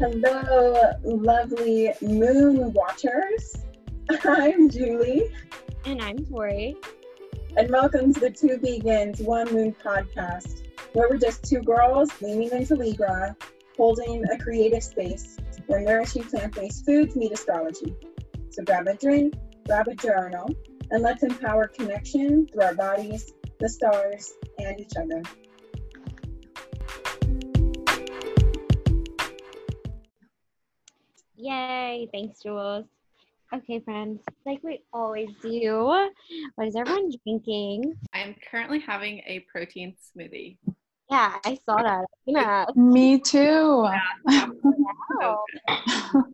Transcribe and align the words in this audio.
Hello, 0.00 0.92
lovely 1.04 1.92
moon 2.00 2.72
watchers. 2.72 3.54
I'm 4.24 4.70
Julie. 4.70 5.30
And 5.84 6.00
I'm 6.00 6.24
Tori. 6.24 6.74
And 7.58 7.70
welcome 7.70 8.14
to 8.14 8.20
the 8.20 8.30
Two 8.30 8.56
Vegans, 8.56 9.22
One 9.22 9.52
Moon 9.52 9.76
podcast, 9.84 10.62
where 10.94 11.06
we're 11.10 11.18
just 11.18 11.44
two 11.44 11.60
girls 11.60 12.08
leaning 12.22 12.50
into 12.50 12.76
Libra, 12.76 13.36
holding 13.76 14.24
a 14.30 14.38
creative 14.38 14.82
space 14.82 15.36
where 15.66 15.82
nourishing 15.82 16.24
plant 16.24 16.54
based 16.54 16.86
foods 16.86 17.14
meet 17.14 17.32
astrology. 17.32 17.94
So 18.48 18.64
grab 18.64 18.86
a 18.86 18.94
drink, 18.94 19.34
grab 19.66 19.86
a 19.88 19.94
journal, 19.96 20.48
and 20.90 21.02
let's 21.02 21.22
empower 21.24 21.68
connection 21.68 22.46
through 22.46 22.62
our 22.62 22.74
bodies, 22.74 23.34
the 23.58 23.68
stars, 23.68 24.32
and 24.58 24.80
each 24.80 24.96
other. 24.96 25.22
Yay! 31.40 32.06
Thanks, 32.12 32.42
Jules. 32.42 32.84
Okay, 33.54 33.80
friends, 33.80 34.20
like 34.44 34.62
we 34.62 34.82
always 34.92 35.30
do, 35.42 35.86
what 36.54 36.68
is 36.68 36.76
everyone 36.76 37.10
drinking? 37.24 37.96
I'm 38.12 38.36
currently 38.50 38.78
having 38.78 39.22
a 39.26 39.44
protein 39.50 39.94
smoothie. 39.96 40.58
Yeah, 41.10 41.36
I 41.44 41.58
saw 41.64 41.82
that. 41.82 42.04
Yeah. 42.26 42.66
Me 42.76 43.18
too. 43.18 43.88
Yeah. 44.28 44.46
Wow. 45.20 45.44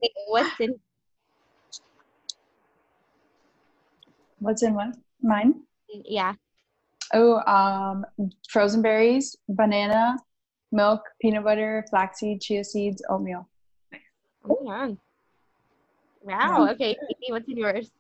Wait, 0.03 0.13
what's 0.27 0.61
in? 0.61 0.75
What's 4.41 4.63
in 4.63 4.75
what? 4.75 4.95
Mine? 5.23 5.63
Yeah. 5.89 6.35
Oh, 7.15 7.39
um, 7.47 8.05
frozen 8.51 8.83
berries, 8.83 9.37
banana, 9.49 10.17
milk, 10.73 11.01
peanut 11.23 11.45
butter, 11.45 11.85
flaxseed, 11.91 12.41
chia 12.41 12.65
seeds, 12.65 13.03
oatmeal. 13.09 13.49
Oh, 14.49 14.59
yeah. 14.65 14.93
Wow. 16.23 16.69
Okay, 16.73 16.95
Katie, 16.95 17.31
what's 17.33 17.49
in 17.49 17.57
yours? 17.57 17.91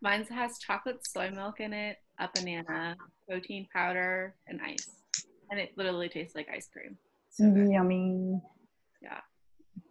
Mine 0.00 0.24
has 0.30 0.58
chocolate 0.58 1.06
soy 1.06 1.30
milk 1.30 1.60
in 1.60 1.72
it, 1.72 1.96
a 2.18 2.28
banana, 2.34 2.96
protein 3.28 3.68
powder, 3.72 4.34
and 4.48 4.60
ice. 4.64 4.88
And 5.50 5.60
it 5.60 5.72
literally 5.76 6.08
tastes 6.08 6.34
like 6.34 6.48
ice 6.52 6.68
cream. 6.72 6.96
So 7.30 7.50
good. 7.50 7.70
Yummy. 7.70 8.40
Yeah. 9.00 9.20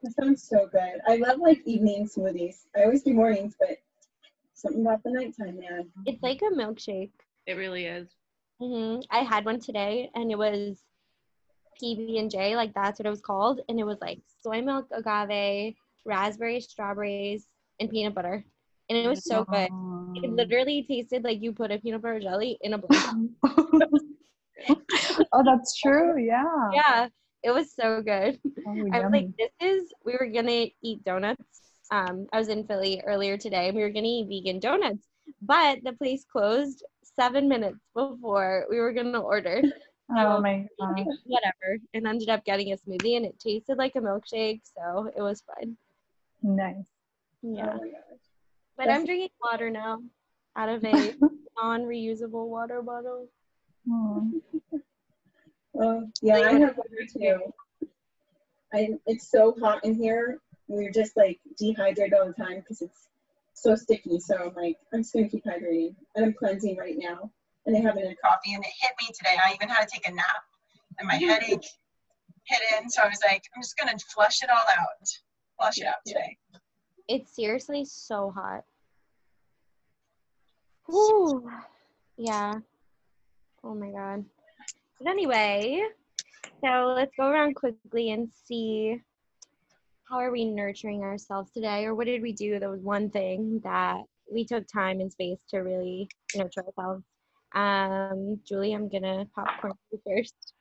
That 0.04 0.14
sounds 0.20 0.44
so 0.48 0.68
good. 0.72 1.00
I 1.08 1.16
love 1.18 1.40
like 1.40 1.62
evening 1.66 2.08
smoothies. 2.08 2.66
I 2.76 2.84
always 2.84 3.04
do 3.04 3.14
mornings, 3.14 3.56
but 3.60 3.78
something 4.54 4.82
about 4.82 5.04
the 5.04 5.12
nighttime, 5.12 5.60
man. 5.60 5.90
It's 6.06 6.22
like 6.22 6.42
a 6.42 6.54
milkshake. 6.56 7.12
It 7.48 7.54
really 7.54 7.86
is. 7.86 8.10
hmm 8.60 9.00
I 9.10 9.20
had 9.20 9.46
one 9.46 9.60
today, 9.60 10.10
and 10.14 10.32
it 10.32 10.38
was 10.38 10.78
PB 11.82 12.20
and 12.20 12.30
J, 12.30 12.56
like 12.56 12.74
that's 12.74 13.00
what 13.00 13.06
it 13.06 13.10
was 13.10 13.22
called, 13.22 13.62
and 13.70 13.80
it 13.80 13.86
was 13.86 13.98
like 14.02 14.20
soy 14.44 14.62
milk, 14.62 14.88
agave, 14.92 15.76
raspberries, 16.06 16.68
strawberries, 16.70 17.48
and 17.80 17.90
peanut 17.90 18.16
butter, 18.16 18.44
and 18.90 18.98
it 18.98 19.08
was 19.08 19.26
so 19.26 19.46
good. 19.46 19.70
It 20.16 20.32
literally 20.32 20.84
tasted 20.84 21.24
like 21.24 21.42
you 21.42 21.54
put 21.54 21.72
a 21.72 21.80
peanut 21.80 22.02
butter 22.02 22.20
jelly 22.20 22.58
in 22.62 22.74
a 22.74 22.80
blender. 22.80 23.30
oh, 25.34 25.44
that's 25.44 25.80
true. 25.80 26.22
Yeah. 26.22 26.70
yeah, 26.74 27.08
it 27.44 27.52
was 27.52 27.74
so 27.74 28.02
good. 28.02 28.40
Oh, 28.68 28.90
I 28.94 29.00
was 29.00 29.12
like, 29.12 29.30
this 29.38 29.52
is. 29.60 29.94
We 30.06 30.14
were 30.20 30.28
gonna 30.28 30.68
eat 30.84 31.04
donuts. 31.04 31.62
Um, 31.92 32.28
I 32.32 32.38
was 32.38 32.48
in 32.48 32.66
Philly 32.66 33.02
earlier 33.06 33.38
today. 33.38 33.68
and 33.68 33.76
We 33.76 33.84
were 33.84 33.90
gonna 33.90 34.08
eat 34.08 34.28
vegan 34.30 34.60
donuts, 34.60 35.08
but 35.42 35.80
the 35.84 35.94
place 35.94 36.26
closed 36.32 36.84
seven 37.04 37.48
minutes 37.50 37.80
before 37.96 38.66
we 38.70 38.80
were 38.80 38.94
gonna 38.94 39.20
order. 39.20 39.62
oh 40.18 40.42
my 40.42 40.68
god. 40.80 41.06
Whatever, 41.26 41.80
and 41.94 42.08
ended 42.08 42.30
up 42.30 42.46
getting 42.46 42.72
a 42.74 42.78
smoothie, 42.78 43.18
and 43.18 43.26
it 43.26 43.40
tasted 43.40 43.78
like 43.78 43.96
a 43.96 44.00
milkshake, 44.00 44.62
so 44.64 45.10
it 45.16 45.22
was 45.22 45.42
fun. 45.42 45.78
Nice. 46.42 46.76
Yeah, 47.42 47.74
Oh 47.74 47.78
my 47.78 47.88
gosh. 47.90 48.20
but 48.78 48.90
I'm 48.90 49.06
drinking 49.06 49.30
water 49.44 49.70
now 49.70 50.02
out 50.56 50.70
of 50.70 50.84
a 50.86 51.14
non-reusable 51.62 52.48
water 52.48 52.82
bottle. 52.82 53.28
Oh. 55.74 56.06
Yeah, 56.22 56.36
I 56.36 56.52
have 56.60 56.76
water 56.78 57.08
too. 57.12 57.54
I, 58.74 58.90
it's 59.06 59.32
so 59.32 59.56
hot 59.62 59.84
in 59.86 59.96
here. 59.96 60.40
We're 60.68 60.92
just 60.92 61.16
like 61.16 61.40
dehydrated 61.58 62.14
all 62.14 62.28
the 62.28 62.34
time 62.34 62.60
because 62.60 62.82
it's 62.82 63.08
so 63.54 63.76
sticky. 63.76 64.20
So 64.20 64.36
I'm 64.38 64.54
like, 64.54 64.78
I'm 64.94 65.02
just 65.02 65.14
gonna 65.14 65.30
keep 65.30 65.46
hydrating, 65.46 65.96
and 66.16 66.26
I'm 66.26 66.34
cleansing 66.34 66.78
right 66.78 66.96
now. 66.98 67.32
And 67.66 67.76
I 67.76 67.80
haven't 67.80 68.06
had 68.06 68.18
coffee, 68.24 68.54
and 68.54 68.64
it 68.64 68.72
hit 68.82 68.92
me 69.00 69.08
today. 69.18 69.36
I 69.44 69.54
even 69.54 69.70
had 69.70 69.88
to 69.88 69.92
take 69.92 70.08
a 70.08 70.12
nap, 70.14 70.44
and 71.00 71.08
my 71.08 71.16
headache 71.32 71.66
hit 72.44 72.60
in. 72.78 72.90
So 72.90 73.02
I 73.04 73.08
was 73.08 73.20
like, 73.26 73.44
I'm 73.56 73.62
just 73.62 73.78
gonna 73.78 73.98
flush 74.14 74.44
it 74.44 74.50
all 74.50 74.58
out, 74.78 75.08
flush 75.62 75.78
it 75.78 75.88
out 75.88 75.96
today. 76.06 76.38
It's 77.08 77.36
seriously 77.36 77.86
so 77.86 78.32
hot. 78.36 78.64
Whew. 80.88 81.50
Yeah. 82.18 82.56
Oh 83.64 83.76
my 83.76 83.92
god. 83.92 84.26
But 85.00 85.10
anyway, 85.10 85.82
so 86.64 86.94
let's 86.96 87.12
go 87.18 87.28
around 87.28 87.56
quickly 87.56 88.12
and 88.12 88.30
see 88.46 89.00
how 90.10 90.18
are 90.18 90.32
we 90.32 90.46
nurturing 90.46 91.04
ourselves 91.04 91.52
today, 91.52 91.86
or 91.86 91.96
what 91.96 92.06
did 92.06 92.22
we 92.22 92.34
do? 92.34 92.60
That 92.60 92.70
was 92.70 92.82
one 92.82 93.10
thing 93.10 93.62
that 93.64 94.02
we 94.32 94.46
took 94.46 94.68
time 94.68 95.00
and 95.00 95.12
space 95.12 95.40
to 95.50 95.60
really 95.60 96.10
nurture 96.36 96.64
ourselves. 96.66 97.04
Um, 97.54 98.40
Julie, 98.46 98.74
I'm 98.74 98.90
gonna 98.90 99.26
popcorn 99.36 99.74
you 99.92 100.02
first. 100.06 100.54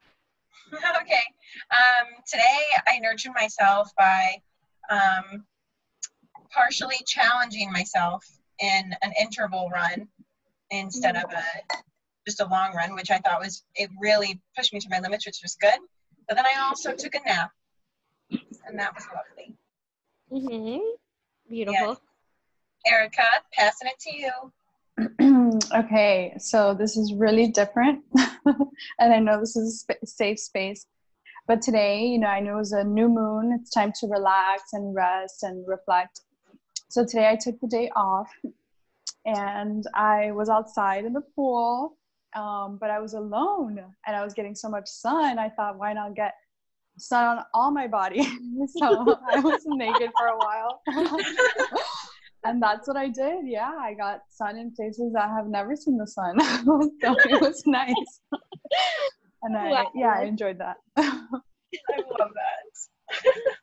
okay. 0.75 1.23
Um, 1.71 2.07
today 2.29 2.61
I 2.87 2.99
nurtured 3.01 3.33
myself 3.35 3.91
by 3.97 4.41
um, 4.91 5.45
partially 6.51 6.97
challenging 7.07 7.73
myself 7.73 8.25
in 8.61 8.95
an 9.03 9.13
interval 9.21 9.71
run 9.71 10.09
instead 10.71 11.17
of 11.17 11.25
a 11.33 11.45
just 12.27 12.41
a 12.41 12.47
long 12.47 12.75
run, 12.75 12.95
which 12.95 13.11
I 13.11 13.19
thought 13.19 13.41
was 13.41 13.65
it 13.75 13.91
really 14.01 14.41
pushed 14.57 14.73
me 14.73 14.81
to 14.81 14.89
my 14.91 15.01
limits, 15.01 15.27
which 15.27 15.41
was 15.43 15.57
good. 15.61 15.79
But 16.29 16.37
then 16.37 16.45
I 16.47 16.61
also 16.69 16.95
took 16.95 17.15
a 17.15 17.21
nap, 17.27 17.51
and 18.31 18.79
that 18.79 18.95
was 18.95 19.05
lovely. 19.15 19.57
Mm-hmm. 20.31 20.79
Beautiful. 21.49 22.01
Erica, 22.87 23.25
passing 23.53 23.89
it 23.89 23.99
to 24.01 24.17
you. 24.17 25.61
okay, 25.75 26.35
so 26.39 26.75
this 26.75 26.97
is 26.97 27.13
really 27.15 27.49
different, 27.49 28.05
and 28.45 29.13
I 29.13 29.19
know 29.19 29.41
this 29.41 29.57
is 29.57 29.75
a 29.75 29.77
sp- 29.83 30.05
safe 30.05 30.39
space. 30.39 30.87
But 31.51 31.63
today, 31.63 32.07
you 32.07 32.21
know, 32.21 32.29
I 32.29 32.39
know 32.39 32.53
it 32.53 32.59
was 32.59 32.71
a 32.71 32.85
new 32.85 33.09
moon. 33.09 33.59
It's 33.61 33.73
time 33.73 33.93
to 33.99 34.07
relax 34.07 34.73
and 34.73 34.95
rest 34.95 35.43
and 35.43 35.67
reflect. 35.67 36.21
So 36.91 37.05
today, 37.05 37.29
I 37.29 37.35
took 37.35 37.59
the 37.61 37.67
day 37.67 37.91
off, 37.97 38.31
and 39.27 39.85
I 39.93 40.31
was 40.31 40.49
outside 40.49 41.05
in 41.05 41.13
the 41.13 41.23
pool, 41.35 41.97
um, 42.37 42.79
but 42.81 42.89
I 42.89 43.01
was 43.01 43.15
alone, 43.15 43.81
and 44.07 44.15
I 44.15 44.23
was 44.23 44.33
getting 44.33 44.55
so 44.55 44.69
much 44.69 44.87
sun. 44.87 45.41
I 45.41 45.49
thought, 45.49 45.77
why 45.77 45.93
not 45.93 46.15
get 46.15 46.35
sun 46.99 47.39
on 47.39 47.45
all 47.53 47.73
my 47.73 47.89
body? 47.89 48.23
so 48.79 49.19
I 49.29 49.41
was 49.41 49.63
naked 49.67 50.13
for 50.17 50.29
a 50.29 50.37
while. 50.37 50.83
and 52.45 52.63
that's 52.63 52.87
what 52.87 52.97
I 52.97 53.09
did. 53.09 53.49
Yeah, 53.49 53.73
I 53.77 53.95
got 53.95 54.21
sun 54.31 54.57
in 54.57 54.73
places 54.73 55.13
that 55.15 55.29
have 55.31 55.49
never 55.49 55.75
seen 55.75 55.99
the 55.99 56.07
sun. 56.07 56.39
so 56.65 57.17
it 57.29 57.41
was 57.41 57.65
nice. 57.67 58.21
And 59.43 59.57
I, 59.57 59.71
Wow. 59.71 59.91
yeah, 59.95 60.15
I 60.19 60.25
enjoyed 60.25 60.59
that. 60.59 60.77
I 60.97 61.23
love 62.19 62.31
that. 62.35 63.57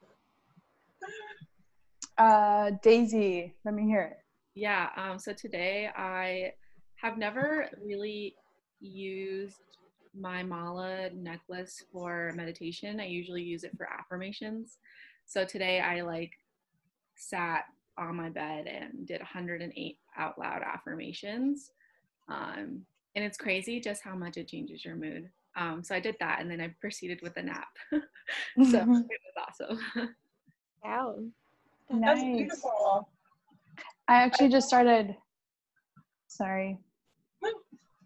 uh, 2.17 2.71
Daisy, 2.81 3.55
let 3.63 3.73
me 3.73 3.83
hear 3.83 4.01
it. 4.01 4.17
Yeah. 4.55 4.89
Um, 4.95 5.19
so 5.19 5.33
today 5.33 5.89
I 5.95 6.53
have 6.95 7.17
never 7.17 7.69
really 7.83 8.35
used 8.79 9.57
my 10.19 10.41
mala 10.41 11.11
necklace 11.11 11.83
for 11.91 12.33
meditation. 12.35 12.99
I 12.99 13.05
usually 13.05 13.43
use 13.43 13.63
it 13.63 13.77
for 13.77 13.87
affirmations. 13.87 14.79
So 15.27 15.45
today 15.45 15.79
I 15.79 16.01
like 16.01 16.31
sat 17.15 17.65
on 17.99 18.15
my 18.15 18.29
bed 18.29 18.65
and 18.67 19.05
did 19.05 19.19
108 19.19 19.99
out 20.17 20.39
loud 20.39 20.61
affirmations. 20.63 21.71
Um, 22.29 22.85
and 23.15 23.25
it's 23.25 23.37
crazy 23.37 23.79
just 23.79 24.03
how 24.03 24.15
much 24.15 24.37
it 24.37 24.47
changes 24.47 24.83
your 24.83 24.95
mood. 24.95 25.29
Um, 25.57 25.83
so 25.83 25.95
I 25.95 25.99
did 25.99 26.15
that 26.19 26.39
and 26.39 26.49
then 26.49 26.61
I 26.61 26.73
proceeded 26.79 27.19
with 27.23 27.35
a 27.37 27.41
nap. 27.43 27.67
so 27.91 27.99
it 28.79 28.87
was 28.87 29.03
awesome. 29.37 29.79
Wow. 30.83 31.15
That's 31.89 32.21
beautiful. 32.21 33.09
I 34.07 34.15
actually 34.15 34.49
just 34.49 34.67
started. 34.67 35.15
Sorry. 36.27 36.77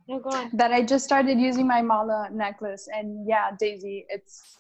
No, 0.07 0.19
go 0.19 0.29
on. 0.29 0.49
that 0.53 0.71
I 0.71 0.81
just 0.81 1.05
started 1.05 1.39
using 1.39 1.67
my 1.67 1.81
mala 1.81 2.29
necklace, 2.31 2.89
and 2.91 3.27
yeah, 3.27 3.51
Daisy, 3.59 4.05
it's 4.09 4.57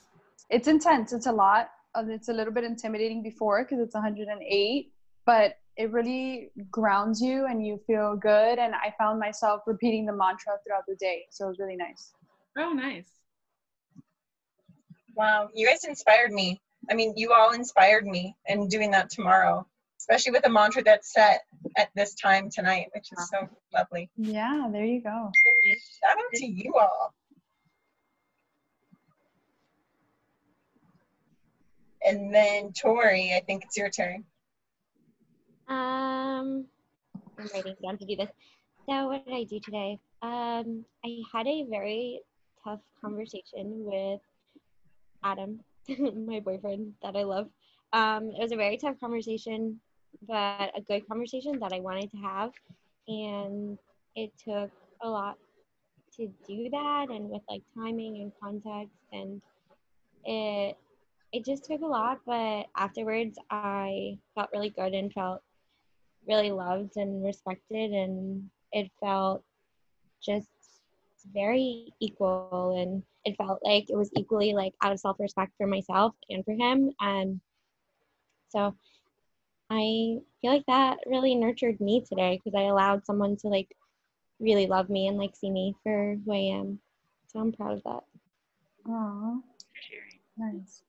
it's 0.49 0.67
intense. 0.67 1.13
It's 1.13 1.25
a 1.25 1.31
lot. 1.31 1.71
It's 1.95 2.29
a 2.29 2.33
little 2.33 2.53
bit 2.53 2.63
intimidating 2.63 3.23
before 3.23 3.63
because 3.63 3.79
it's 3.79 3.95
108, 3.95 4.91
but 5.25 5.55
it 5.77 5.91
really 5.91 6.51
grounds 6.69 7.21
you 7.21 7.47
and 7.47 7.65
you 7.65 7.79
feel 7.87 8.15
good. 8.15 8.59
And 8.59 8.75
I 8.75 8.93
found 8.97 9.19
myself 9.19 9.61
repeating 9.65 10.05
the 10.05 10.13
mantra 10.13 10.53
throughout 10.63 10.85
the 10.87 10.95
day, 10.95 11.25
so 11.31 11.45
it 11.45 11.49
was 11.49 11.59
really 11.59 11.75
nice. 11.75 12.13
Oh, 12.57 12.73
nice. 12.73 13.07
Wow, 15.15 15.49
you 15.53 15.67
guys 15.67 15.83
inspired 15.83 16.31
me. 16.31 16.61
I 16.89 16.95
mean, 16.95 17.13
you 17.15 17.33
all 17.33 17.51
inspired 17.51 18.05
me 18.05 18.35
in 18.47 18.67
doing 18.67 18.91
that 18.91 19.09
tomorrow, 19.09 19.65
especially 19.99 20.31
with 20.31 20.45
a 20.45 20.49
mantra 20.49 20.83
that's 20.83 21.13
set 21.13 21.41
at 21.77 21.89
this 21.95 22.15
time 22.15 22.49
tonight, 22.49 22.87
which 22.93 23.09
is 23.11 23.29
so 23.29 23.47
lovely. 23.73 24.09
Yeah, 24.17 24.67
there 24.71 24.85
you 24.85 25.01
go. 25.01 25.31
Shout 25.73 26.17
out 26.17 26.33
to 26.33 26.45
you 26.45 26.73
all. 26.79 27.13
And 32.03 32.33
then 32.33 32.73
Tori, 32.73 33.33
I 33.35 33.41
think 33.41 33.63
it's 33.63 33.77
your 33.77 33.89
turn. 33.89 34.23
Um, 35.67 36.65
I'm 37.37 37.47
writing 37.53 37.75
down 37.83 37.97
to 37.99 38.05
do 38.05 38.15
this. 38.15 38.29
So 38.89 39.07
what 39.07 39.23
did 39.25 39.33
I 39.33 39.43
do 39.43 39.59
today? 39.59 39.99
Um, 40.21 40.83
I 41.05 41.21
had 41.31 41.47
a 41.47 41.65
very 41.69 42.21
tough 42.63 42.79
conversation 43.01 43.83
with 43.85 44.19
Adam, 45.23 45.59
my 46.27 46.39
boyfriend 46.39 46.93
that 47.01 47.15
I 47.15 47.23
love. 47.23 47.47
Um, 47.93 48.29
it 48.29 48.41
was 48.41 48.51
a 48.51 48.57
very 48.57 48.77
tough 48.77 48.99
conversation, 48.99 49.79
but 50.27 50.71
a 50.75 50.81
good 50.87 51.07
conversation 51.07 51.59
that 51.59 51.73
I 51.73 51.79
wanted 51.79 52.11
to 52.11 52.17
have, 52.17 52.51
and 53.07 53.77
it 54.15 54.31
took 54.43 54.71
a 55.03 55.09
lot 55.09 55.37
to 56.17 56.27
do 56.47 56.69
that, 56.69 57.07
and 57.09 57.29
with 57.29 57.41
like 57.49 57.63
timing 57.75 58.21
and 58.21 58.31
context, 58.41 58.97
and 59.11 59.41
it 60.25 60.77
it 61.33 61.45
just 61.45 61.63
took 61.65 61.81
a 61.81 61.85
lot. 61.85 62.19
But 62.25 62.67
afterwards, 62.75 63.37
I 63.49 64.17
felt 64.35 64.49
really 64.53 64.69
good 64.69 64.93
and 64.93 65.11
felt 65.13 65.41
really 66.27 66.51
loved 66.51 66.97
and 66.97 67.23
respected 67.23 67.91
and 67.91 68.49
it 68.71 68.91
felt 68.99 69.43
just 70.21 70.47
very 71.33 71.93
equal 71.99 72.75
and 72.79 73.03
it 73.25 73.35
felt 73.37 73.59
like 73.63 73.89
it 73.89 73.95
was 73.95 74.09
equally 74.15 74.53
like 74.53 74.73
out 74.81 74.91
of 74.91 74.99
self-respect 74.99 75.51
for 75.57 75.67
myself 75.67 76.13
and 76.29 76.43
for 76.45 76.53
him 76.53 76.91
and 76.99 77.39
so 78.49 78.75
i 79.69 80.17
feel 80.41 80.51
like 80.51 80.65
that 80.67 80.97
really 81.05 81.35
nurtured 81.35 81.79
me 81.79 82.03
today 82.07 82.39
because 82.43 82.57
i 82.57 82.67
allowed 82.67 83.05
someone 83.05 83.35
to 83.37 83.47
like 83.47 83.75
really 84.39 84.67
love 84.67 84.89
me 84.89 85.07
and 85.07 85.17
like 85.17 85.35
see 85.35 85.51
me 85.51 85.75
for 85.83 86.17
who 86.25 86.33
i 86.33 86.37
am. 86.37 86.79
So 87.27 87.39
i'm 87.39 87.51
proud 87.53 87.73
of 87.73 87.83
that. 87.83 88.03
Aw, 88.89 89.39
nice. 90.37 90.81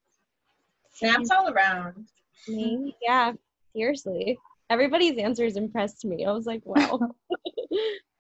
Snaps 0.91 1.31
all 1.31 1.49
around. 1.49 2.09
me? 2.49 2.97
Yeah 3.03 3.33
seriously. 3.75 4.39
Everybody's 4.71 5.19
answers 5.19 5.57
impressed 5.57 6.05
me. 6.05 6.25
I 6.25 6.33
was 6.33 6.47
like 6.47 6.63
wow 6.65 7.15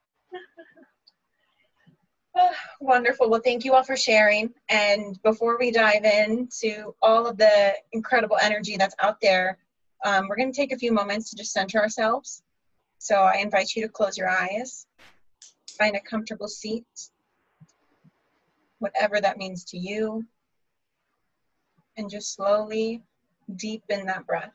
wonderful. 2.80 3.30
Well, 3.30 3.40
thank 3.42 3.64
you 3.64 3.74
all 3.74 3.82
for 3.82 3.96
sharing. 3.96 4.52
And 4.68 5.20
before 5.22 5.58
we 5.58 5.70
dive 5.70 6.04
into 6.04 6.94
all 7.02 7.26
of 7.26 7.36
the 7.36 7.74
incredible 7.92 8.36
energy 8.40 8.76
that's 8.76 8.94
out 8.98 9.20
there, 9.20 9.58
um, 10.04 10.28
we're 10.28 10.36
going 10.36 10.52
to 10.52 10.56
take 10.56 10.72
a 10.72 10.78
few 10.78 10.92
moments 10.92 11.30
to 11.30 11.36
just 11.36 11.52
center 11.52 11.78
ourselves. 11.78 12.42
So 12.98 13.16
I 13.16 13.36
invite 13.36 13.74
you 13.74 13.82
to 13.82 13.88
close 13.88 14.16
your 14.16 14.28
eyes, 14.28 14.86
find 15.78 15.96
a 15.96 16.00
comfortable 16.00 16.48
seat, 16.48 16.86
whatever 18.78 19.20
that 19.20 19.38
means 19.38 19.64
to 19.64 19.78
you, 19.78 20.24
and 21.96 22.10
just 22.10 22.34
slowly 22.34 23.02
deepen 23.56 24.06
that 24.06 24.26
breath. 24.26 24.52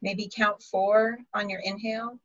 Maybe 0.00 0.30
count 0.32 0.62
four 0.62 1.18
on 1.34 1.48
your 1.48 1.60
inhale. 1.60 2.18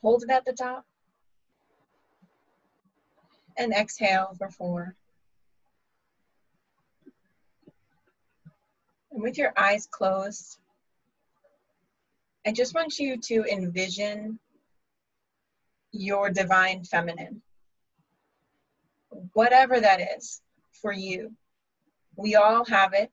Hold 0.00 0.22
it 0.22 0.30
at 0.30 0.44
the 0.44 0.52
top. 0.52 0.86
And 3.58 3.72
exhale 3.72 4.34
for 4.38 4.48
four. 4.48 4.94
And 9.12 9.22
with 9.22 9.36
your 9.36 9.52
eyes 9.56 9.86
closed, 9.90 10.58
I 12.46 12.52
just 12.52 12.74
want 12.74 12.98
you 12.98 13.18
to 13.18 13.44
envision 13.44 14.38
your 15.92 16.30
divine 16.30 16.84
feminine. 16.84 17.42
Whatever 19.34 19.80
that 19.80 20.00
is 20.16 20.40
for 20.72 20.92
you. 20.92 21.32
We 22.16 22.36
all 22.36 22.64
have 22.64 22.94
it 22.94 23.10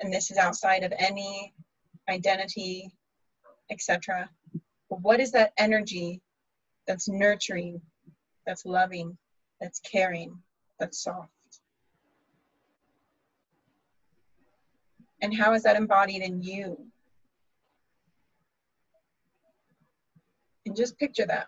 and 0.00 0.12
this 0.12 0.30
is 0.30 0.36
outside 0.36 0.82
of 0.82 0.92
any 0.98 1.52
identity, 2.08 2.90
etc. 3.70 4.28
What 4.88 5.20
is 5.20 5.32
that 5.32 5.52
energy 5.58 6.20
that's 6.86 7.08
nurturing, 7.08 7.80
that's 8.46 8.66
loving, 8.66 9.16
that's 9.60 9.80
caring, 9.80 10.36
that's 10.78 11.02
soft? 11.02 11.30
And 15.22 15.34
how 15.34 15.54
is 15.54 15.62
that 15.62 15.76
embodied 15.76 16.22
in 16.22 16.42
you? 16.42 16.76
And 20.66 20.76
just 20.76 20.98
picture 20.98 21.26
that. 21.26 21.46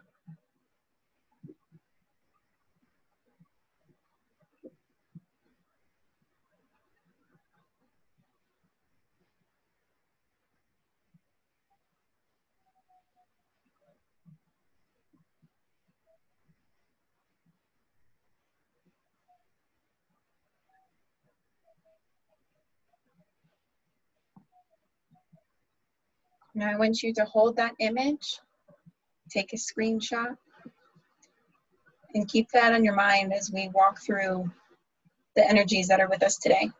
Now 26.56 26.70
I 26.70 26.76
want 26.76 27.02
you 27.02 27.12
to 27.12 27.24
hold 27.26 27.56
that 27.56 27.74
image, 27.80 28.40
take 29.30 29.52
a 29.52 29.56
screenshot, 29.56 30.34
and 32.14 32.26
keep 32.26 32.48
that 32.52 32.72
on 32.72 32.82
your 32.82 32.94
mind 32.94 33.34
as 33.34 33.52
we 33.52 33.68
walk 33.74 34.00
through 34.00 34.50
the 35.34 35.46
energies 35.46 35.86
that 35.88 36.00
are 36.00 36.08
with 36.08 36.22
us 36.22 36.38
today. 36.38 36.70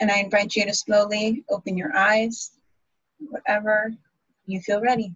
And 0.00 0.08
I 0.08 0.20
invite 0.20 0.54
you 0.54 0.64
to 0.64 0.72
slowly 0.72 1.42
open 1.50 1.76
your 1.76 1.96
eyes, 1.96 2.52
whatever 3.18 3.92
you 4.46 4.60
feel 4.60 4.80
ready. 4.80 5.12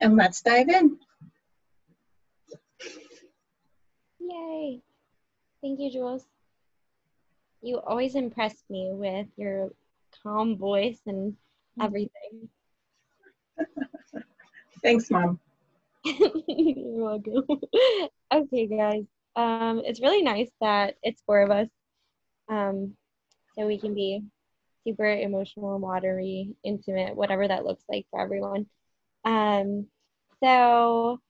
And 0.00 0.16
let's 0.16 0.42
dive 0.42 0.68
in. 0.68 0.98
Yay. 4.18 4.82
Thank 5.62 5.80
you, 5.80 5.90
Jules. 5.90 6.24
You 7.62 7.80
always 7.80 8.14
impress 8.14 8.54
me 8.70 8.90
with 8.92 9.26
your 9.36 9.70
calm 10.22 10.56
voice 10.56 11.00
and 11.06 11.36
everything. 11.80 12.48
Thanks, 14.82 15.10
Mom. 15.10 15.40
You're 16.04 17.02
welcome. 17.02 17.44
okay, 18.32 18.66
guys. 18.66 19.04
Um, 19.34 19.82
it's 19.84 20.00
really 20.00 20.22
nice 20.22 20.50
that 20.60 20.94
it's 21.02 21.22
four 21.26 21.42
of 21.42 21.50
us. 21.50 21.68
Um, 22.48 22.94
so 23.56 23.66
we 23.66 23.78
can 23.78 23.94
be 23.94 24.22
super 24.86 25.06
emotional, 25.06 25.78
watery, 25.78 26.54
intimate, 26.62 27.16
whatever 27.16 27.48
that 27.48 27.64
looks 27.64 27.82
like 27.88 28.06
for 28.10 28.20
everyone. 28.20 28.66
Um, 29.24 29.86
so 30.42 31.20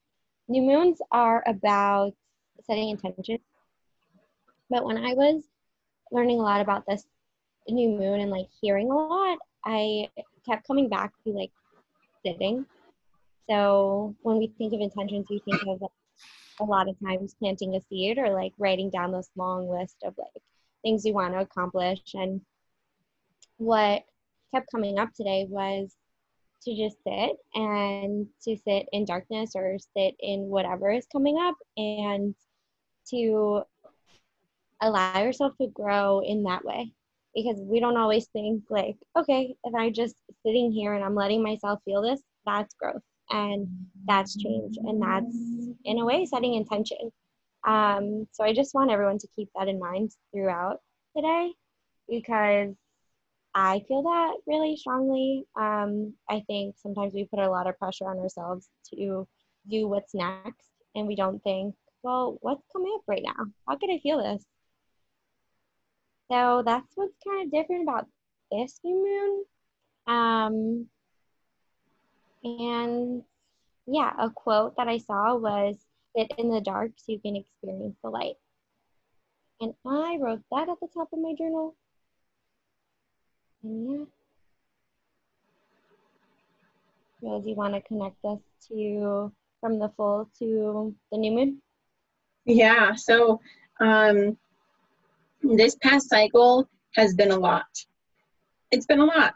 new 0.49 0.63
moons 0.63 1.01
are 1.11 1.43
about 1.47 2.13
setting 2.67 2.91
intentions. 2.91 3.41
But 4.71 4.85
when 4.85 4.99
I 4.99 5.15
was 5.15 5.45
learning 6.11 6.41
a 6.41 6.43
lot 6.43 6.61
about 6.61 6.85
this 6.87 7.05
new 7.69 7.89
moon 7.89 8.21
and 8.21 8.31
like 8.31 8.49
hearing 8.61 8.91
a 8.91 8.95
lot, 8.95 9.39
I 9.65 10.09
kept 10.47 10.67
coming 10.67 10.89
back 10.89 11.13
to 11.25 11.31
like 11.31 11.51
sitting. 12.25 12.67
So 13.49 14.15
when 14.23 14.39
we 14.39 14.49
think 14.59 14.73
of 14.73 14.81
intentions, 14.81 15.27
we 15.31 15.41
think 15.41 15.63
of 15.67 15.81
like, 15.81 15.91
a 16.61 16.65
lot 16.65 16.89
of 16.89 16.97
times 17.01 17.37
planting 17.39 17.77
a 17.77 17.81
seed 17.89 18.19
or 18.19 18.31
like 18.31 18.53
writing 18.59 18.91
down 18.91 19.13
this 19.13 19.31
long 19.37 19.69
list 19.69 19.97
of 20.05 20.15
like 20.19 20.43
things 20.83 21.05
you 21.05 21.15
want 21.15 21.33
to 21.33 21.41
accomplish. 21.41 22.01
And 22.15 22.41
what 23.59 24.03
kept 24.53 24.71
coming 24.71 24.99
up 24.99 25.11
today 25.15 25.47
was 25.49 25.95
to 26.65 26.75
just 26.75 26.97
sit 27.05 27.37
and 27.55 28.27
to 28.43 28.57
sit 28.57 28.87
in 28.93 29.05
darkness 29.05 29.53
or 29.55 29.79
sit 29.97 30.17
in 30.21 30.49
whatever 30.49 30.91
is 30.91 31.07
coming 31.13 31.39
up 31.39 31.55
and 31.77 32.35
to 33.11 33.63
allow 34.81 35.21
yourself 35.21 35.53
to 35.61 35.69
grow 35.69 36.21
in 36.21 36.43
that 36.45 36.65
way 36.65 36.93
because 37.35 37.61
we 37.61 37.81
don't 37.81 37.97
always 37.97 38.27
think 38.29 38.63
like 38.71 38.97
okay 39.17 39.55
if 39.65 39.75
i'm 39.75 39.93
just 39.93 40.17
sitting 40.45 40.73
here 40.73 40.95
and 40.95 41.05
i'm 41.05 41.15
letting 41.15 41.43
myself 41.43 41.81
feel 41.85 42.03
this 42.03 42.21
that's 42.47 42.75
growth 42.75 43.03
and 43.31 43.69
that's 44.07 44.37
change 44.37 44.77
and 44.79 45.03
that's 45.03 45.37
in 45.85 45.99
a 45.99 46.05
way 46.05 46.25
setting 46.25 46.55
intention 46.55 47.13
um, 47.67 48.27
so 48.33 48.45
i 48.45 48.53
just 48.53 48.75
want 48.75 48.91
everyone 48.91 49.19
to 49.19 49.29
keep 49.35 49.49
that 49.55 49.69
in 49.69 49.79
mind 49.79 50.11
throughout 50.33 50.79
today 51.15 51.53
because 52.09 52.75
I 53.55 53.83
feel 53.89 54.03
that 54.03 54.35
really 54.47 54.77
strongly. 54.77 55.45
Um, 55.57 56.15
I 56.29 56.45
think 56.47 56.77
sometimes 56.79 57.13
we 57.15 57.25
put 57.25 57.41
a 57.41 57.51
lot 57.51 57.67
of 57.67 57.79
pressure 57.79 58.09
on 58.09 58.19
ourselves 58.19 58.69
to 58.95 59.27
do 59.69 59.89
what's 59.89 60.15
next, 60.15 60.71
and 60.95 61.07
we 61.07 61.17
don't 61.17 61.43
think, 61.43 61.75
well, 62.03 62.39
what's 62.41 62.63
coming 62.73 62.93
up 62.95 63.03
right 63.09 63.23
now? 63.25 63.47
How 63.67 63.77
could 63.77 63.91
I 63.91 63.99
feel 63.99 64.19
this? 64.19 64.45
So 66.31 66.63
that's 66.65 66.93
what's 66.95 67.17
kind 67.27 67.47
of 67.47 67.53
different 67.53 67.83
about 67.83 68.07
this 68.51 68.79
new 68.85 69.45
moon. 70.07 70.17
Um, 70.17 70.87
and 72.45 73.23
yeah, 73.87 74.13
a 74.19 74.31
quote 74.31 74.77
that 74.77 74.89
I 74.89 74.99
saw 74.99 75.37
was 75.37 75.77
sit 76.17 76.33
in 76.39 76.51
the 76.51 76.61
dark 76.61 76.93
so 76.97 77.13
you 77.13 77.21
can 77.21 77.37
experience 77.37 77.97
the 78.03 78.11
light. 78.11 78.37
And 79.61 79.75
I 79.87 80.19
wrote 80.21 80.43
that 80.53 80.69
at 80.69 80.81
the 80.81 80.89
top 80.93 81.09
of 81.13 81.19
my 81.19 81.35
journal. 81.37 81.75
And 83.63 83.91
yeah. 83.91 84.05
So 87.21 87.41
do 87.41 87.49
you 87.49 87.57
want 87.57 87.75
to 87.75 87.81
connect 87.81 88.25
us 88.25 88.39
to 88.69 89.33
from 89.61 89.79
the 89.79 89.91
full 89.97 90.31
to 90.39 90.95
the 91.11 91.19
new 91.19 91.33
moon? 91.33 91.63
Yeah, 92.45 92.95
so 92.95 93.41
um, 93.81 94.39
this 95.43 95.77
past 95.77 96.09
cycle 96.09 96.69
has 96.95 97.15
been 97.15 97.31
a 97.31 97.39
lot. 97.39 97.67
It's 98.71 98.87
been 98.87 99.01
a 99.01 99.05
lot. 99.05 99.35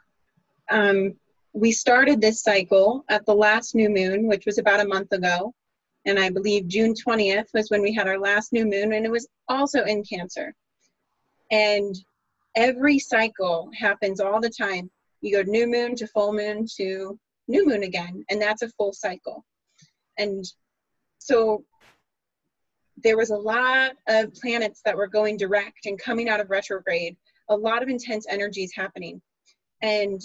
Um, 0.70 1.14
we 1.52 1.72
started 1.72 2.20
this 2.20 2.42
cycle 2.42 3.04
at 3.08 3.26
the 3.26 3.34
last 3.34 3.74
new 3.74 3.90
moon, 3.90 4.26
which 4.26 4.46
was 4.46 4.58
about 4.58 4.80
a 4.80 4.88
month 4.88 5.12
ago. 5.12 5.54
And 6.04 6.18
I 6.18 6.30
believe 6.30 6.66
June 6.66 6.94
20th 6.94 7.46
was 7.54 7.70
when 7.70 7.82
we 7.82 7.94
had 7.94 8.08
our 8.08 8.18
last 8.18 8.52
new 8.52 8.64
moon, 8.64 8.92
and 8.92 9.06
it 9.06 9.10
was 9.10 9.28
also 9.48 9.84
in 9.84 10.02
Cancer. 10.02 10.54
And 11.50 11.94
every 12.56 12.98
cycle 12.98 13.70
happens 13.78 14.20
all 14.20 14.40
the 14.40 14.50
time. 14.50 14.90
You 15.20 15.36
go 15.36 15.50
new 15.50 15.66
moon 15.66 15.94
to 15.96 16.06
full 16.08 16.32
moon 16.32 16.66
to 16.78 17.18
new 17.46 17.66
moon 17.66 17.84
again, 17.84 18.24
and 18.30 18.40
that's 18.40 18.62
a 18.62 18.68
full 18.70 18.92
cycle. 18.92 19.44
And 20.18 20.44
so 21.18 21.64
there 23.02 23.16
was 23.16 23.30
a 23.30 23.36
lot 23.36 23.92
of 24.08 24.32
planets 24.34 24.80
that 24.84 24.96
were 24.96 25.06
going 25.06 25.36
direct 25.36 25.86
and 25.86 25.98
coming 25.98 26.28
out 26.28 26.40
of 26.40 26.50
retrograde, 26.50 27.16
a 27.48 27.56
lot 27.56 27.82
of 27.82 27.88
intense 27.88 28.26
energies 28.28 28.72
happening. 28.74 29.20
And 29.80 30.20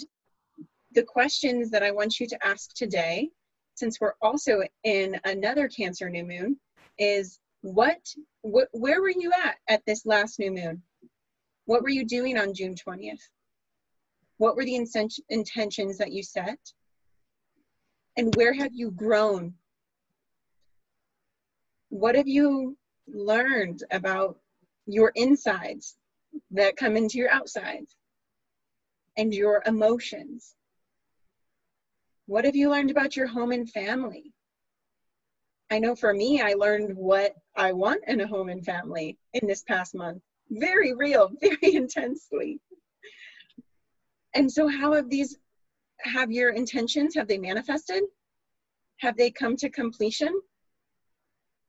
the 0.92 1.02
questions 1.02 1.70
that 1.70 1.82
I 1.82 1.90
want 1.90 2.20
you 2.20 2.26
to 2.28 2.46
ask 2.46 2.74
today, 2.74 3.30
since 3.74 4.00
we're 4.00 4.14
also 4.22 4.62
in 4.84 5.20
another 5.24 5.68
Cancer 5.68 6.08
new 6.08 6.24
moon, 6.24 6.58
is 6.98 7.38
what, 7.62 8.00
what 8.42 8.68
where 8.72 9.00
were 9.00 9.10
you 9.10 9.32
at 9.44 9.56
at 9.68 9.84
this 9.86 10.06
last 10.06 10.38
new 10.38 10.50
moon? 10.50 10.82
What 11.66 11.82
were 11.82 11.90
you 11.90 12.04
doing 12.04 12.38
on 12.38 12.54
June 12.54 12.74
20th? 12.74 13.20
What 14.38 14.56
were 14.56 14.64
the 14.64 14.76
intentions 15.28 15.98
that 15.98 16.12
you 16.12 16.22
set? 16.22 16.58
And 18.16 18.34
where 18.36 18.52
have 18.52 18.72
you 18.72 18.90
grown? 18.90 19.54
What 21.90 22.14
have 22.14 22.28
you 22.28 22.76
learned 23.06 23.84
about 23.90 24.38
your 24.86 25.12
insides 25.14 25.96
that 26.50 26.76
come 26.76 26.96
into 26.96 27.18
your 27.18 27.30
outsides 27.30 27.96
and 29.16 29.32
your 29.32 29.62
emotions? 29.66 30.54
What 32.26 32.44
have 32.44 32.56
you 32.56 32.70
learned 32.70 32.90
about 32.90 33.16
your 33.16 33.26
home 33.26 33.52
and 33.52 33.68
family? 33.70 34.32
I 35.70 35.78
know 35.78 35.94
for 35.94 36.12
me, 36.14 36.40
I 36.40 36.54
learned 36.54 36.96
what 36.96 37.34
I 37.56 37.72
want 37.72 38.02
in 38.06 38.20
a 38.20 38.26
home 38.26 38.48
and 38.48 38.64
family 38.64 39.18
in 39.34 39.46
this 39.46 39.62
past 39.62 39.94
month. 39.94 40.22
Very 40.50 40.94
real, 40.94 41.30
very 41.40 41.74
intensely. 41.74 42.60
And 44.34 44.50
so, 44.50 44.68
how 44.68 44.92
have 44.92 45.10
these, 45.10 45.38
have 46.00 46.30
your 46.30 46.50
intentions, 46.50 47.14
have 47.14 47.28
they 47.28 47.38
manifested? 47.38 48.02
Have 48.98 49.16
they 49.16 49.30
come 49.30 49.56
to 49.56 49.68
completion? 49.68 50.40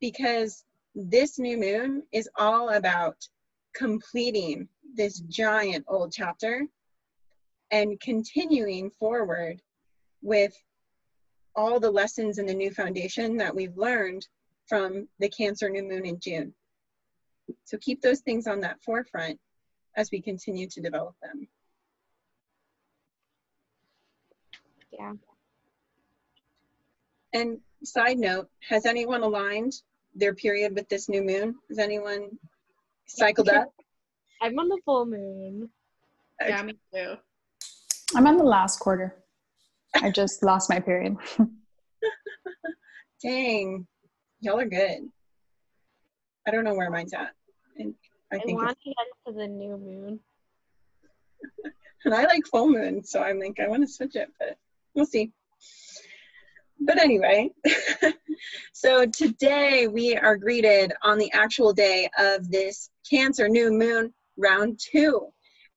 Because 0.02 0.64
this 0.96 1.40
new 1.40 1.58
moon 1.58 2.04
is 2.12 2.30
all 2.38 2.70
about 2.70 3.18
completing 3.76 4.68
this 4.96 5.20
giant 5.20 5.86
old 5.88 6.12
chapter 6.12 6.66
and 7.72 8.00
continuing 8.00 8.90
forward 8.90 9.62
with 10.22 10.54
all 11.56 11.80
the 11.80 11.92
lessons 11.92 12.38
in 12.38 12.46
the 12.46 12.54
new 12.54 12.72
foundation 12.72 13.38
that 13.38 13.56
we've 13.56 13.78
learned 13.78 14.28
from 14.68 15.08
the 15.20 15.30
Cancer 15.30 15.70
new 15.70 15.84
moon 15.84 16.06
in 16.06 16.20
June. 16.20 16.54
So 17.66 17.78
keep 17.78 18.02
those 18.02 18.22
things 18.22 18.48
on 18.48 18.62
that 18.62 18.82
forefront 18.84 19.40
as 19.96 20.10
we 20.12 20.22
continue 20.22 20.68
to 20.68 20.82
develop 20.82 21.16
them. 21.22 21.48
Yeah. 24.92 25.14
And 27.34 27.60
side 27.84 28.18
note, 28.18 28.50
has 28.68 28.86
anyone 28.86 29.24
aligned 29.24 29.74
their 30.20 30.34
period 30.34 30.76
with 30.76 30.88
this 30.90 31.10
new 31.10 31.24
moon? 31.24 31.56
Has 31.70 31.80
anyone 31.80 32.38
cycled 33.08 33.50
up? 33.50 33.74
I'm 34.42 34.58
on 34.60 34.70
the 34.70 34.80
full 34.86 35.06
moon. 35.06 35.70
Yeah, 36.42 36.62
me 36.64 36.76
too. 36.94 37.16
I'm 38.16 38.28
on 38.28 38.38
the 38.38 38.44
last 38.44 38.80
quarter. 38.80 39.16
I 39.96 40.10
just 40.10 40.44
lost 40.44 40.70
my 40.70 40.80
period. 40.80 41.18
Dang, 43.24 43.86
y'all 44.40 44.60
are 44.60 44.66
good. 44.66 45.10
I 46.48 46.52
don't 46.52 46.64
know 46.64 46.74
where 46.74 46.90
mine's 46.90 47.14
at. 47.14 47.34
And 47.78 47.94
I, 48.32 48.38
think 48.38 48.42
I 48.42 48.46
think 48.46 48.62
want 48.62 48.78
to 48.84 48.90
get 48.90 48.96
to 49.28 49.34
the 49.34 49.48
new 49.48 49.78
moon. 49.78 50.20
and 52.06 52.14
I 52.14 52.24
like 52.24 52.46
full 52.48 52.70
moon, 52.70 53.04
so 53.04 53.22
I'm 53.22 53.40
like, 53.40 53.60
I 53.60 53.68
want 53.68 53.84
to 53.84 53.94
switch 53.94 54.16
it, 54.16 54.30
but 54.40 54.58
we'll 54.94 55.06
see. 55.06 55.32
But 56.80 56.98
anyway, 56.98 57.50
so 58.74 59.06
today 59.06 59.88
we 59.88 60.16
are 60.16 60.38
greeted 60.38 60.94
on 61.04 61.18
the 61.18 61.32
actual 61.34 61.74
day 61.74 62.10
of 62.18 62.50
this 62.50 62.90
Cancer 63.10 63.50
new 63.50 63.72
moon 63.72 64.14
round 64.38 64.80
two. 64.80 65.28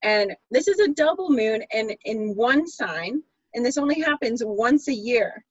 And 0.02 0.34
this 0.50 0.68
is 0.68 0.78
a 0.78 0.92
double 0.92 1.30
moon 1.30 1.64
and 1.72 1.94
in 2.04 2.34
one 2.34 2.66
sign, 2.66 3.22
and 3.54 3.64
this 3.64 3.78
only 3.78 4.00
happens 4.00 4.42
once 4.44 4.88
a 4.88 4.94
year. 4.94 5.44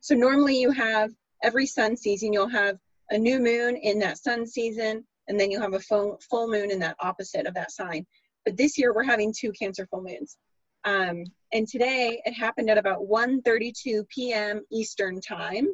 So 0.00 0.14
normally 0.14 0.60
you 0.60 0.70
have 0.70 1.10
every 1.42 1.66
sun 1.66 1.96
season, 1.96 2.32
you'll 2.32 2.48
have 2.48 2.78
a 3.10 3.18
new 3.18 3.40
moon 3.40 3.76
in 3.76 3.98
that 4.00 4.18
sun 4.18 4.46
season, 4.46 5.04
and 5.28 5.38
then 5.38 5.50
you'll 5.50 5.62
have 5.62 5.74
a 5.74 5.80
full, 5.80 6.20
full 6.28 6.48
moon 6.48 6.70
in 6.70 6.78
that 6.80 6.96
opposite 7.00 7.46
of 7.46 7.54
that 7.54 7.72
sign. 7.72 8.06
But 8.44 8.56
this 8.56 8.78
year 8.78 8.94
we're 8.94 9.04
having 9.04 9.32
two 9.36 9.52
Cancer 9.52 9.86
full 9.90 10.02
moons. 10.02 10.36
Um, 10.84 11.24
and 11.52 11.66
today 11.66 12.20
it 12.24 12.32
happened 12.32 12.70
at 12.70 12.78
about 12.78 13.00
1.32 13.00 14.08
p.m. 14.08 14.62
Eastern 14.70 15.20
time. 15.20 15.68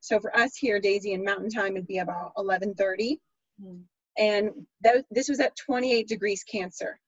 So 0.00 0.18
for 0.18 0.36
us 0.36 0.56
here, 0.56 0.80
Daisy 0.80 1.14
and 1.14 1.24
Mountain 1.24 1.50
Time 1.50 1.74
would 1.74 1.86
be 1.86 1.98
about 1.98 2.32
11.30. 2.36 3.18
Hmm. 3.62 3.76
And 4.18 4.50
that, 4.82 5.04
this 5.10 5.28
was 5.28 5.40
at 5.40 5.56
28 5.56 6.08
degrees 6.08 6.44
Cancer. 6.44 6.98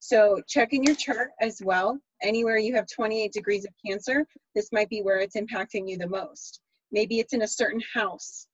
So 0.00 0.42
check 0.48 0.72
in 0.72 0.82
your 0.82 0.96
chart 0.96 1.30
as 1.40 1.62
well. 1.64 1.98
Anywhere 2.22 2.58
you 2.58 2.74
have 2.74 2.86
28 2.92 3.32
degrees 3.32 3.64
of 3.64 3.72
Cancer, 3.86 4.26
this 4.54 4.70
might 4.72 4.88
be 4.88 5.00
where 5.00 5.20
it's 5.20 5.36
impacting 5.36 5.88
you 5.88 5.96
the 5.96 6.08
most. 6.08 6.60
Maybe 6.90 7.20
it's 7.20 7.32
in 7.32 7.42
a 7.42 7.48
certain 7.48 7.80
house. 7.94 8.48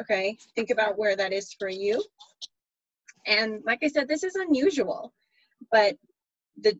Okay, 0.00 0.36
think 0.54 0.70
about 0.70 0.98
where 0.98 1.16
that 1.16 1.32
is 1.32 1.54
for 1.58 1.68
you. 1.68 2.02
And 3.26 3.62
like 3.64 3.80
I 3.82 3.88
said, 3.88 4.08
this 4.08 4.24
is 4.24 4.34
unusual, 4.34 5.12
but 5.72 5.96
the 6.60 6.78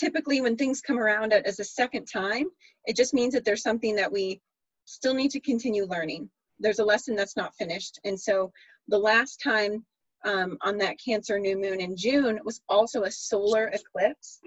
typically 0.00 0.40
when 0.40 0.56
things 0.56 0.80
come 0.80 0.98
around 0.98 1.34
as 1.34 1.60
a 1.60 1.64
second 1.64 2.06
time, 2.06 2.46
it 2.86 2.96
just 2.96 3.12
means 3.12 3.34
that 3.34 3.44
there's 3.44 3.62
something 3.62 3.94
that 3.96 4.10
we 4.10 4.40
still 4.86 5.14
need 5.14 5.30
to 5.32 5.40
continue 5.40 5.84
learning. 5.84 6.30
There's 6.58 6.78
a 6.78 6.84
lesson 6.84 7.14
that's 7.14 7.36
not 7.36 7.54
finished. 7.54 8.00
And 8.04 8.18
so 8.18 8.50
the 8.88 8.98
last 8.98 9.42
time 9.42 9.84
um, 10.24 10.56
on 10.62 10.78
that 10.78 10.96
Cancer 11.04 11.38
new 11.38 11.58
moon 11.58 11.80
in 11.80 11.96
June 11.96 12.40
was 12.44 12.62
also 12.68 13.02
a 13.02 13.10
solar 13.10 13.66
eclipse. 13.66 14.40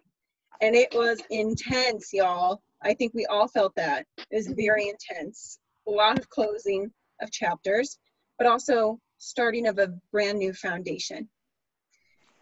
And 0.61 0.75
it 0.75 0.93
was 0.93 1.21
intense, 1.29 2.09
y'all. 2.11 2.61
I 2.81 2.93
think 2.95 3.13
we 3.13 3.25
all 3.27 3.47
felt 3.47 3.75
that. 3.75 4.05
It 4.17 4.35
was 4.35 4.47
very 4.47 4.89
intense. 4.89 5.59
A 5.87 5.91
lot 5.91 6.17
of 6.17 6.29
closing 6.29 6.91
of 7.21 7.31
chapters, 7.31 7.99
but 8.37 8.47
also 8.47 8.99
starting 9.19 9.67
of 9.67 9.77
a 9.77 9.93
brand 10.11 10.39
new 10.39 10.53
foundation. 10.53 11.29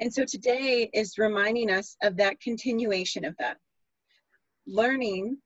And 0.01 0.11
so 0.11 0.25
today 0.25 0.89
is 0.93 1.19
reminding 1.19 1.69
us 1.69 1.95
of 2.01 2.17
that 2.17 2.41
continuation 2.41 3.23
of 3.23 3.35
that. 3.37 3.57
Learning 4.65 5.37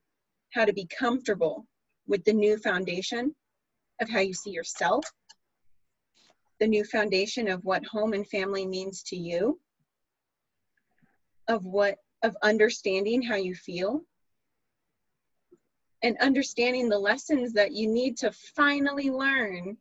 how 0.54 0.64
to 0.64 0.72
be 0.72 0.86
comfortable 0.86 1.66
with 2.06 2.24
the 2.24 2.32
new 2.32 2.56
foundation 2.56 3.34
of 4.00 4.08
how 4.08 4.20
you 4.20 4.32
see 4.32 4.50
yourself, 4.50 5.04
the 6.58 6.66
new 6.66 6.84
foundation 6.84 7.48
of 7.48 7.62
what 7.66 7.84
home 7.84 8.14
and 8.14 8.26
family 8.28 8.66
means 8.66 9.02
to 9.02 9.16
you, 9.16 9.60
of 11.48 11.66
what 11.66 11.98
of 12.22 12.34
understanding 12.42 13.20
how 13.20 13.36
you 13.36 13.54
feel, 13.54 14.00
and 16.02 16.16
understanding 16.22 16.88
the 16.88 16.98
lessons 16.98 17.52
that 17.52 17.72
you 17.72 17.88
need 17.88 18.16
to 18.16 18.32
finally 18.32 19.10
learn 19.10 19.76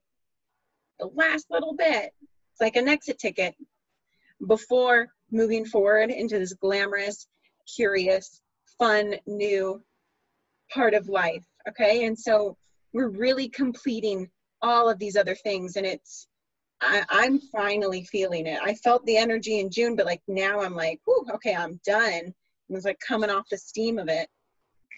the 0.99 1.07
last 1.07 1.45
little 1.49 1.73
bit. 1.73 2.13
It's 2.51 2.61
like 2.61 2.75
an 2.75 2.89
exit 2.89 3.19
ticket 3.19 3.55
before 4.47 5.07
moving 5.31 5.65
forward 5.65 6.11
into 6.11 6.39
this 6.39 6.53
glamorous, 6.53 7.27
curious, 7.75 8.41
fun, 8.77 9.15
new 9.25 9.81
part 10.71 10.93
of 10.93 11.07
life. 11.07 11.43
Okay. 11.69 12.05
And 12.05 12.17
so 12.17 12.57
we're 12.93 13.09
really 13.09 13.49
completing 13.49 14.29
all 14.61 14.89
of 14.89 14.99
these 14.99 15.15
other 15.15 15.35
things. 15.35 15.75
And 15.75 15.85
it's, 15.85 16.27
I, 16.81 17.03
I'm 17.09 17.39
finally 17.39 18.03
feeling 18.03 18.47
it. 18.47 18.59
I 18.61 18.75
felt 18.75 19.05
the 19.05 19.17
energy 19.17 19.59
in 19.59 19.69
June, 19.69 19.95
but 19.95 20.05
like 20.05 20.21
now 20.27 20.61
I'm 20.61 20.75
like, 20.75 20.99
whew, 21.05 21.25
okay, 21.35 21.55
I'm 21.55 21.79
done. 21.85 22.33
It 22.69 22.73
was 22.73 22.85
like 22.85 22.99
coming 23.05 23.29
off 23.29 23.49
the 23.49 23.57
steam 23.57 23.99
of 23.99 24.09
it. 24.09 24.27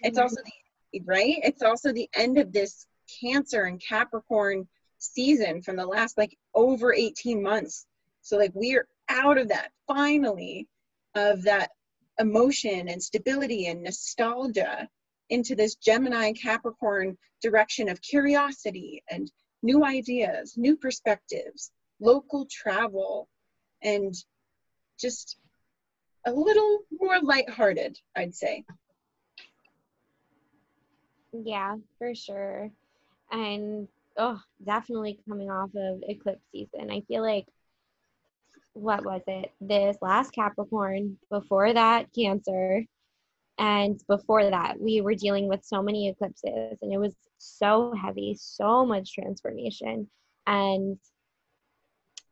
It's 0.01 0.17
also 0.17 0.37
the, 0.43 1.01
right? 1.05 1.37
It's 1.43 1.61
also 1.61 1.91
the 1.91 2.09
end 2.15 2.37
of 2.37 2.51
this 2.51 2.85
Cancer 3.21 3.63
and 3.63 3.81
Capricorn 3.81 4.67
season 4.99 5.61
from 5.61 5.75
the 5.75 5.85
last 5.85 6.17
like 6.17 6.37
over 6.53 6.93
18 6.93 7.41
months. 7.41 7.85
So 8.21 8.37
like 8.37 8.51
we're 8.53 8.87
out 9.09 9.37
of 9.37 9.49
that 9.49 9.71
finally 9.87 10.67
of 11.15 11.43
that 11.43 11.71
emotion 12.19 12.87
and 12.89 13.01
stability 13.01 13.67
and 13.67 13.83
nostalgia 13.83 14.87
into 15.29 15.55
this 15.55 15.75
Gemini 15.75 16.31
Capricorn 16.33 17.17
direction 17.41 17.89
of 17.89 18.01
curiosity 18.01 19.03
and 19.09 19.31
new 19.61 19.83
ideas, 19.83 20.55
new 20.57 20.75
perspectives, 20.75 21.71
local 21.99 22.47
travel, 22.49 23.27
and 23.81 24.13
just 24.99 25.37
a 26.25 26.31
little 26.31 26.79
more 26.91 27.19
lighthearted, 27.21 27.97
I'd 28.15 28.35
say. 28.35 28.65
Yeah, 31.31 31.75
for 31.97 32.15
sure. 32.15 32.71
And 33.31 33.87
oh, 34.17 34.39
definitely 34.63 35.19
coming 35.27 35.49
off 35.51 35.69
of 35.75 36.03
eclipse 36.07 36.41
season. 36.51 36.89
I 36.91 37.01
feel 37.01 37.21
like 37.21 37.45
what 38.77 39.03
was 39.03 39.21
it? 39.27 39.51
This 39.59 39.97
last 40.01 40.31
Capricorn, 40.31 41.17
before 41.29 41.73
that 41.73 42.07
Cancer, 42.13 42.83
and 43.59 43.99
before 44.07 44.49
that 44.49 44.79
we 44.79 45.01
were 45.01 45.15
dealing 45.15 45.47
with 45.47 45.63
so 45.63 45.81
many 45.81 46.09
eclipses 46.09 46.77
and 46.81 46.93
it 46.93 46.99
was 46.99 47.15
so 47.39 47.93
heavy, 47.99 48.35
so 48.39 48.85
much 48.85 49.13
transformation. 49.13 50.07
And 50.45 50.97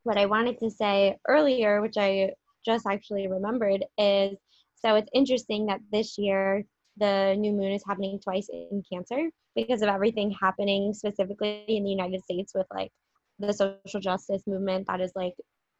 what 0.04 0.18
I 0.18 0.28
wanted 0.28 0.60
to 0.60 0.70
say 0.70 1.18
earlier, 1.28 1.82
which 1.82 1.98
I 1.98 2.34
just 2.64 2.86
actually 2.86 3.28
remembered, 3.28 3.84
is 3.98 4.38
so 4.76 4.96
it's 4.96 5.10
interesting 5.14 5.66
that 5.66 5.82
this 5.92 6.18
year 6.18 6.64
the 6.98 7.36
new 7.38 7.52
moon 7.52 7.72
is 7.72 7.84
happening 7.86 8.20
twice 8.24 8.48
in 8.50 8.84
Cancer 8.92 9.30
because 9.56 9.82
of 9.82 9.90
everything 9.90 10.32
happening 10.32 10.94
specifically 10.94 11.66
in 11.68 11.84
the 11.84 11.90
United 11.90 12.24
States 12.24 12.54
with 12.54 12.68
like 12.74 12.92
the 13.40 13.52
social 13.52 14.00
justice 14.00 14.44
movement 14.46 14.86
that 14.88 15.02
is 15.02 15.12
like 15.16 15.34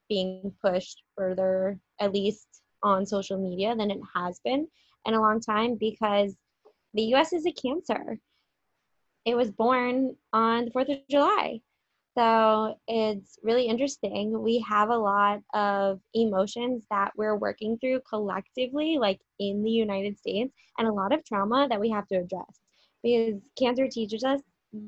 being 0.10 0.54
pushed 0.64 1.04
further, 1.18 1.80
at 2.00 2.14
least 2.14 2.48
on 2.84 3.06
social 3.06 3.38
media, 3.38 3.76
than 3.76 3.92
it 3.92 4.00
has 4.16 4.40
been 4.44 4.68
in 5.06 5.14
a 5.14 5.22
long 5.22 5.40
time 5.40 5.76
because 5.80 6.36
the 6.94 7.04
US 7.16 7.34
is 7.34 7.46
a 7.46 7.52
Cancer. 7.52 8.20
It 9.26 9.36
was 9.36 9.52
born 9.52 10.16
on 10.34 10.66
the 10.66 10.72
4th 10.72 10.90
of 10.90 11.00
July. 11.10 11.60
So 12.18 12.80
it's 12.88 13.38
really 13.44 13.66
interesting. 13.66 14.42
We 14.42 14.60
have 14.70 14.90
a 14.90 14.98
lot 14.98 15.42
of 15.54 16.00
emotions 16.14 16.86
that 16.90 17.12
we're 17.18 17.36
working 17.36 17.78
through 17.78 18.02
collectively, 18.08 18.98
like 18.98 19.20
in 19.40 19.64
the 19.64 19.72
United 19.72 20.18
States, 20.18 20.54
and 20.78 20.88
a 20.88 20.94
lot 20.94 21.12
of 21.12 21.26
trauma 21.26 21.68
that 21.70 21.80
we 21.80 21.90
have 21.90 22.08
to 22.08 22.16
address 22.16 22.62
because 23.04 23.42
cancer 23.58 23.88
teaches 23.88 24.24
us 24.24 24.42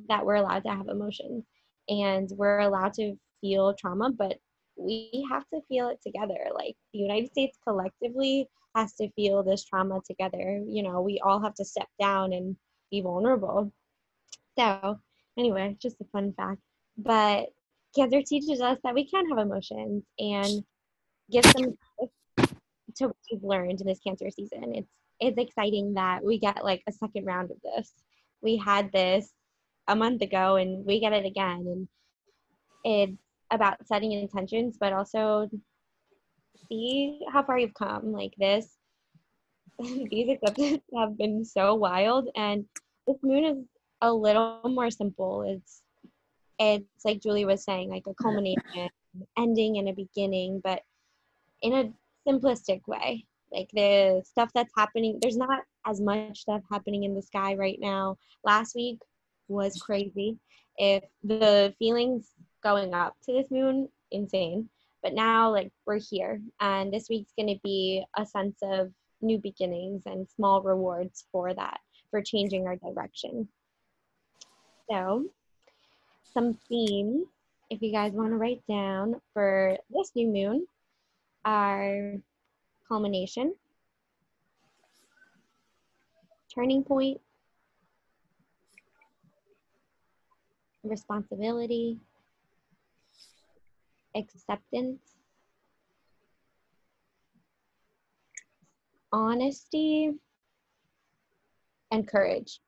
that 0.08 0.26
we're 0.26 0.36
allowed 0.36 0.64
to 0.64 0.70
have 0.70 0.88
emotions 0.88 1.44
and 1.90 2.30
we're 2.36 2.60
allowed 2.60 2.94
to 2.94 3.16
feel 3.42 3.74
trauma, 3.74 4.10
but 4.12 4.38
we 4.78 5.28
have 5.30 5.44
to 5.54 5.62
feel 5.68 5.90
it 5.90 6.00
together. 6.06 6.38
Like 6.54 6.76
the 6.94 7.00
United 7.00 7.32
States 7.32 7.58
collectively 7.68 8.48
has 8.76 8.94
to 8.96 9.10
feel 9.12 9.44
this 9.44 9.66
trauma 9.66 10.00
together. 10.06 10.62
You 10.68 10.84
know, 10.84 11.02
we 11.02 11.20
all 11.24 11.42
have 11.42 11.56
to 11.56 11.66
step 11.66 11.88
down 12.00 12.34
and 12.34 12.56
be 12.92 13.02
vulnerable. 13.02 13.72
So, 14.58 15.00
anyway, 15.38 15.78
just 15.82 16.02
a 16.02 16.06
fun 16.06 16.34
fact. 16.34 16.62
But 16.98 17.48
cancer 17.96 18.22
teaches 18.22 18.62
us 18.62 18.78
that 18.84 18.94
we 18.94 19.10
can 19.10 19.28
have 19.30 19.40
emotions 19.40 20.04
and 20.20 20.64
give 21.32 21.46
some 21.46 21.78
to 22.96 23.08
what 23.08 23.16
we've 23.32 23.44
learned 23.44 23.82
in 23.82 23.88
this 23.88 24.00
cancer 24.00 24.30
season. 24.30 24.76
It's 24.76 24.92
it's 25.20 25.38
exciting 25.38 25.96
that 25.96 26.24
we 26.24 26.38
get 26.38 26.64
like 26.64 26.84
a 26.88 26.92
second 26.92 27.26
round 27.26 27.50
of 27.50 27.58
this. 27.64 27.92
We 28.42 28.58
had 28.58 28.92
this 28.92 29.32
a 29.88 29.96
month 29.96 30.22
ago 30.22 30.58
and 30.58 30.86
we 30.86 31.00
get 31.00 31.14
it 31.14 31.26
again 31.26 31.66
and 31.66 31.88
it's 32.84 33.27
about 33.52 33.78
setting 33.86 34.12
intentions 34.12 34.78
but 34.80 34.94
also 34.94 35.50
see 36.70 37.20
how 37.32 37.44
far 37.44 37.58
you've 37.58 37.74
come 37.74 38.12
like 38.12 38.34
this 38.38 38.78
these 39.80 40.30
eclipses 40.30 40.80
have 40.96 41.18
been 41.18 41.46
so 41.46 41.76
wild 41.76 42.30
and 42.36 42.66
this 43.06 43.18
moon 43.24 43.44
is 43.44 43.58
a 44.02 44.12
little 44.12 44.62
more 44.66 44.90
simple 44.92 45.44
it's 45.48 45.82
it's 46.60 47.06
like 47.06 47.22
Julie 47.22 47.46
was 47.46 47.64
saying, 47.64 47.90
like 47.90 48.08
a 48.08 48.14
culmination, 48.16 48.90
ending 49.38 49.78
and 49.78 49.90
a 49.90 49.94
beginning, 49.94 50.62
but 50.64 50.82
in 51.62 51.74
a 51.74 52.30
simplistic 52.30 52.82
way. 52.88 53.26
Like 53.52 53.70
the 53.74 54.22
stuff 54.26 54.52
that's 54.54 54.74
happening, 54.76 55.20
there's 55.22 55.38
not 55.38 55.64
as 55.86 56.02
much 56.02 56.40
stuff 56.40 56.62
happening 56.70 57.04
in 57.04 57.16
the 57.16 57.22
sky 57.22 57.56
right 57.56 57.78
now. 57.80 58.18
Last 58.44 58.76
week 58.76 59.00
was 59.48 59.82
crazy. 59.82 60.38
If 60.78 61.04
the 61.24 61.74
feelings 61.80 62.32
going 62.68 62.94
up 62.94 63.16
to 63.24 63.32
this 63.32 63.50
moon, 63.50 63.88
insane. 64.12 64.68
But 65.02 65.14
now, 65.14 65.50
like, 65.50 65.72
we're 65.86 66.00
here, 66.00 66.42
and 66.60 66.92
this 66.92 67.08
week's 67.10 67.32
going 67.38 67.48
to 67.48 67.60
be 67.64 68.04
a 68.18 68.26
sense 68.26 68.58
of 68.62 68.92
new 69.22 69.38
beginnings 69.38 70.04
and 70.06 70.28
small 70.36 70.62
rewards 70.62 71.26
for 71.32 71.54
that, 71.54 71.80
for 72.12 72.22
changing 72.22 72.68
our 72.68 72.76
direction. 72.76 73.48
So, 74.92 75.28
some 76.34 76.58
themes, 76.68 77.28
if 77.70 77.82
you 77.82 77.94
guys 77.94 78.12
want 78.12 78.32
to 78.32 78.38
write 78.38 78.64
down 78.68 79.22
for 79.34 79.78
this 79.90 80.12
new 80.14 80.28
moon, 80.28 80.68
are 81.46 82.16
culmination, 82.90 83.56
turning 86.54 86.84
point, 86.84 87.22
responsibility, 90.84 91.98
acceptance, 94.16 95.02
honesty, 99.12 100.12
and 101.92 102.08
courage. 102.08 102.60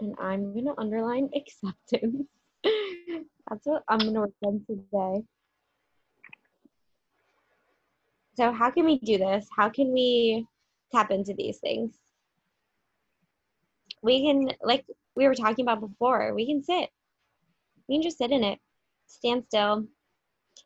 and 0.00 0.14
I'm 0.18 0.52
going 0.52 0.66
to 0.66 0.74
underline 0.78 1.30
acceptance. 1.34 2.26
That's 2.64 3.64
what 3.64 3.82
I'm 3.88 3.98
going 3.98 4.14
to 4.14 4.20
work 4.20 4.32
on 4.44 4.64
today. 4.66 5.24
So, 8.36 8.52
how 8.52 8.70
can 8.70 8.84
we 8.84 8.98
do 8.98 9.18
this? 9.18 9.46
How 9.56 9.68
can 9.68 9.92
we 9.92 10.46
tap 10.92 11.10
into 11.10 11.34
these 11.34 11.58
things? 11.58 11.94
We 14.02 14.26
can, 14.26 14.50
like 14.62 14.84
we 15.14 15.26
were 15.26 15.34
talking 15.34 15.64
about 15.64 15.80
before, 15.80 16.34
we 16.34 16.46
can 16.46 16.62
sit. 16.62 16.90
We 17.88 17.96
can 17.96 18.02
just 18.02 18.18
sit 18.18 18.30
in 18.30 18.44
it, 18.44 18.58
stand 19.06 19.44
still. 19.46 19.86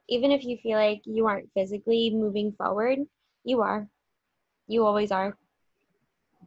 Even 0.09 0.31
if 0.31 0.45
you 0.45 0.57
feel 0.63 0.79
like 0.79 1.03
you 1.05 1.27
aren't 1.27 1.53
physically 1.53 2.11
moving 2.11 2.53
forward, 2.53 2.99
you 3.45 3.61
are. 3.63 3.89
You 4.67 4.85
always 4.85 5.11
are. 5.11 5.37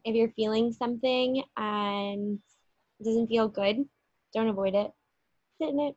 If 0.04 0.16
you're 0.16 0.32
feeling 0.32 0.74
something 0.74 1.44
and 1.58 2.40
it 3.00 3.04
doesn't 3.04 3.28
feel 3.28 3.48
good, 3.48 3.86
don't 4.34 4.50
avoid 4.50 4.74
it. 4.76 4.92
Sit 5.58 5.70
in 5.70 5.80
it. 5.80 5.96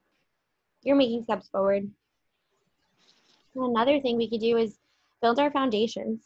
You're 0.83 0.97
making 0.97 1.25
steps 1.25 1.49
forward. 1.49 1.91
Another 3.55 4.01
thing 4.01 4.17
we 4.17 4.29
could 4.29 4.41
do 4.41 4.57
is 4.57 4.79
build 5.23 5.39
our 5.39 5.51
foundations. 5.51 6.23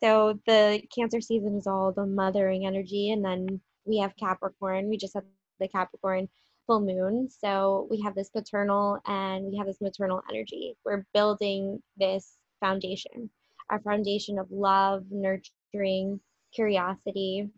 So 0.00 0.38
the 0.46 0.82
Cancer 0.94 1.20
season 1.20 1.56
is 1.56 1.66
all 1.66 1.90
the 1.92 2.06
mothering 2.06 2.66
energy, 2.66 3.10
and 3.10 3.24
then 3.24 3.60
we 3.88 3.98
have 3.98 4.16
Capricorn. 4.16 4.88
We 4.88 4.96
just 4.96 5.14
had 5.14 5.24
the 5.58 5.68
Capricorn 5.68 6.28
full 6.66 6.80
moon. 6.80 7.28
So 7.30 7.88
we 7.90 8.00
have 8.02 8.14
this 8.14 8.28
paternal 8.28 8.98
and 9.06 9.46
we 9.46 9.56
have 9.56 9.66
this 9.66 9.80
maternal 9.80 10.22
energy. 10.30 10.76
We're 10.84 11.06
building 11.14 11.82
this 11.96 12.36
foundation, 12.60 13.30
our 13.70 13.80
foundation 13.80 14.38
of 14.38 14.50
love, 14.50 15.04
nurturing, 15.10 16.20
curiosity, 16.52 17.50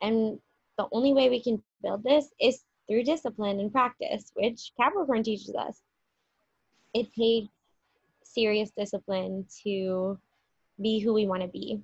and 0.00 0.38
the 0.78 0.86
only 0.92 1.12
way 1.12 1.28
we 1.28 1.42
can 1.42 1.62
build 1.82 2.02
this 2.02 2.30
is 2.40 2.64
through 2.88 3.04
discipline 3.04 3.60
and 3.60 3.70
practice, 3.70 4.32
which 4.34 4.72
Capricorn 4.80 5.22
teaches 5.22 5.54
us. 5.54 5.80
It 6.94 7.12
takes 7.14 7.48
serious 8.22 8.70
discipline 8.76 9.46
to 9.64 10.18
be 10.80 11.00
who 11.00 11.12
we 11.12 11.26
want 11.26 11.42
to 11.42 11.48
be. 11.48 11.80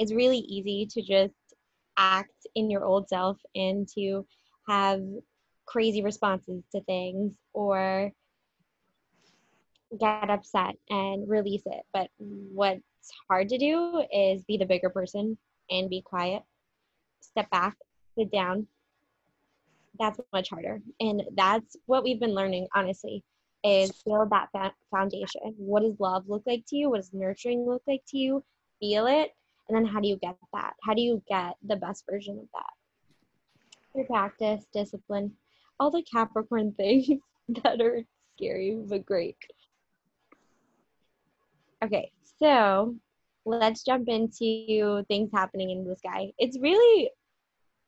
It's 0.00 0.14
really 0.14 0.38
easy 0.38 0.86
to 0.92 1.02
just 1.02 1.34
act 1.98 2.46
in 2.54 2.70
your 2.70 2.84
old 2.86 3.06
self 3.06 3.36
and 3.54 3.86
to 3.94 4.26
have 4.66 5.02
crazy 5.66 6.02
responses 6.02 6.64
to 6.72 6.80
things 6.84 7.34
or 7.52 8.10
get 9.98 10.30
upset 10.30 10.74
and 10.88 11.28
release 11.28 11.64
it. 11.66 11.82
But 11.92 12.08
what's 12.18 12.80
hard 13.28 13.50
to 13.50 13.58
do 13.58 14.02
is 14.10 14.42
be 14.44 14.56
the 14.56 14.64
bigger 14.64 14.88
person 14.88 15.36
and 15.70 15.90
be 15.90 16.00
quiet, 16.00 16.42
step 17.20 17.50
back, 17.50 17.76
sit 18.16 18.32
down. 18.32 18.66
That's 19.98 20.18
much 20.32 20.48
harder. 20.48 20.80
And 21.00 21.24
that's 21.36 21.76
what 21.84 22.04
we've 22.04 22.20
been 22.20 22.34
learning, 22.34 22.68
honestly, 22.74 23.22
is 23.62 23.92
build 24.06 24.30
that 24.30 24.72
foundation. 24.90 25.54
What 25.58 25.82
does 25.82 26.00
love 26.00 26.24
look 26.26 26.44
like 26.46 26.64
to 26.68 26.76
you? 26.76 26.88
What 26.88 27.02
does 27.02 27.10
nurturing 27.12 27.66
look 27.66 27.82
like 27.86 28.02
to 28.08 28.16
you? 28.16 28.42
Feel 28.80 29.06
it. 29.06 29.32
And 29.70 29.76
then 29.76 29.84
how 29.84 30.00
do 30.00 30.08
you 30.08 30.16
get 30.16 30.36
that? 30.52 30.72
How 30.82 30.94
do 30.94 31.00
you 31.00 31.22
get 31.28 31.54
the 31.62 31.76
best 31.76 32.04
version 32.10 32.40
of 32.40 32.46
that? 32.54 32.72
Through 33.92 34.06
practice, 34.06 34.64
discipline, 34.74 35.36
all 35.78 35.92
the 35.92 36.02
Capricorn 36.02 36.72
things 36.76 37.06
that 37.62 37.80
are 37.80 38.02
scary 38.36 38.76
but 38.84 39.06
great. 39.06 39.36
Okay, 41.84 42.10
so 42.40 42.96
let's 43.44 43.84
jump 43.84 44.08
into 44.08 45.04
things 45.06 45.30
happening 45.32 45.70
in 45.70 45.86
the 45.86 45.94
sky. 45.94 46.32
It's 46.36 46.58
really 46.58 47.10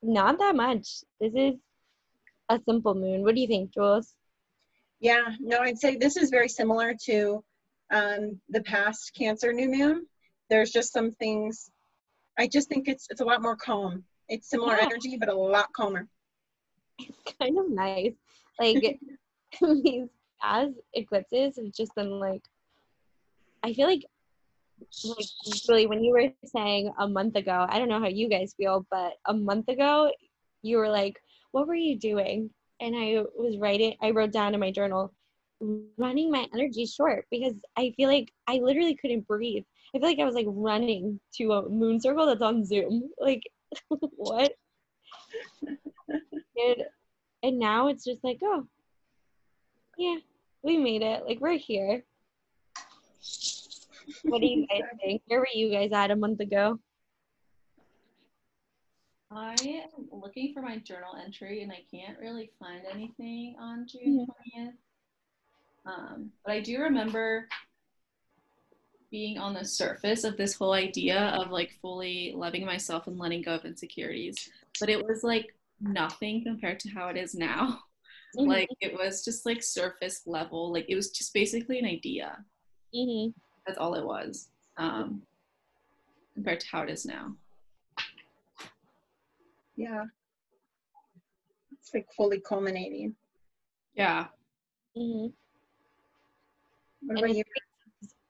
not 0.05 0.39
that 0.39 0.55
much. 0.55 1.03
This 1.21 1.33
is 1.35 1.57
a 2.49 2.61
simple 2.65 2.95
moon. 2.95 3.25
What 3.25 3.35
do 3.35 3.41
you 3.41 3.49
think, 3.49 3.75
Jules? 3.75 4.15
Yeah, 5.01 5.35
no, 5.41 5.59
I'd 5.59 5.81
say 5.81 5.97
this 5.97 6.17
is 6.17 6.31
very 6.31 6.49
similar 6.49 6.95
to 7.07 7.43
um, 7.93 8.41
the 8.49 8.63
past 8.63 9.15
Cancer 9.19 9.53
new 9.53 9.69
moon. 9.69 10.07
There's 10.51 10.71
just 10.71 10.93
some 10.93 11.13
things. 11.13 11.71
I 12.39 12.47
just 12.47 12.69
think 12.69 12.89
it's 12.89 13.07
it's 13.11 13.21
a 13.21 13.25
lot 13.25 13.43
more 13.43 13.57
calm. 13.57 14.05
It's 14.29 14.49
similar 14.49 14.77
Yeah. 14.77 14.85
energy, 14.87 15.17
but 15.19 15.29
a 15.29 15.35
lot 15.35 15.73
calmer. 15.73 16.09
It's 16.99 17.35
kind 17.39 17.59
of 17.59 17.71
nice. 17.71 18.15
Like 18.59 19.01
these 19.85 20.09
past 20.41 20.73
eclipses 20.95 21.57
have 21.57 21.73
just 21.73 21.95
been 21.95 22.19
like 22.19 22.43
I 23.63 23.73
feel 23.73 23.87
like 23.87 24.05
like 25.05 25.27
really 25.69 25.87
when 25.87 26.03
you 26.03 26.13
were 26.13 26.33
saying 26.45 26.93
a 26.99 27.09
month 27.09 27.37
ago, 27.37 27.67
I 27.69 27.79
don't 27.79 27.89
know 27.89 28.01
how 28.01 28.09
you 28.09 28.29
guys 28.29 28.55
feel, 28.57 28.87
but 28.91 29.13
a 29.27 29.35
month 29.35 29.69
ago 29.69 30.11
you 30.63 30.79
were 30.79 30.89
like, 30.89 31.21
What 31.53 31.67
were 31.67 31.75
you 31.75 31.99
doing? 31.99 32.51
And 32.81 32.97
I 32.97 33.23
was 33.37 33.59
writing 33.59 33.95
I 34.03 34.11
wrote 34.11 34.33
down 34.33 34.55
in 34.55 34.61
my 34.61 34.71
journal, 34.73 35.13
running 35.99 36.31
my 36.31 36.49
energy 36.55 36.87
short 36.87 37.27
because 37.31 37.55
I 37.77 37.93
feel 37.97 38.09
like 38.09 38.33
I 38.49 38.57
literally 38.57 38.97
couldn't 38.97 39.27
breathe. 39.27 39.65
I 39.95 39.99
feel 39.99 40.09
like 40.09 40.19
I 40.19 40.25
was 40.25 40.35
like 40.35 40.47
running 40.49 41.21
to 41.35 41.53
a 41.53 41.69
moon 41.69 42.01
circle 42.01 42.27
that's 42.27 42.43
on 42.43 42.65
Zoom. 42.65 43.11
Like 43.21 43.43
what? 44.17 44.53
and, 46.09 46.77
and 47.43 47.59
now 47.59 47.89
it's 47.89 48.05
just 48.05 48.23
like, 48.25 48.39
oh, 48.43 48.67
yeah, 49.99 50.17
we 50.63 50.77
made 50.77 51.03
it. 51.03 51.25
Like 51.27 51.41
we're 51.41 51.59
here. 51.59 52.05
What 54.25 54.41
do 54.41 54.47
you 54.47 54.67
guys 54.67 54.83
think? 55.01 55.23
Where 55.27 55.41
were 55.41 55.47
you 55.55 55.71
guys 55.71 55.93
at 55.93 56.11
a 56.11 56.17
month 56.17 56.41
ago? 56.41 56.79
I 59.31 59.55
am 59.63 60.09
looking 60.11 60.53
for 60.53 60.61
my 60.61 60.79
journal 60.79 61.17
entry 61.25 61.63
and 61.63 61.73
I 61.73 61.85
can't 61.91 62.19
really 62.19 62.51
find 62.59 62.83
anything 62.93 63.57
on 63.59 63.87
June 63.87 64.27
20th. 64.57 64.73
Um, 65.87 66.31
but 66.45 66.53
I 66.53 66.61
do 66.61 66.81
remember 66.81 67.49
being 69.13 69.37
on 69.39 69.53
the 69.53 69.65
surface 69.65 70.25
of 70.25 70.37
this 70.39 70.55
whole 70.55 70.73
idea 70.73 71.37
of 71.39 71.51
like 71.51 71.71
fully 71.83 72.33
loving 72.35 72.65
myself 72.65 73.07
and 73.07 73.19
letting 73.19 73.43
go 73.43 73.55
of 73.55 73.65
insecurities. 73.67 74.49
But 74.81 74.89
it 74.89 75.05
was 75.07 75.23
like 75.23 75.55
nothing 75.81 76.43
compared 76.43 76.81
to 76.81 76.89
how 76.91 77.09
it 77.09 77.17
is 77.17 77.35
now. 77.35 77.79
Like 78.35 78.71
it 78.81 78.95
was 78.95 79.23
just 79.23 79.45
like 79.45 79.63
surface 79.63 80.23
level. 80.25 80.73
Like 80.73 80.87
it 80.89 80.95
was 80.95 81.11
just 81.11 81.35
basically 81.35 81.79
an 81.79 81.85
idea. 81.85 82.43
hmm 82.95 83.27
That's 83.67 83.77
all 83.77 83.95
it 83.95 84.07
was. 84.07 84.49
Um, 84.79 85.21
compared 86.33 86.61
to 86.61 86.67
how 86.73 86.81
it 86.81 86.89
is 86.89 87.05
now. 87.05 87.37
Yeah. 89.77 90.05
It's 91.73 91.93
like 91.93 92.09
fully 92.17 92.41
culminating. 92.41 93.15
Yeah. 93.95 94.29
hmm 94.97 95.27
What 97.03 97.19
about 97.19 97.37
you? 97.37 97.45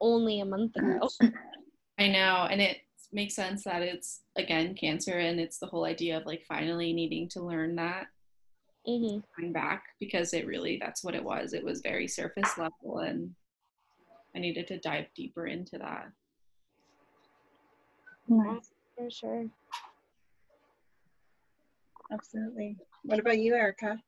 It's 0.02 0.08
only 0.08 0.40
a 0.40 0.44
month 0.44 0.74
ago. 0.76 1.08
I 1.98 2.08
know, 2.08 2.48
and 2.50 2.60
it 2.60 2.78
makes 3.12 3.34
sense 3.34 3.64
that 3.64 3.82
it's 3.82 4.22
again 4.36 4.74
cancer, 4.74 5.18
and 5.18 5.38
it's 5.38 5.58
the 5.58 5.66
whole 5.66 5.84
idea 5.84 6.16
of 6.16 6.26
like 6.26 6.42
finally 6.48 6.92
needing 6.92 7.28
to 7.30 7.44
learn 7.44 7.76
that 7.76 8.06
hmm 8.84 9.18
coming 9.36 9.52
back 9.52 9.84
because 10.00 10.34
it 10.34 10.44
really 10.46 10.78
that's 10.80 11.04
what 11.04 11.14
it 11.14 11.22
was. 11.22 11.52
It 11.52 11.64
was 11.64 11.82
very 11.82 12.08
surface 12.08 12.58
level, 12.58 12.98
and 12.98 13.30
I 14.34 14.40
needed 14.40 14.66
to 14.68 14.80
dive 14.80 15.06
deeper 15.14 15.46
into 15.46 15.78
that. 15.78 16.06
Nice. 18.28 18.70
For 18.96 19.10
sure. 19.10 19.46
Absolutely. 22.12 22.76
What 23.04 23.20
about 23.20 23.38
you, 23.38 23.54
Erica? 23.54 23.98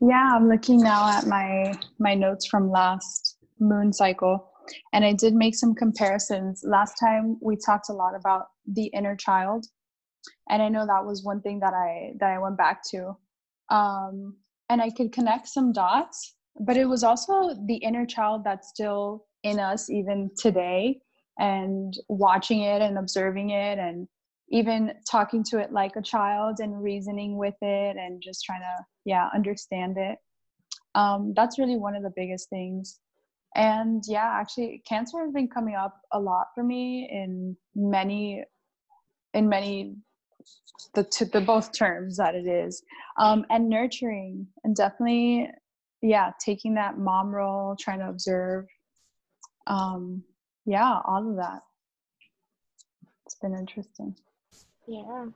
Yeah, 0.00 0.30
I'm 0.34 0.48
looking 0.48 0.78
now 0.78 1.08
at 1.08 1.26
my 1.26 1.74
my 1.98 2.14
notes 2.14 2.46
from 2.46 2.70
last 2.70 3.36
moon 3.58 3.92
cycle 3.92 4.50
and 4.92 5.04
I 5.04 5.12
did 5.12 5.34
make 5.34 5.54
some 5.54 5.74
comparisons. 5.74 6.62
Last 6.64 6.94
time 6.98 7.38
we 7.40 7.56
talked 7.56 7.88
a 7.88 7.92
lot 7.94 8.14
about 8.14 8.46
the 8.66 8.86
inner 8.86 9.16
child 9.16 9.66
and 10.48 10.62
I 10.62 10.68
know 10.68 10.86
that 10.86 11.04
was 11.04 11.24
one 11.24 11.40
thing 11.40 11.60
that 11.60 11.74
I 11.74 12.12
that 12.20 12.30
I 12.30 12.38
went 12.38 12.56
back 12.56 12.82
to. 12.90 13.16
Um 13.70 14.36
and 14.68 14.82
I 14.82 14.90
could 14.90 15.12
connect 15.12 15.48
some 15.48 15.72
dots, 15.72 16.34
but 16.60 16.76
it 16.76 16.86
was 16.86 17.04
also 17.04 17.54
the 17.66 17.76
inner 17.76 18.04
child 18.06 18.42
that's 18.44 18.68
still 18.68 19.26
in 19.42 19.60
us 19.60 19.88
even 19.90 20.30
today 20.36 21.00
and 21.38 21.94
watching 22.08 22.62
it 22.62 22.82
and 22.82 22.98
observing 22.98 23.50
it 23.50 23.78
and 23.78 24.08
even 24.50 24.92
talking 25.10 25.44
to 25.44 25.58
it 25.58 25.72
like 25.72 25.96
a 25.96 26.02
child 26.02 26.58
and 26.60 26.82
reasoning 26.82 27.36
with 27.36 27.54
it 27.60 27.96
and 27.96 28.22
just 28.22 28.44
trying 28.44 28.60
to 28.60 28.84
yeah 29.04 29.28
understand 29.34 29.96
it 29.98 30.18
um, 30.94 31.34
that's 31.36 31.58
really 31.58 31.76
one 31.76 31.94
of 31.94 32.02
the 32.02 32.12
biggest 32.16 32.48
things 32.48 32.98
and 33.56 34.04
yeah 34.06 34.38
actually 34.40 34.82
cancer 34.86 35.18
has 35.20 35.32
been 35.32 35.48
coming 35.48 35.74
up 35.74 36.00
a 36.12 36.20
lot 36.20 36.46
for 36.54 36.62
me 36.62 37.08
in 37.10 37.56
many 37.74 38.44
in 39.34 39.48
many 39.48 39.96
the 40.94 41.02
to 41.04 41.24
the 41.24 41.40
both 41.40 41.72
terms 41.76 42.16
that 42.16 42.34
it 42.34 42.46
is 42.46 42.82
um, 43.18 43.44
and 43.50 43.68
nurturing 43.68 44.46
and 44.64 44.76
definitely 44.76 45.50
yeah 46.02 46.30
taking 46.44 46.74
that 46.74 46.98
mom 46.98 47.34
role 47.34 47.74
trying 47.78 47.98
to 47.98 48.08
observe 48.08 48.66
um, 49.66 50.22
yeah 50.66 51.00
all 51.04 51.28
of 51.28 51.36
that 51.36 51.62
it's 53.24 53.36
been 53.36 53.54
interesting 53.54 54.14
Yeah. 54.86 55.26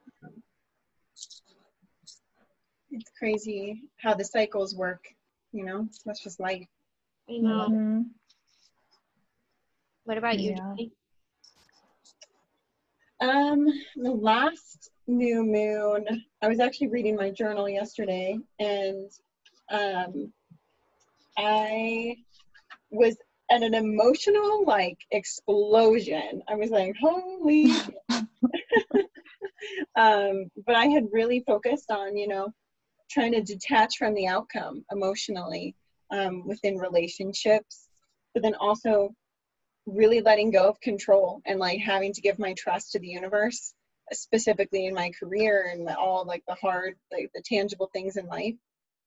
It's 2.93 3.11
crazy 3.19 3.83
how 3.97 4.15
the 4.15 4.25
cycles 4.25 4.75
work, 4.75 5.05
you 5.53 5.65
know? 5.65 5.89
That's 6.05 6.23
just 6.23 6.41
life. 6.41 6.67
I 7.31 7.39
know. 7.39 7.69
Mhm. 7.69 8.11
What 10.05 10.19
about 10.19 10.39
you, 10.41 10.51
Yeah. 10.51 10.75
Jenny? 10.77 10.93
Um, 13.21 13.67
the 13.97 14.11
last 14.11 14.91
new 15.07 15.45
moon, 15.45 16.07
I 16.43 16.49
was 16.49 16.59
actually 16.59 16.89
reading 16.89 17.17
my 17.17 17.31
journal 17.31 17.69
yesterday 17.69 18.39
and 18.59 19.11
um 19.71 20.33
I 21.39 22.17
was 22.91 23.17
at 23.51 23.63
an 23.63 23.75
emotional 23.75 24.65
like 24.65 24.99
explosion. 25.13 26.43
I 26.49 26.55
was 26.55 26.71
like, 26.71 26.97
holy 27.01 27.73
um, 29.97 30.51
but 30.67 30.75
I 30.75 30.87
had 30.87 31.07
really 31.13 31.45
focused 31.47 31.91
on, 31.91 32.17
you 32.17 32.27
know, 32.29 32.49
trying 33.11 33.33
to 33.33 33.43
detach 33.43 33.97
from 33.99 34.15
the 34.15 34.27
outcome 34.27 34.85
emotionally 34.91 35.75
um, 36.11 36.47
within 36.47 36.79
relationships, 36.79 37.89
but 38.35 38.43
then 38.43 38.55
also 38.55 39.11
really 39.87 40.21
letting 40.21 40.51
go 40.51 40.69
of 40.69 40.81
control 40.81 41.41
and 41.47 41.59
like 41.59 41.81
having 41.81 42.13
to 42.13 42.21
give 42.21 42.39
my 42.39 42.55
trust 42.55 42.93
to 42.93 42.99
the 42.99 43.09
universe, 43.09 43.75
specifically 44.13 44.87
in 44.87 44.95
my 44.95 45.11
career 45.19 45.71
and 45.73 45.89
all 45.89 46.25
like 46.25 46.43
the 46.47 46.55
hard, 46.55 46.97
like 47.13 47.31
the 47.35 47.43
tangible 47.45 47.91
things 47.93 48.17
in 48.17 48.27
life. 48.27 48.55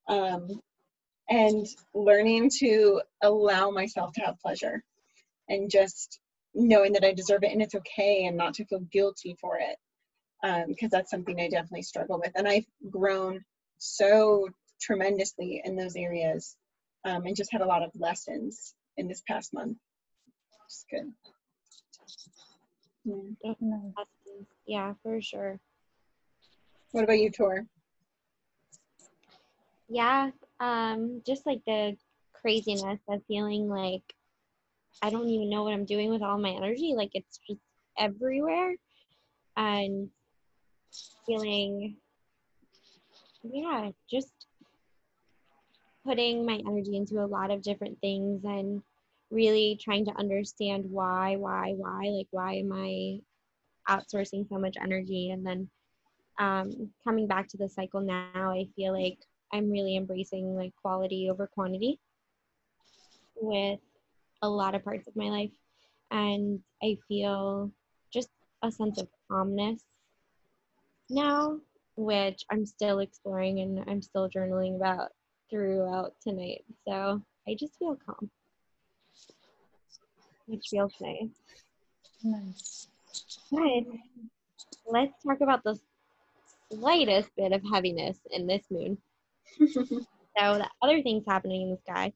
Um, 0.07 0.61
and 1.29 1.65
learning 1.93 2.49
to 2.59 3.01
allow 3.21 3.69
myself 3.69 4.13
to 4.13 4.21
have 4.21 4.39
pleasure 4.39 4.83
and 5.47 5.69
just 5.69 6.19
knowing 6.53 6.93
that 6.93 7.05
I 7.05 7.13
deserve 7.13 7.43
it 7.43 7.51
and 7.51 7.61
it's 7.61 7.75
okay 7.75 8.25
and 8.25 8.37
not 8.37 8.55
to 8.55 8.65
feel 8.65 8.81
guilty 8.91 9.37
for 9.39 9.57
it 9.57 9.77
because 10.67 10.91
that's 10.91 11.09
something 11.09 11.39
I 11.39 11.47
definitely 11.47 11.83
struggle 11.83 12.19
with. 12.19 12.33
And 12.35 12.47
I've 12.47 12.65
grown 12.89 13.43
so 13.77 14.49
tremendously 14.81 15.61
in 15.63 15.77
those 15.77 15.95
areas 15.95 16.57
um, 17.05 17.25
and 17.25 17.35
just 17.35 17.51
had 17.51 17.61
a 17.61 17.65
lot 17.65 17.83
of 17.83 17.91
lessons 17.95 18.75
in 18.97 19.07
this 19.07 19.23
past 19.27 19.53
month. 19.53 19.77
It's 20.65 20.85
good. 20.89 21.11
Yeah. 23.05 23.77
Yeah, 24.65 24.93
for 25.03 25.21
sure. 25.21 25.59
What 26.91 27.03
about 27.03 27.19
you, 27.19 27.29
Tor? 27.29 27.65
yeah, 29.93 30.31
um, 30.59 31.21
just 31.25 31.45
like 31.45 31.61
the 31.65 31.95
craziness 32.33 32.99
of 33.07 33.21
feeling 33.27 33.69
like 33.69 34.01
I 35.01 35.09
don't 35.11 35.29
even 35.29 35.49
know 35.49 35.63
what 35.63 35.73
I'm 35.73 35.85
doing 35.85 36.09
with 36.09 36.23
all 36.23 36.39
my 36.39 36.49
energy. 36.49 36.93
Like 36.95 37.11
it's 37.13 37.39
just 37.47 37.59
everywhere. 37.97 38.75
And 39.55 40.09
feeling, 41.27 41.97
yeah, 43.43 43.91
just 44.09 44.42
putting 46.05 46.45
my 46.45 46.61
energy 46.67 46.95
into 46.95 47.23
a 47.23 47.25
lot 47.25 47.51
of 47.51 47.61
different 47.61 47.99
things 48.01 48.43
and 48.43 48.81
really 49.31 49.79
trying 49.81 50.05
to 50.05 50.17
understand 50.17 50.85
why, 50.89 51.35
why, 51.35 51.73
why, 51.75 52.09
like, 52.09 52.27
why 52.31 52.55
am 52.55 52.71
I 52.73 53.19
outsourcing 53.89 54.47
so 54.47 54.57
much 54.57 54.75
energy? 54.81 55.31
And 55.31 55.45
then 55.45 55.69
um, 56.39 56.89
coming 57.03 57.27
back 57.27 57.47
to 57.49 57.57
the 57.57 57.69
cycle 57.69 58.01
now, 58.01 58.51
I 58.51 58.67
feel 58.75 58.93
like 58.93 59.17
I'm 59.51 59.69
really 59.69 59.95
embracing 59.95 60.55
like 60.55 60.73
quality 60.81 61.29
over 61.29 61.47
quantity 61.47 61.99
with 63.35 63.79
a 64.41 64.49
lot 64.49 64.75
of 64.75 64.83
parts 64.83 65.07
of 65.07 65.15
my 65.15 65.29
life. 65.29 65.51
And 66.11 66.59
I 66.81 66.97
feel 67.07 67.71
just 68.11 68.29
a 68.61 68.71
sense 68.71 68.99
of 68.99 69.07
calmness 69.29 69.83
now, 71.09 71.59
which 71.95 72.43
I'm 72.51 72.65
still 72.65 72.99
exploring 72.99 73.59
and 73.59 73.83
I'm 73.87 74.01
still 74.01 74.29
journaling 74.29 74.75
about 74.75 75.09
throughout 75.49 76.13
tonight. 76.21 76.63
So 76.87 77.21
I 77.47 77.55
just 77.57 77.77
feel 77.77 77.97
calm, 78.05 78.29
which 80.47 80.67
feels 80.69 80.93
nice. 81.01 81.29
Nice. 82.23 82.87
Good. 83.49 83.85
Let's 84.85 85.23
talk 85.23 85.41
about 85.41 85.63
the 85.63 85.79
slightest 86.71 87.29
bit 87.35 87.51
of 87.51 87.61
heaviness 87.71 88.17
in 88.31 88.47
this 88.47 88.63
moon. 88.69 88.97
so 89.59 89.85
the 90.35 90.67
other 90.81 91.01
things 91.01 91.23
happening 91.27 91.63
in 91.63 91.71
the 91.71 91.77
sky 91.77 92.13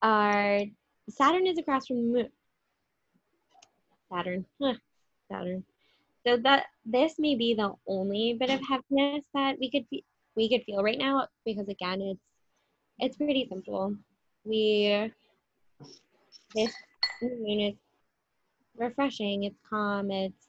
are 0.00 0.60
Saturn 1.08 1.46
is 1.46 1.58
across 1.58 1.86
from 1.86 1.96
the 1.96 2.02
moon. 2.02 2.28
Saturn. 4.10 4.46
Huh. 4.60 4.74
Saturn. 5.30 5.64
So 6.26 6.36
that 6.38 6.66
this 6.86 7.18
may 7.18 7.34
be 7.34 7.54
the 7.54 7.72
only 7.86 8.34
bit 8.38 8.50
of 8.50 8.60
heaviness 8.60 9.24
that 9.34 9.58
we 9.58 9.70
could 9.70 9.86
we 10.36 10.48
could 10.48 10.64
feel 10.64 10.82
right 10.82 10.98
now 10.98 11.26
because 11.44 11.68
again 11.68 12.00
it's 12.00 12.20
it's 13.02 13.16
pretty 13.16 13.46
simple. 13.48 13.94
We 14.44 15.10
this 16.54 16.72
moon 17.20 17.60
is 17.60 17.74
refreshing, 18.76 19.44
it's 19.44 19.58
calm, 19.68 20.10
it's 20.10 20.48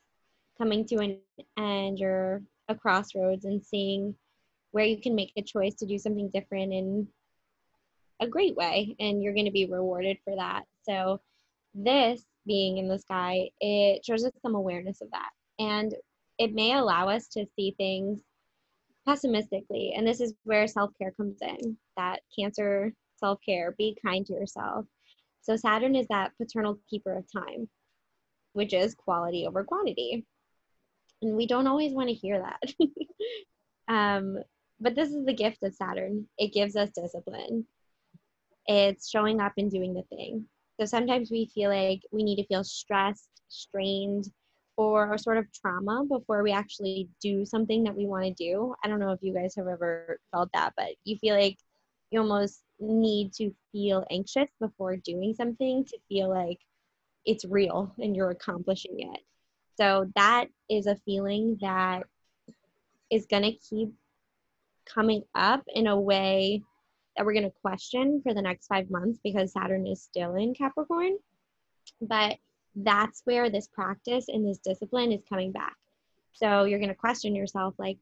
coming 0.57 0.85
to 0.85 0.97
an 0.97 1.19
end 1.57 2.01
or 2.01 2.43
a 2.69 2.75
crossroads 2.75 3.45
and 3.45 3.61
seeing 3.63 4.15
where 4.71 4.85
you 4.85 5.01
can 5.01 5.15
make 5.15 5.33
a 5.35 5.41
choice 5.41 5.73
to 5.75 5.87
do 5.87 5.97
something 5.97 6.29
different 6.29 6.71
in 6.73 7.07
a 8.19 8.27
great 8.27 8.55
way 8.55 8.95
and 8.99 9.23
you're 9.23 9.33
going 9.33 9.45
to 9.45 9.51
be 9.51 9.65
rewarded 9.65 10.17
for 10.23 10.35
that. 10.35 10.63
So 10.83 11.21
this 11.73 12.23
being 12.45 12.77
in 12.77 12.87
the 12.87 12.99
sky, 12.99 13.49
it 13.61 14.05
shows 14.05 14.23
us 14.25 14.31
some 14.41 14.53
awareness 14.53 15.01
of 15.01 15.09
that. 15.11 15.29
And 15.57 15.95
it 16.37 16.53
may 16.53 16.73
allow 16.73 17.09
us 17.09 17.27
to 17.29 17.47
see 17.55 17.73
things 17.77 18.21
pessimistically. 19.05 19.93
And 19.95 20.07
this 20.07 20.21
is 20.21 20.33
where 20.43 20.67
self 20.67 20.91
care 20.99 21.11
comes 21.11 21.37
in 21.41 21.77
that 21.97 22.21
cancer 22.37 22.93
self 23.17 23.39
care, 23.45 23.73
be 23.77 23.97
kind 24.05 24.25
to 24.25 24.33
yourself. 24.33 24.85
So 25.41 25.55
Saturn 25.55 25.95
is 25.95 26.07
that 26.09 26.31
paternal 26.37 26.79
keeper 26.89 27.17
of 27.17 27.25
time, 27.31 27.69
which 28.53 28.73
is 28.73 28.95
quality 28.95 29.45
over 29.45 29.63
quantity. 29.63 30.25
And 31.21 31.35
we 31.35 31.47
don't 31.47 31.67
always 31.67 31.93
want 31.93 32.09
to 32.09 32.15
hear 32.15 32.41
that. 32.41 32.89
um, 33.93 34.37
but 34.79 34.95
this 34.95 35.09
is 35.09 35.25
the 35.25 35.33
gift 35.33 35.63
of 35.63 35.73
Saturn. 35.73 36.27
It 36.37 36.53
gives 36.53 36.75
us 36.75 36.89
discipline. 36.95 37.65
It's 38.67 39.09
showing 39.09 39.41
up 39.41 39.53
and 39.57 39.69
doing 39.69 39.93
the 39.93 40.03
thing. 40.15 40.45
So 40.79 40.85
sometimes 40.85 41.29
we 41.29 41.51
feel 41.53 41.69
like 41.69 42.01
we 42.11 42.23
need 42.23 42.37
to 42.37 42.47
feel 42.47 42.63
stressed, 42.63 43.29
strained, 43.47 44.25
or 44.75 45.13
a 45.13 45.19
sort 45.19 45.37
of 45.37 45.45
trauma 45.53 46.03
before 46.09 46.43
we 46.43 46.51
actually 46.51 47.07
do 47.21 47.45
something 47.45 47.83
that 47.83 47.95
we 47.95 48.05
want 48.05 48.25
to 48.25 48.33
do. 48.33 48.73
I 48.83 48.87
don't 48.87 48.99
know 48.99 49.11
if 49.11 49.19
you 49.21 49.33
guys 49.33 49.53
have 49.55 49.67
ever 49.67 50.19
felt 50.31 50.49
that, 50.53 50.73
but 50.75 50.89
you 51.03 51.17
feel 51.17 51.35
like 51.35 51.57
you 52.11 52.19
almost 52.19 52.63
need 52.79 53.33
to 53.33 53.51
feel 53.71 54.05
anxious 54.11 54.49
before 54.59 54.97
doing 54.97 55.33
something 55.33 55.85
to 55.85 55.97
feel 56.09 56.29
like 56.29 56.59
it's 57.25 57.45
real 57.45 57.93
and 57.99 58.15
you're 58.15 58.31
accomplishing 58.31 58.95
it. 58.99 59.21
So 59.77 60.11
that 60.15 60.47
is 60.69 60.87
a 60.87 60.99
feeling 61.05 61.57
that 61.61 62.03
is 63.09 63.25
going 63.25 63.43
to 63.43 63.53
keep 63.53 63.93
coming 64.85 65.23
up 65.33 65.63
in 65.67 65.87
a 65.87 65.99
way 65.99 66.61
that 67.15 67.25
we're 67.25 67.33
going 67.33 67.43
to 67.45 67.53
question 67.61 68.21
for 68.23 68.33
the 68.33 68.41
next 68.41 68.67
five 68.67 68.89
months 68.89 69.19
because 69.23 69.53
Saturn 69.53 69.87
is 69.87 70.01
still 70.01 70.35
in 70.35 70.53
Capricorn. 70.53 71.17
But 72.01 72.37
that's 72.75 73.21
where 73.25 73.49
this 73.49 73.67
practice 73.67 74.25
and 74.27 74.47
this 74.47 74.59
discipline 74.59 75.11
is 75.11 75.23
coming 75.27 75.51
back. 75.51 75.75
So 76.33 76.63
you're 76.63 76.79
going 76.79 76.89
to 76.89 76.95
question 76.95 77.35
yourself 77.35 77.75
like, 77.77 77.97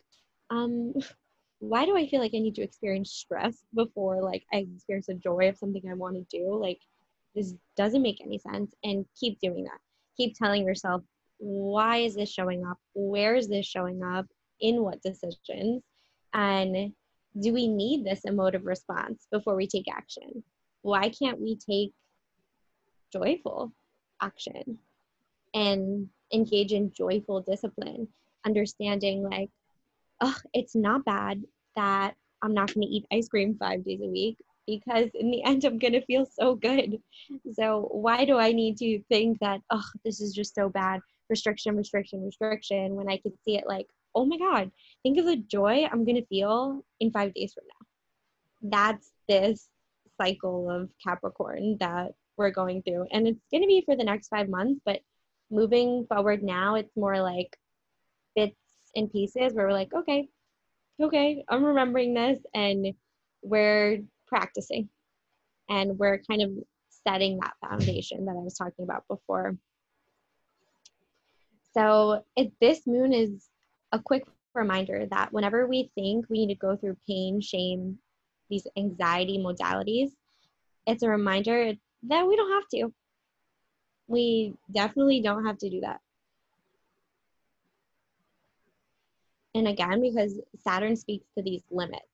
um, 0.50 0.94
why 1.60 1.86
do 1.86 1.96
I 1.96 2.08
feel 2.08 2.20
like 2.20 2.32
I 2.34 2.40
need 2.40 2.56
to 2.56 2.64
experience 2.64 3.12
stress 3.12 3.64
before 3.76 4.24
like 4.24 4.44
I 4.52 4.68
experience 4.76 5.06
the 5.06 5.14
joy 5.14 5.48
of 5.50 5.58
something 5.58 5.84
I 5.90 5.94
want 5.94 6.16
to 6.16 6.38
do? 6.38 6.56
Like, 6.56 6.80
this 7.36 7.54
doesn't 7.78 8.02
make 8.02 8.20
any 8.22 8.40
sense. 8.40 8.74
And 8.84 9.06
keep 9.20 9.40
doing 9.40 9.64
that. 9.66 9.80
Keep 10.18 10.36
telling 10.36 10.66
yourself, 10.66 11.04
why 11.38 11.98
is 11.98 12.16
this 12.16 12.32
showing 12.32 12.66
up? 12.66 12.78
Where 12.94 13.36
is 13.36 13.48
this 13.48 13.66
showing 13.66 14.04
up? 14.04 14.26
In 14.60 14.84
what 14.84 15.02
decisions? 15.02 15.84
And 16.34 16.94
do 17.40 17.54
we 17.54 17.68
need 17.68 18.04
this 18.04 18.22
emotive 18.26 18.66
response 18.66 19.28
before 19.32 19.56
we 19.56 19.68
take 19.68 19.86
action? 19.92 20.44
Why 20.82 21.10
can't 21.10 21.40
we 21.40 21.58
take 21.58 21.94
joyful 23.14 23.72
action 24.22 24.78
and 25.54 26.08
engage 26.34 26.72
in 26.72 26.94
joyful 26.94 27.42
discipline, 27.42 28.08
understanding 28.46 29.24
like, 29.24 29.50
oh, 30.22 30.38
it's 30.54 30.76
not 30.76 31.06
bad 31.06 31.44
that 31.76 32.16
I'm 32.42 32.54
not 32.54 32.74
going 32.74 32.88
to 32.88 32.94
eat 32.94 33.06
ice 33.12 33.28
cream 33.28 33.56
five 33.60 33.84
days 33.84 34.02
a 34.02 34.08
week 34.08 34.38
because 34.68 35.10
in 35.14 35.32
the 35.32 35.44
end 35.46 35.64
I'm 35.66 35.80
going 35.80 35.94
to 35.94 36.06
feel 36.06 36.26
so 36.26 36.56
good. 36.56 37.00
So 37.54 37.90
why 37.92 38.26
do 38.26 38.38
I 38.38 38.52
need 38.52 38.78
to 38.78 39.02
think 39.10 39.40
that, 39.40 39.62
oh, 39.70 39.86
this 40.04 40.22
is 40.22 40.34
just 40.34 40.56
so 40.56 40.70
bad? 40.70 41.02
Restriction, 41.30 41.78
restriction, 41.78 42.24
restriction, 42.24 42.96
when 42.96 43.10
I 43.10 43.18
could 43.18 43.34
see 43.44 43.58
it 43.58 43.66
like, 43.68 43.88
oh 44.16 44.26
my 44.26 44.38
God, 44.38 44.72
think 45.04 45.18
of 45.18 45.26
the 45.26 45.38
joy 45.38 45.88
I'm 45.90 46.04
going 46.04 46.18
to 46.18 46.26
feel 46.26 46.84
in 47.00 47.12
five 47.12 47.34
days 47.34 47.54
from 47.54 47.64
now. 47.68 48.78
That's 48.78 49.12
this 49.28 49.70
cycle 50.20 50.70
of 50.70 50.90
Capricorn 51.04 51.78
that 51.80 52.14
we're 52.38 52.52
going 52.52 52.82
through. 52.84 53.08
And 53.12 53.28
it's 53.28 53.46
going 53.52 53.64
to 53.64 53.68
be 53.68 53.84
for 53.86 53.96
the 53.96 54.04
next 54.04 54.30
five 54.30 54.50
months, 54.50 54.82
but 54.86 55.00
moving 55.50 56.06
forward 56.08 56.44
now, 56.44 56.76
it's 56.76 56.96
more 56.96 57.22
like 57.22 57.58
bits 58.36 58.56
and 58.96 59.12
pieces 59.12 59.54
where 59.54 59.68
we're 59.68 59.74
like, 59.74 59.94
okay, 59.94 60.28
okay, 61.02 61.44
I'm 61.50 61.64
remembering 61.64 62.14
this 62.14 62.40
and 62.54 62.94
we're 63.42 64.02
practicing 64.28 64.90
and 65.70 65.98
we're 65.98 66.20
kind 66.30 66.42
of 66.42 66.52
setting 67.08 67.40
that 67.40 67.54
foundation 67.68 68.26
that 68.26 68.32
I 68.32 68.44
was 68.44 68.56
talking 68.56 68.84
about 68.84 69.04
before. 69.08 69.58
So 71.74 72.24
this 72.60 72.86
moon 72.86 73.14
is 73.14 73.48
a 73.92 74.00
quick 74.00 74.24
reminder 74.54 75.06
that 75.10 75.32
whenever 75.32 75.68
we 75.68 75.90
think 75.96 76.26
we 76.30 76.46
need 76.46 76.54
to 76.54 76.60
go 76.60 76.76
through 76.76 76.98
pain, 77.08 77.42
shame, 77.42 77.98
these 78.50 78.68
anxiety 78.78 79.38
modalities, 79.38 80.10
it's 80.86 81.04
a 81.04 81.10
reminder 81.10 81.74
that 82.04 82.28
we 82.28 82.36
don't 82.36 82.52
have 82.52 82.68
to. 82.76 82.94
We 84.08 84.54
definitely 84.72 85.22
don't 85.22 85.46
have 85.46 85.58
to 85.60 85.70
do 85.70 85.82
that. 85.82 86.02
And 89.54 89.68
again, 89.68 90.02
because 90.02 90.40
Saturn 90.64 90.96
speaks 90.96 91.26
to 91.38 91.44
these 91.44 91.62
limits, 91.70 92.06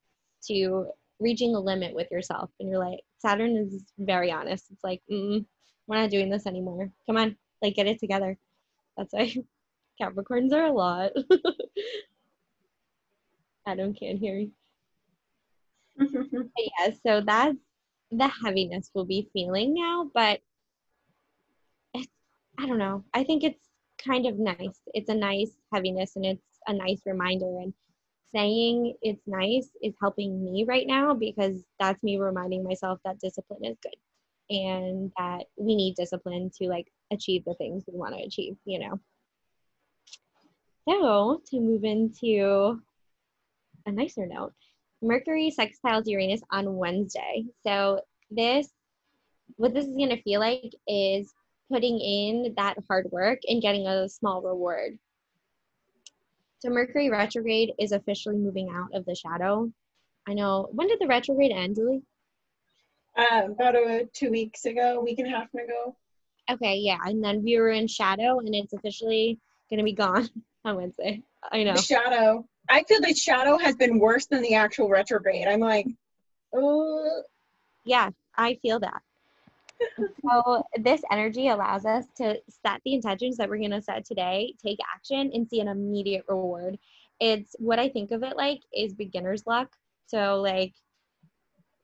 to 0.47 0.87
reaching 1.19 1.55
a 1.55 1.59
limit 1.59 1.93
with 1.93 2.09
yourself. 2.11 2.49
And 2.59 2.69
you're 2.69 2.83
like, 2.83 2.99
Saturn 3.19 3.55
is 3.57 3.83
very 3.97 4.31
honest. 4.31 4.65
It's 4.71 4.83
like, 4.83 5.01
mm, 5.11 5.45
we're 5.87 5.97
not 5.97 6.09
doing 6.09 6.29
this 6.29 6.47
anymore. 6.47 6.91
Come 7.05 7.17
on, 7.17 7.37
like, 7.61 7.75
get 7.75 7.87
it 7.87 7.99
together. 7.99 8.37
That's 8.97 9.13
why 9.13 9.35
Capricorns 10.01 10.53
are 10.53 10.65
a 10.65 10.71
lot. 10.71 11.11
Adam 13.67 13.93
can't 13.93 14.19
hear 14.19 14.37
you. 14.37 14.51
yeah, 15.99 16.91
so 17.03 17.21
that's 17.21 17.57
the 18.11 18.31
heaviness 18.43 18.91
we'll 18.93 19.05
be 19.05 19.29
feeling 19.33 19.73
now, 19.73 20.09
but 20.13 20.41
it's, 21.93 22.07
I 22.57 22.65
don't 22.65 22.77
know. 22.77 23.03
I 23.13 23.23
think 23.23 23.43
it's 23.43 23.67
kind 23.97 24.25
of 24.25 24.39
nice. 24.39 24.81
It's 24.93 25.09
a 25.09 25.15
nice 25.15 25.51
heaviness 25.73 26.15
and 26.15 26.25
it's 26.25 26.59
a 26.67 26.73
nice 26.73 27.01
reminder. 27.05 27.59
And 27.59 27.73
saying 28.33 28.93
it's 29.01 29.25
nice 29.25 29.69
is 29.81 29.93
helping 30.01 30.43
me 30.43 30.65
right 30.67 30.85
now 30.85 31.13
because 31.13 31.63
that's 31.79 32.03
me 32.03 32.17
reminding 32.17 32.63
myself 32.63 32.99
that 33.05 33.19
discipline 33.19 33.65
is 33.65 33.77
good 33.81 33.95
and 34.49 35.11
that 35.17 35.45
we 35.57 35.75
need 35.75 35.95
discipline 35.95 36.49
to 36.57 36.67
like 36.67 36.87
achieve 37.11 37.43
the 37.45 37.53
things 37.55 37.83
we 37.87 37.97
want 37.97 38.15
to 38.15 38.23
achieve, 38.23 38.55
you 38.65 38.79
know. 38.79 38.99
So, 40.87 41.41
to 41.47 41.59
move 41.59 41.83
into 41.83 42.81
a 43.85 43.91
nicer 43.91 44.25
note, 44.25 44.53
Mercury 45.01 45.53
sextiles 45.57 46.03
Uranus 46.05 46.41
on 46.51 46.75
Wednesday. 46.75 47.45
So 47.65 48.01
this, 48.31 48.67
what 49.55 49.73
this 49.73 49.85
is 49.85 49.95
going 49.95 50.09
to 50.09 50.21
feel 50.21 50.39
like 50.39 50.73
is 50.87 51.33
putting 51.71 51.99
in 51.99 52.53
that 52.57 52.77
hard 52.87 53.07
work 53.11 53.39
and 53.47 53.61
getting 53.61 53.87
a 53.87 54.09
small 54.09 54.41
reward. 54.41 54.97
So 56.59 56.69
Mercury 56.69 57.09
retrograde 57.09 57.73
is 57.79 57.91
officially 57.91 58.37
moving 58.37 58.69
out 58.73 58.89
of 58.93 59.05
the 59.05 59.15
shadow. 59.15 59.71
I 60.27 60.33
know. 60.33 60.69
When 60.71 60.87
did 60.87 60.99
the 60.99 61.07
retrograde 61.07 61.51
end, 61.51 61.75
Julie? 61.75 62.01
Uh, 63.15 63.43
about 63.51 63.75
a 63.75 64.07
two 64.13 64.31
weeks 64.31 64.65
ago, 64.65 64.97
a 64.99 65.03
week 65.03 65.19
and 65.19 65.27
a 65.27 65.31
half 65.31 65.53
ago. 65.53 65.95
Okay, 66.49 66.77
yeah. 66.77 66.97
And 67.03 67.23
then 67.23 67.43
we 67.43 67.57
were 67.59 67.69
in 67.69 67.87
shadow, 67.87 68.39
and 68.39 68.53
it's 68.53 68.73
officially 68.73 69.39
going 69.69 69.77
to 69.79 69.83
be 69.83 69.93
gone 69.93 70.29
on 70.65 70.75
Wednesday. 70.75 71.21
I 71.51 71.63
know. 71.63 71.73
The 71.73 71.81
shadow. 71.81 72.47
I 72.69 72.83
feel 72.83 73.01
the 73.01 73.13
shadow 73.13 73.57
has 73.57 73.75
been 73.75 73.99
worse 73.99 74.25
than 74.25 74.41
the 74.41 74.55
actual 74.55 74.89
retrograde. 74.89 75.47
I'm 75.47 75.59
like, 75.59 75.87
oh. 76.53 77.23
Yeah, 77.85 78.09
I 78.35 78.55
feel 78.61 78.79
that. 78.79 79.01
so 80.21 80.63
this 80.79 81.01
energy 81.11 81.49
allows 81.49 81.85
us 81.85 82.05
to 82.17 82.39
set 82.49 82.81
the 82.83 82.93
intentions 82.93 83.37
that 83.37 83.49
we're 83.49 83.57
going 83.57 83.71
to 83.71 83.81
set 83.81 84.05
today, 84.05 84.53
take 84.63 84.79
action, 84.93 85.31
and 85.33 85.47
see 85.47 85.59
an 85.59 85.67
immediate 85.67 86.25
reward. 86.27 86.77
It's 87.19 87.55
what 87.59 87.79
I 87.79 87.89
think 87.89 88.11
of 88.11 88.23
it 88.23 88.35
like 88.35 88.59
is 88.75 88.93
beginner's 88.93 89.45
luck. 89.47 89.69
So 90.07 90.41
like 90.41 90.73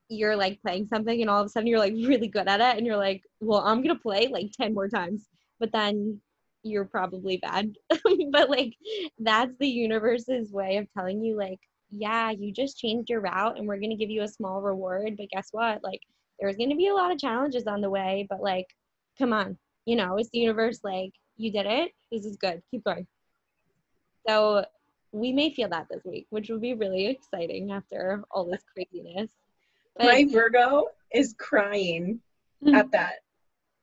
you're 0.09 0.35
like 0.35 0.61
playing 0.61 0.87
something 0.87 1.21
and 1.21 1.29
all 1.29 1.41
of 1.41 1.47
a 1.47 1.49
sudden 1.49 1.67
you're 1.67 1.79
like 1.79 1.93
really 1.93 2.27
good 2.27 2.47
at 2.47 2.61
it 2.61 2.77
and 2.77 2.85
you're 2.85 2.97
like, 2.97 3.23
well, 3.39 3.59
I'm 3.59 3.81
gonna 3.81 3.97
play 3.97 4.27
like 4.27 4.51
10 4.51 4.73
more 4.73 4.87
times. 4.87 5.27
But 5.59 5.71
then 5.71 6.21
you're 6.63 6.85
probably 6.85 7.37
bad. 7.37 7.75
but 8.31 8.49
like 8.49 8.73
that's 9.19 9.55
the 9.59 9.67
universe's 9.67 10.51
way 10.51 10.77
of 10.77 10.87
telling 10.93 11.21
you 11.21 11.37
like, 11.37 11.59
yeah, 11.89 12.31
you 12.31 12.51
just 12.51 12.77
changed 12.77 13.09
your 13.09 13.21
route 13.21 13.57
and 13.57 13.67
we're 13.67 13.79
gonna 13.79 13.95
give 13.95 14.09
you 14.09 14.23
a 14.23 14.27
small 14.27 14.61
reward. 14.61 15.15
But 15.17 15.29
guess 15.29 15.49
what? 15.51 15.83
Like 15.83 16.01
there's 16.39 16.57
gonna 16.57 16.75
be 16.75 16.87
a 16.87 16.93
lot 16.93 17.11
of 17.11 17.19
challenges 17.19 17.67
on 17.67 17.81
the 17.81 17.89
way, 17.89 18.25
but 18.29 18.41
like, 18.41 18.67
come 19.19 19.33
on, 19.33 19.57
you 19.85 19.95
know, 19.95 20.17
it's 20.17 20.29
the 20.31 20.39
universe 20.39 20.79
like, 20.83 21.11
you 21.37 21.51
did 21.51 21.65
it, 21.65 21.91
this 22.11 22.25
is 22.25 22.37
good, 22.37 22.61
keep 22.71 22.83
going. 22.83 23.07
So 24.27 24.65
we 25.11 25.31
may 25.31 25.53
feel 25.53 25.69
that 25.69 25.87
this 25.89 26.01
week, 26.05 26.27
which 26.29 26.49
will 26.49 26.59
be 26.59 26.73
really 26.73 27.07
exciting 27.07 27.71
after 27.71 28.23
all 28.31 28.45
this 28.45 28.63
craziness. 28.73 29.29
But 29.95 30.05
My 30.05 30.25
Virgo 30.29 30.87
is 31.13 31.35
crying 31.37 32.19
at 32.73 32.91
that 32.91 33.15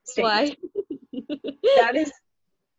stage. 0.03 0.23
Why? 0.23 0.55
that 1.77 1.95
is, 1.95 2.11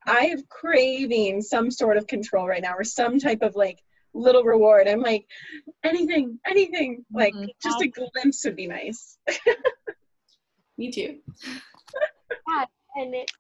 I 0.06 0.26
have 0.26 0.48
craving 0.48 1.42
some 1.42 1.70
sort 1.70 1.96
of 1.96 2.06
control 2.06 2.46
right 2.46 2.62
now, 2.62 2.74
or 2.76 2.84
some 2.84 3.18
type 3.18 3.42
of 3.42 3.54
like 3.54 3.82
little 4.14 4.44
reward. 4.44 4.88
I'm 4.88 5.00
like, 5.00 5.26
anything, 5.84 6.38
anything. 6.46 7.04
Like 7.12 7.34
mm-hmm. 7.34 7.46
just 7.62 7.82
a 7.82 7.88
glimpse 7.88 8.44
would 8.44 8.56
be 8.56 8.66
nice. 8.66 9.18
Me 10.78 10.90
too. 10.90 11.18
yeah, 12.48 12.64
and 12.96 13.14
it, 13.14 13.30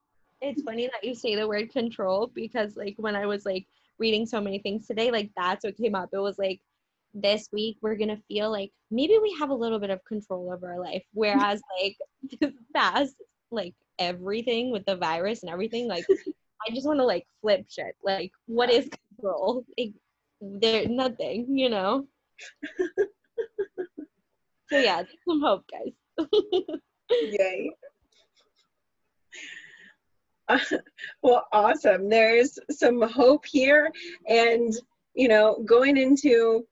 it's 0.40 0.62
funny 0.62 0.88
that 0.88 1.06
you 1.06 1.14
say 1.14 1.34
the 1.34 1.48
word 1.48 1.70
control 1.70 2.30
because 2.34 2.76
like 2.76 2.94
when 2.98 3.16
I 3.16 3.26
was 3.26 3.44
like 3.44 3.66
reading 3.98 4.26
so 4.26 4.40
many 4.40 4.58
things 4.58 4.86
today, 4.86 5.10
like 5.10 5.30
that's 5.36 5.64
what 5.64 5.76
came 5.76 5.94
up. 5.94 6.10
It 6.12 6.18
was 6.18 6.38
like 6.38 6.60
this 7.14 7.48
week 7.52 7.76
we're 7.82 7.96
gonna 7.96 8.20
feel 8.28 8.50
like 8.50 8.72
maybe 8.90 9.18
we 9.20 9.36
have 9.38 9.50
a 9.50 9.54
little 9.54 9.78
bit 9.78 9.90
of 9.90 10.04
control 10.04 10.52
over 10.52 10.72
our 10.72 10.80
life. 10.80 11.04
Whereas 11.12 11.60
like 11.80 11.96
this 12.40 12.52
past 12.74 13.14
like 13.50 13.74
everything 13.98 14.72
with 14.72 14.84
the 14.86 14.96
virus 14.96 15.42
and 15.42 15.52
everything, 15.52 15.88
like 15.88 16.04
I 16.66 16.74
just 16.74 16.86
wanna 16.86 17.04
like 17.04 17.26
flip 17.40 17.66
shit. 17.68 17.96
Like 18.02 18.32
what 18.46 18.70
is 18.70 18.88
control? 18.88 19.64
Like, 19.78 19.92
there 20.40 20.88
nothing, 20.88 21.56
you 21.56 21.68
know. 21.68 22.06
so 24.68 24.78
yeah, 24.78 25.02
some 25.26 25.40
hope, 25.40 25.64
guys. 25.70 26.28
Yay. 27.10 27.70
well, 31.22 31.46
awesome. 31.52 32.08
There's 32.08 32.58
some 32.70 33.02
hope 33.02 33.44
here, 33.46 33.90
and 34.28 34.72
you 35.14 35.28
know, 35.28 35.62
going 35.64 35.96
into 35.96 36.66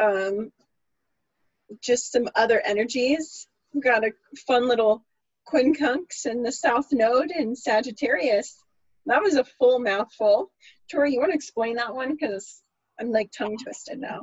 um, 0.00 0.52
just 1.80 2.12
some 2.12 2.28
other 2.34 2.60
energies. 2.60 3.46
We've 3.72 3.82
got 3.82 4.04
a 4.04 4.12
fun 4.46 4.68
little 4.68 5.04
quincunx 5.50 6.26
in 6.26 6.42
the 6.42 6.52
South 6.52 6.92
Node 6.92 7.30
in 7.30 7.56
Sagittarius. 7.56 8.56
That 9.06 9.22
was 9.22 9.36
a 9.36 9.44
full 9.44 9.78
mouthful. 9.78 10.50
Tori, 10.90 11.12
you 11.12 11.18
want 11.18 11.32
to 11.32 11.36
explain 11.36 11.76
that 11.76 11.94
one? 11.94 12.12
Because 12.12 12.62
I'm 13.00 13.10
like 13.10 13.30
tongue 13.36 13.56
twisted 13.58 13.98
now. 13.98 14.20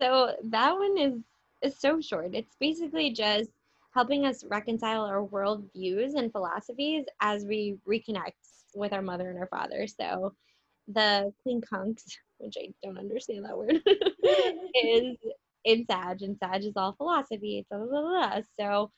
So 0.00 0.32
that 0.44 0.74
one 0.74 0.98
is 0.98 1.14
is 1.62 1.78
so 1.78 2.00
short. 2.00 2.34
It's 2.34 2.56
basically 2.60 3.10
just 3.12 3.50
helping 3.94 4.26
us 4.26 4.44
reconcile 4.44 5.04
our 5.04 5.22
world 5.22 5.64
views 5.74 6.14
and 6.14 6.32
philosophies 6.32 7.04
as 7.20 7.44
we 7.44 7.76
reconnect 7.88 8.32
with 8.74 8.92
our 8.92 9.02
mother 9.02 9.30
and 9.30 9.38
our 9.38 9.46
father. 9.46 9.86
So 9.86 10.34
the 10.88 11.32
quincunx, 11.46 12.02
which 12.38 12.56
I 12.58 12.74
don't 12.82 12.98
understand 12.98 13.44
that 13.44 13.56
word, 13.56 13.80
is 14.84 15.16
in 15.64 15.86
Sag, 15.88 16.22
and 16.22 16.36
Sag 16.38 16.64
is 16.64 16.76
all 16.76 16.94
philosophy. 16.94 17.64
Blah, 17.70 17.78
blah, 17.78 18.02
blah, 18.02 18.40
So, 18.58 18.90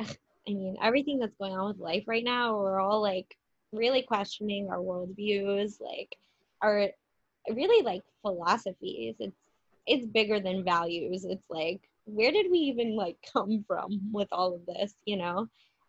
I 0.00 0.06
mean, 0.48 0.76
everything 0.82 1.18
that's 1.18 1.36
going 1.36 1.52
on 1.52 1.68
with 1.68 1.78
life 1.78 2.04
right 2.06 2.24
now, 2.24 2.56
we're 2.56 2.80
all 2.80 3.00
like 3.00 3.36
really 3.72 4.02
questioning 4.02 4.70
our 4.70 4.78
worldviews, 4.78 5.80
like 5.80 6.16
our 6.62 6.88
really 7.50 7.84
like 7.84 8.02
philosophies. 8.22 9.16
It's 9.18 9.36
it's 9.86 10.06
bigger 10.06 10.40
than 10.40 10.64
values. 10.64 11.24
It's 11.24 11.48
like 11.50 11.80
where 12.04 12.32
did 12.32 12.50
we 12.50 12.58
even 12.58 12.96
like 12.96 13.16
come 13.32 13.64
from 13.66 14.00
with 14.12 14.28
all 14.32 14.54
of 14.54 14.66
this, 14.66 14.94
you 15.04 15.16
know? 15.16 15.48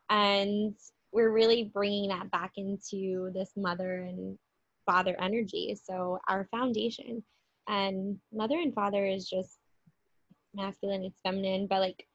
And 0.09 0.75
we're 1.11 1.31
really 1.31 1.65
bringing 1.73 2.09
that 2.09 2.31
back 2.31 2.53
into 2.57 3.31
this 3.33 3.51
mother 3.55 4.03
and 4.03 4.37
father 4.85 5.15
energy. 5.19 5.77
So 5.81 6.19
our 6.27 6.47
foundation 6.51 7.23
and 7.67 8.19
mother 8.33 8.57
and 8.57 8.73
father 8.73 9.05
is 9.05 9.29
just 9.29 9.57
masculine, 10.53 11.03
it's 11.03 11.19
feminine, 11.23 11.67
but 11.67 11.79
like 11.79 12.07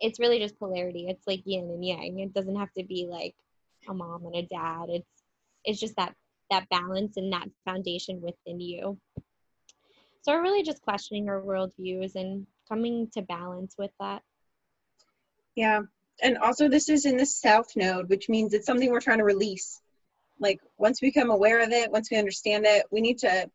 it's 0.00 0.20
really 0.20 0.38
just 0.38 0.58
polarity. 0.58 1.06
It's 1.08 1.26
like 1.26 1.40
yin 1.44 1.64
and 1.64 1.84
yang. 1.84 2.18
It 2.18 2.34
doesn't 2.34 2.56
have 2.56 2.72
to 2.74 2.84
be 2.84 3.06
like 3.08 3.34
a 3.88 3.94
mom 3.94 4.26
and 4.26 4.36
a 4.36 4.42
dad. 4.42 4.86
It's 4.88 5.06
it's 5.64 5.80
just 5.80 5.96
that 5.96 6.14
that 6.50 6.68
balance 6.68 7.16
and 7.16 7.32
that 7.32 7.48
foundation 7.64 8.20
within 8.20 8.60
you. 8.60 8.98
So 10.22 10.32
we're 10.32 10.42
really 10.42 10.62
just 10.62 10.82
questioning 10.82 11.28
our 11.28 11.40
worldviews 11.40 12.14
and 12.14 12.46
coming 12.68 13.08
to 13.14 13.22
balance 13.22 13.74
with 13.78 13.90
that. 14.00 14.22
Yeah. 15.54 15.82
And 16.22 16.38
also 16.38 16.68
this 16.68 16.88
is 16.88 17.04
in 17.04 17.16
the 17.16 17.26
south 17.26 17.76
node, 17.76 18.08
which 18.08 18.28
means 18.28 18.54
it's 18.54 18.66
something 18.66 18.90
we're 18.90 19.00
trying 19.00 19.18
to 19.18 19.24
release. 19.24 19.80
Like 20.40 20.60
once 20.78 21.00
we 21.00 21.08
become 21.08 21.30
aware 21.30 21.62
of 21.62 21.70
it, 21.70 21.90
once 21.90 22.10
we 22.10 22.16
understand 22.16 22.64
it, 22.66 22.86
we 22.90 23.00
need 23.00 23.18
to 23.18 23.50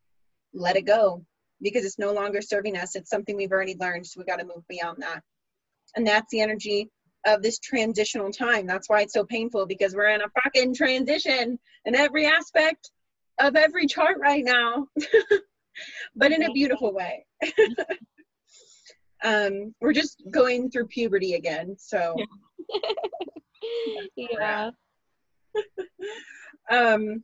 let 0.53 0.75
it 0.75 0.83
go 0.83 1.25
because 1.61 1.85
it's 1.85 1.99
no 1.99 2.13
longer 2.13 2.41
serving 2.41 2.77
us. 2.77 2.95
It's 2.95 3.09
something 3.09 3.35
we've 3.35 3.51
already 3.51 3.75
learned. 3.79 4.07
So 4.07 4.19
we 4.19 4.25
got 4.25 4.39
to 4.39 4.45
move 4.45 4.67
beyond 4.67 4.97
that. 5.01 5.21
And 5.95 6.07
that's 6.07 6.29
the 6.31 6.41
energy 6.41 6.89
of 7.25 7.41
this 7.41 7.59
transitional 7.59 8.31
time. 8.31 8.65
That's 8.65 8.89
why 8.89 9.01
it's 9.01 9.13
so 9.13 9.23
painful 9.23 9.65
because 9.65 9.95
we're 9.95 10.09
in 10.09 10.21
a 10.21 10.41
fucking 10.43 10.75
transition 10.75 11.59
in 11.85 11.95
every 11.95 12.25
aspect 12.25 12.91
of 13.39 13.55
every 13.55 13.87
chart 13.87 14.17
right 14.19 14.43
now, 14.43 14.87
but 16.15 16.31
in 16.31 16.43
a 16.43 16.51
beautiful 16.51 16.93
way. 16.93 17.25
um, 19.23 19.73
we're 19.81 19.93
just 19.93 20.21
going 20.29 20.69
through 20.69 20.87
puberty 20.87 21.33
again. 21.33 21.75
So, 21.77 22.15
yeah. 24.15 24.71
um, 26.69 27.23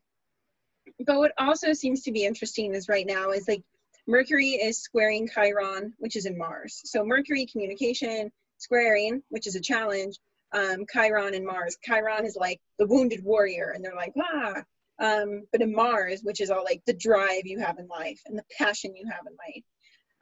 but 1.05 1.17
what 1.17 1.31
also 1.37 1.73
seems 1.73 2.03
to 2.03 2.11
be 2.11 2.25
interesting 2.25 2.73
is 2.73 2.89
right 2.89 3.05
now 3.05 3.31
is 3.31 3.47
like 3.47 3.63
Mercury 4.07 4.51
is 4.51 4.79
squaring 4.79 5.27
Chiron, 5.27 5.93
which 5.97 6.15
is 6.15 6.25
in 6.25 6.37
Mars. 6.37 6.81
So 6.85 7.05
Mercury 7.05 7.45
communication 7.45 8.31
squaring, 8.57 9.21
which 9.29 9.47
is 9.47 9.55
a 9.55 9.61
challenge. 9.61 10.17
Um, 10.53 10.85
Chiron 10.91 11.33
and 11.33 11.45
Mars. 11.45 11.77
Chiron 11.83 12.25
is 12.25 12.37
like 12.39 12.61
the 12.79 12.87
wounded 12.87 13.23
warrior, 13.23 13.71
and 13.75 13.83
they're 13.83 13.95
like 13.95 14.13
ah. 14.21 14.63
Um, 14.99 15.43
but 15.51 15.61
in 15.61 15.75
Mars, 15.75 16.21
which 16.23 16.41
is 16.41 16.49
all 16.49 16.63
like 16.63 16.81
the 16.85 16.93
drive 16.93 17.45
you 17.45 17.59
have 17.59 17.77
in 17.77 17.87
life 17.87 18.21
and 18.25 18.37
the 18.37 18.45
passion 18.57 18.95
you 18.95 19.05
have 19.07 19.25
in 19.27 19.37
life. 19.45 19.63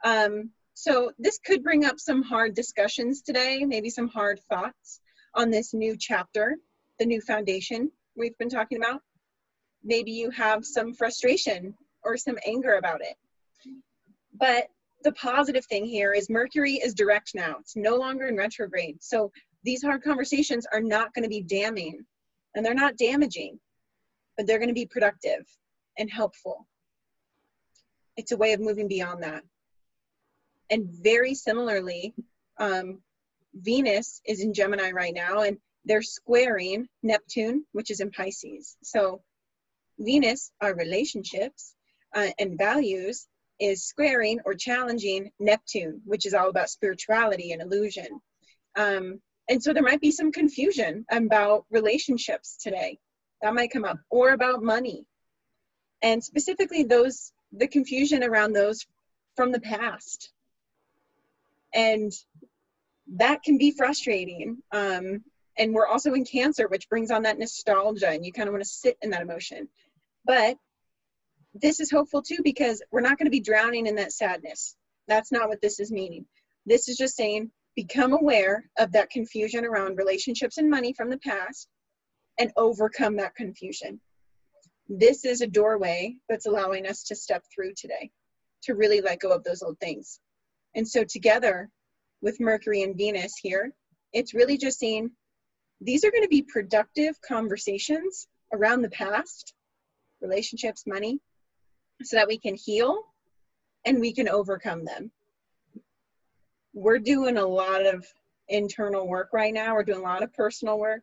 Um, 0.04 0.50
so 0.74 1.10
this 1.18 1.38
could 1.38 1.62
bring 1.62 1.86
up 1.86 1.98
some 1.98 2.22
hard 2.22 2.54
discussions 2.54 3.22
today, 3.22 3.64
maybe 3.64 3.88
some 3.88 4.08
hard 4.08 4.40
thoughts 4.50 5.00
on 5.34 5.50
this 5.50 5.72
new 5.72 5.96
chapter, 5.98 6.56
the 6.98 7.06
new 7.06 7.22
foundation 7.22 7.90
we've 8.16 8.36
been 8.36 8.50
talking 8.50 8.76
about. 8.76 9.00
Maybe 9.82 10.10
you 10.10 10.28
have 10.30 10.66
some 10.66 10.92
frustration 10.92 11.74
or 12.02 12.18
some 12.18 12.36
anger 12.46 12.74
about 12.74 13.00
it. 13.00 13.16
But 14.38 14.68
the 15.06 15.12
positive 15.12 15.64
thing 15.66 15.84
here 15.84 16.12
is 16.12 16.28
Mercury 16.28 16.74
is 16.74 16.92
direct 16.92 17.30
now. 17.32 17.58
It's 17.60 17.76
no 17.76 17.94
longer 17.94 18.26
in 18.26 18.36
retrograde. 18.36 19.00
So 19.00 19.30
these 19.62 19.80
hard 19.80 20.02
conversations 20.02 20.66
are 20.72 20.80
not 20.80 21.14
going 21.14 21.22
to 21.22 21.28
be 21.28 21.42
damning 21.42 22.04
and 22.54 22.66
they're 22.66 22.74
not 22.74 22.96
damaging, 22.96 23.60
but 24.36 24.48
they're 24.48 24.58
going 24.58 24.68
to 24.68 24.74
be 24.74 24.84
productive 24.84 25.46
and 25.96 26.10
helpful. 26.10 26.66
It's 28.16 28.32
a 28.32 28.36
way 28.36 28.52
of 28.52 28.58
moving 28.58 28.88
beyond 28.88 29.22
that. 29.22 29.44
And 30.70 30.88
very 30.90 31.34
similarly, 31.34 32.12
um, 32.58 32.98
Venus 33.54 34.20
is 34.26 34.40
in 34.40 34.52
Gemini 34.52 34.90
right 34.90 35.14
now, 35.14 35.42
and 35.42 35.56
they're 35.84 36.02
squaring 36.02 36.88
Neptune, 37.04 37.64
which 37.70 37.92
is 37.92 38.00
in 38.00 38.10
Pisces. 38.10 38.76
So 38.82 39.22
Venus, 40.00 40.50
our 40.60 40.74
relationships 40.74 41.76
uh, 42.12 42.30
and 42.40 42.58
values, 42.58 43.28
is 43.58 43.84
squaring 43.84 44.40
or 44.44 44.54
challenging 44.54 45.30
Neptune, 45.38 46.00
which 46.04 46.26
is 46.26 46.34
all 46.34 46.48
about 46.48 46.70
spirituality 46.70 47.52
and 47.52 47.62
illusion. 47.62 48.20
Um, 48.76 49.20
and 49.48 49.62
so 49.62 49.72
there 49.72 49.82
might 49.82 50.00
be 50.00 50.10
some 50.10 50.32
confusion 50.32 51.04
about 51.10 51.64
relationships 51.70 52.56
today. 52.56 52.98
That 53.42 53.54
might 53.54 53.70
come 53.70 53.84
up, 53.84 53.98
or 54.10 54.30
about 54.30 54.62
money. 54.62 55.04
And 56.02 56.22
specifically, 56.22 56.84
those 56.84 57.32
the 57.52 57.68
confusion 57.68 58.24
around 58.24 58.52
those 58.52 58.86
from 59.36 59.52
the 59.52 59.60
past. 59.60 60.32
And 61.72 62.12
that 63.14 63.42
can 63.42 63.58
be 63.58 63.70
frustrating. 63.70 64.58
Um, 64.72 65.22
and 65.58 65.74
we're 65.74 65.86
also 65.86 66.12
in 66.14 66.24
Cancer, 66.24 66.68
which 66.68 66.88
brings 66.88 67.10
on 67.10 67.22
that 67.22 67.38
nostalgia, 67.38 68.08
and 68.08 68.24
you 68.24 68.32
kind 68.32 68.48
of 68.48 68.52
want 68.52 68.64
to 68.64 68.68
sit 68.68 68.98
in 69.00 69.10
that 69.10 69.22
emotion. 69.22 69.68
But 70.24 70.58
this 71.60 71.80
is 71.80 71.90
hopeful 71.90 72.22
too 72.22 72.38
because 72.44 72.82
we're 72.90 73.00
not 73.00 73.18
going 73.18 73.26
to 73.26 73.30
be 73.30 73.40
drowning 73.40 73.86
in 73.86 73.96
that 73.96 74.12
sadness. 74.12 74.76
That's 75.08 75.32
not 75.32 75.48
what 75.48 75.60
this 75.60 75.80
is 75.80 75.92
meaning. 75.92 76.26
This 76.66 76.88
is 76.88 76.96
just 76.96 77.16
saying 77.16 77.50
become 77.76 78.12
aware 78.12 78.68
of 78.78 78.92
that 78.92 79.10
confusion 79.10 79.64
around 79.64 79.98
relationships 79.98 80.58
and 80.58 80.70
money 80.70 80.94
from 80.94 81.10
the 81.10 81.18
past 81.18 81.68
and 82.38 82.50
overcome 82.56 83.16
that 83.16 83.34
confusion. 83.34 84.00
This 84.88 85.24
is 85.24 85.40
a 85.40 85.46
doorway 85.46 86.16
that's 86.28 86.46
allowing 86.46 86.86
us 86.86 87.02
to 87.04 87.16
step 87.16 87.42
through 87.54 87.72
today 87.76 88.10
to 88.62 88.74
really 88.74 89.00
let 89.00 89.20
go 89.20 89.30
of 89.30 89.44
those 89.44 89.62
old 89.62 89.78
things. 89.78 90.20
And 90.74 90.86
so, 90.86 91.04
together 91.04 91.68
with 92.22 92.40
Mercury 92.40 92.82
and 92.82 92.96
Venus 92.96 93.34
here, 93.40 93.72
it's 94.12 94.34
really 94.34 94.56
just 94.56 94.78
saying 94.78 95.10
these 95.80 96.04
are 96.04 96.10
going 96.10 96.22
to 96.22 96.28
be 96.28 96.42
productive 96.42 97.14
conversations 97.26 98.28
around 98.52 98.82
the 98.82 98.90
past, 98.90 99.54
relationships, 100.20 100.84
money, 100.86 101.20
so 102.02 102.16
that 102.16 102.28
we 102.28 102.38
can 102.38 102.54
heal 102.54 103.02
and 103.84 104.00
we 104.00 104.12
can 104.12 104.28
overcome 104.28 104.84
them. 104.84 105.10
We're 106.74 106.98
doing 106.98 107.38
a 107.38 107.46
lot 107.46 107.86
of 107.86 108.06
internal 108.48 109.08
work 109.08 109.30
right 109.32 109.54
now, 109.54 109.74
we're 109.74 109.82
doing 109.82 110.00
a 110.00 110.02
lot 110.02 110.22
of 110.22 110.32
personal 110.32 110.78
work, 110.78 111.02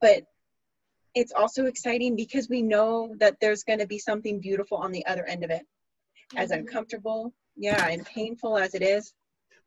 but 0.00 0.24
it's 1.14 1.32
also 1.32 1.66
exciting 1.66 2.16
because 2.16 2.48
we 2.48 2.62
know 2.62 3.14
that 3.18 3.38
there's 3.40 3.64
going 3.64 3.80
to 3.80 3.86
be 3.86 3.98
something 3.98 4.40
beautiful 4.40 4.78
on 4.78 4.92
the 4.92 5.04
other 5.06 5.24
end 5.24 5.44
of 5.44 5.50
it. 5.50 5.66
As 6.36 6.50
Mhm. 6.50 6.60
uncomfortable, 6.60 7.34
yeah, 7.56 7.88
and 7.88 8.06
painful 8.06 8.56
as 8.56 8.74
it 8.74 8.82
is, 8.82 9.12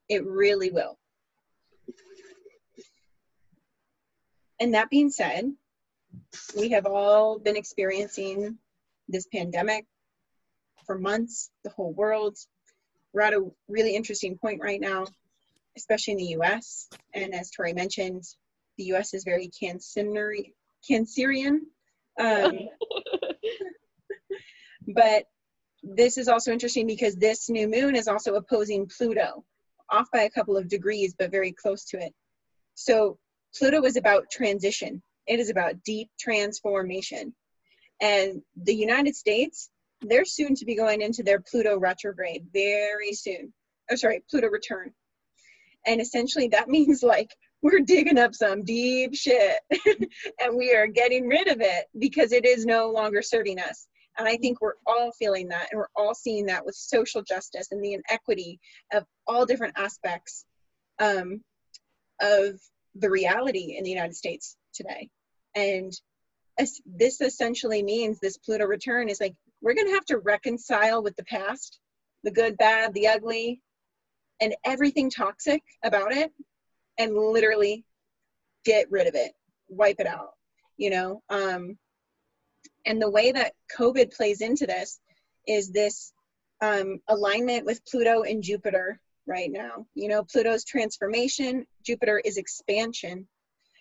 it 0.10 0.26
really 0.26 0.72
will. 0.72 0.98
And 4.60 4.74
that 4.74 4.90
being 4.90 5.12
said, 5.12 5.56
we 6.58 6.70
have 6.70 6.86
all 6.86 7.38
been 7.38 7.58
experiencing 7.58 8.58
this 9.08 9.28
pandemic 9.28 9.86
for 10.86 10.98
months, 10.98 11.50
the 11.64 11.70
whole 11.72 11.94
world. 11.94 12.38
We're 13.14 13.22
at 13.22 13.34
a 13.34 13.50
really 13.68 13.96
interesting 13.96 14.38
point 14.38 14.62
right 14.62 14.82
now, 14.82 15.06
especially 15.78 16.14
in 16.14 16.18
the 16.18 16.36
US. 16.42 16.88
And 17.14 17.34
as 17.34 17.50
Tori 17.52 17.74
mentioned, 17.74 18.24
the 18.78 18.86
US 18.96 19.14
is 19.14 19.24
very 19.24 19.50
canceri- 19.50 20.54
cancerian. 20.90 21.60
Um, 22.20 22.60
but 24.96 25.26
this 25.84 26.18
is 26.18 26.28
also 26.28 26.52
interesting 26.52 26.88
because 26.88 27.16
this 27.16 27.50
new 27.50 27.68
moon 27.68 27.96
is 27.96 28.08
also 28.08 28.36
opposing 28.36 28.88
Pluto, 28.88 29.44
off 29.90 30.10
by 30.12 30.24
a 30.24 30.30
couple 30.30 30.58
of 30.58 30.68
degrees, 30.68 31.16
but 31.18 31.32
very 31.32 31.52
close 31.52 31.86
to 31.86 31.98
it. 31.98 32.14
So 32.74 33.18
Pluto 33.56 33.84
is 33.86 33.96
about 33.96 34.30
transition, 34.32 35.02
it 35.28 35.40
is 35.40 35.50
about 35.50 35.84
deep 35.84 36.10
transformation. 36.20 37.34
And 38.02 38.42
the 38.62 38.76
United 38.76 39.16
States, 39.16 39.70
they're 40.02 40.26
soon 40.26 40.56
to 40.56 40.66
be 40.66 40.76
going 40.76 41.02
into 41.02 41.24
their 41.24 41.40
Pluto 41.40 41.78
retrograde 41.78 42.46
very 42.54 43.14
soon. 43.14 43.54
Oh, 43.92 43.96
sorry, 43.96 44.24
Pluto 44.30 44.48
return. 44.48 44.92
And 45.86 46.02
essentially, 46.02 46.48
that 46.50 46.70
means 46.76 47.04
like 47.04 47.30
we're 47.62 47.80
digging 47.80 48.18
up 48.20 48.36
some 48.36 48.64
deep 48.64 49.16
shit 49.16 49.58
and 50.40 50.56
we 50.56 50.74
are 50.74 50.88
getting 50.88 51.28
rid 51.28 51.48
of 51.48 51.62
it 51.62 51.86
because 51.98 52.32
it 52.32 52.46
is 52.46 52.66
no 52.66 52.92
longer 52.92 53.22
serving 53.22 53.60
us. 53.60 53.88
And 54.18 54.28
I 54.28 54.38
think 54.38 54.62
we're 54.62 54.76
all 54.86 55.12
feeling 55.18 55.50
that 55.50 55.70
and 55.72 55.80
we're 55.80 55.88
all 55.96 56.14
seeing 56.14 56.46
that 56.46 56.66
with 56.66 56.76
social 56.76 57.22
justice 57.22 57.68
and 57.72 57.84
the 57.84 57.94
inequity 57.94 58.60
of 58.94 59.04
all 59.28 59.46
different 59.46 59.74
aspects 59.78 60.46
um, 61.00 61.42
of 62.22 62.60
the 62.96 63.10
reality 63.10 63.76
in 63.78 63.84
the 63.84 63.90
United 63.90 64.16
States 64.16 64.56
today. 64.74 65.10
And 65.56 65.92
this 66.86 67.20
essentially 67.20 67.84
means 67.84 68.20
this 68.20 68.38
Pluto 68.38 68.66
return 68.66 69.10
is 69.10 69.20
like 69.20 69.36
we're 69.62 69.74
going 69.74 69.88
to 69.88 69.94
have 69.94 70.06
to 70.06 70.20
reconcile 70.20 71.02
with 71.04 71.16
the 71.16 71.26
past, 71.26 71.80
the 72.24 72.32
good, 72.32 72.58
bad, 72.58 72.94
the 72.94 73.08
ugly, 73.08 73.62
and 74.42 74.56
everything 74.64 75.10
toxic 75.10 75.64
about 75.84 76.12
it, 76.12 76.32
and 76.98 77.16
literally 77.16 77.86
get 78.66 78.92
rid 78.92 79.08
of 79.08 79.16
it, 79.16 79.32
wipe 79.70 80.00
it 80.00 80.08
out, 80.08 80.32
you 80.78 80.90
know? 80.90 81.22
Um, 81.30 81.78
and 82.86 83.02
the 83.02 83.10
way 83.10 83.32
that 83.32 83.54
COVID 83.78 84.16
plays 84.16 84.42
into 84.42 84.66
this 84.66 85.00
is 85.48 85.72
this 85.72 86.14
um, 86.62 87.00
alignment 87.08 87.66
with 87.66 87.86
Pluto 87.86 88.24
and 88.24 88.44
Jupiter 88.44 89.00
right 89.28 89.52
now. 89.52 89.86
You 89.96 90.10
know, 90.10 90.24
Pluto's 90.24 90.64
transformation, 90.64 91.66
Jupiter 91.84 92.22
is 92.24 92.38
expansion. 92.38 93.28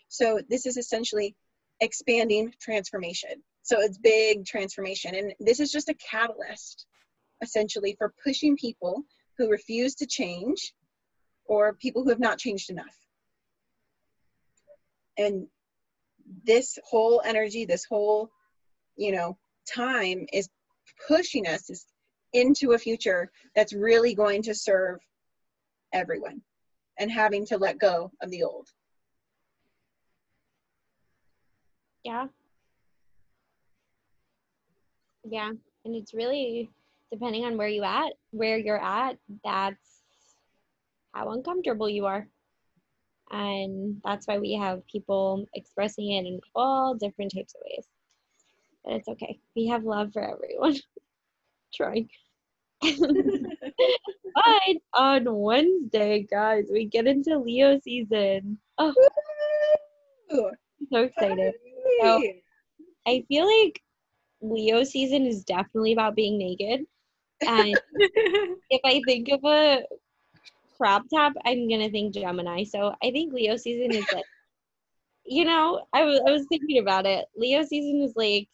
So 0.09 0.41
this 0.49 0.67
is 0.67 0.77
essentially 0.77 1.35
expanding 1.81 2.53
transformation. 2.61 3.43
So 3.65 3.81
it's 3.81 3.97
big 3.97 4.45
transformation. 4.45 5.15
And 5.15 5.33
this 5.41 5.59
is 5.59 5.73
just 5.73 5.89
a 5.89 5.95
catalyst, 5.95 6.87
essentially, 7.43 7.97
for 7.99 8.13
pushing 8.23 8.57
people 8.57 9.03
who 9.39 9.51
refuse 9.51 9.95
to 9.97 10.07
change 10.07 10.75
or 11.47 11.73
people 11.73 12.05
who 12.05 12.11
have 12.11 12.21
not 12.21 12.39
changed 12.39 12.69
enough. 12.69 12.95
And 15.17 15.47
this 16.45 16.79
whole 16.85 17.23
energy, 17.25 17.65
this 17.65 17.87
whole, 17.87 18.29
you 18.97 19.13
know, 19.13 19.39
time 19.67 20.27
is 20.31 20.51
pushing 21.09 21.47
us 21.47 21.71
is 21.71 21.87
into 22.35 22.73
a 22.73 22.79
future 22.79 23.31
that's 23.57 23.73
really 23.73 24.15
going 24.15 24.43
to 24.43 24.55
serve 24.55 25.01
everyone 25.95 26.43
and 26.99 27.11
having 27.11 27.47
to 27.47 27.57
let 27.57 27.79
go 27.79 28.13
of 28.21 28.31
the 28.31 28.43
old. 28.43 28.69
Yeah. 32.05 32.27
Yeah. 35.25 35.51
And 35.85 35.95
it's 35.95 36.15
really 36.15 36.71
depending 37.11 37.45
on 37.45 37.57
where 37.57 37.69
you 37.69 37.85
at, 37.85 38.13
where 38.31 38.59
you're 38.59 38.83
at, 38.83 39.17
that's 39.45 40.03
how 41.13 41.31
uncomfortable 41.31 41.89
you 41.89 42.07
are. 42.07 42.27
And 43.31 44.01
that's 44.05 44.27
why 44.27 44.39
we 44.39 44.55
have 44.55 44.87
people 44.87 45.47
expressing 45.55 46.11
it 46.13 46.27
in 46.27 46.41
all 46.55 46.95
different 46.95 47.33
types 47.35 47.55
of 47.55 47.63
ways. 47.65 47.87
But 48.85 48.95
it's 48.95 49.09
okay. 49.09 49.39
We 49.57 49.67
have 49.69 49.85
love 49.85 50.13
for 50.13 50.23
everyone. 50.23 50.77
Trying. 51.75 52.09
but 52.83 54.77
on 54.93 55.25
Wednesday, 55.25 56.27
guys, 56.31 56.65
we 56.71 56.85
get 56.87 57.07
into 57.07 57.39
Leo 57.39 57.81
season. 57.81 58.59
Oh, 58.79 58.93
so 60.31 60.51
excited. 60.93 61.55
So- 62.03 62.23
I 63.07 63.23
feel 63.29 63.47
like 63.47 63.83
Leo 64.45 64.85
season 64.85 65.27
is 65.27 65.45
definitely 65.45 65.93
about 65.93 66.15
being 66.15 66.39
naked. 66.39 66.87
And 67.47 67.79
if 68.71 68.81
I 68.85 69.01
think 69.07 69.29
of 69.31 69.45
a 69.45 69.85
crop 70.77 71.05
top, 71.13 71.33
I'm 71.45 71.69
gonna 71.69 71.91
think 71.91 72.15
Gemini. 72.15 72.65
So 72.65 72.95
I 73.03 73.11
think 73.11 73.33
Leo 73.33 73.57
season 73.57 73.93
is 73.93 74.07
like, 74.13 74.25
you 75.25 75.45
know, 75.45 75.85
I 75.93 76.05
was 76.05 76.21
I 76.27 76.31
was 76.31 76.47
thinking 76.49 76.79
about 76.79 77.07
it. 77.07 77.27
Leo 77.37 77.63
season 77.63 78.03
is 78.03 78.13
like, 78.17 78.49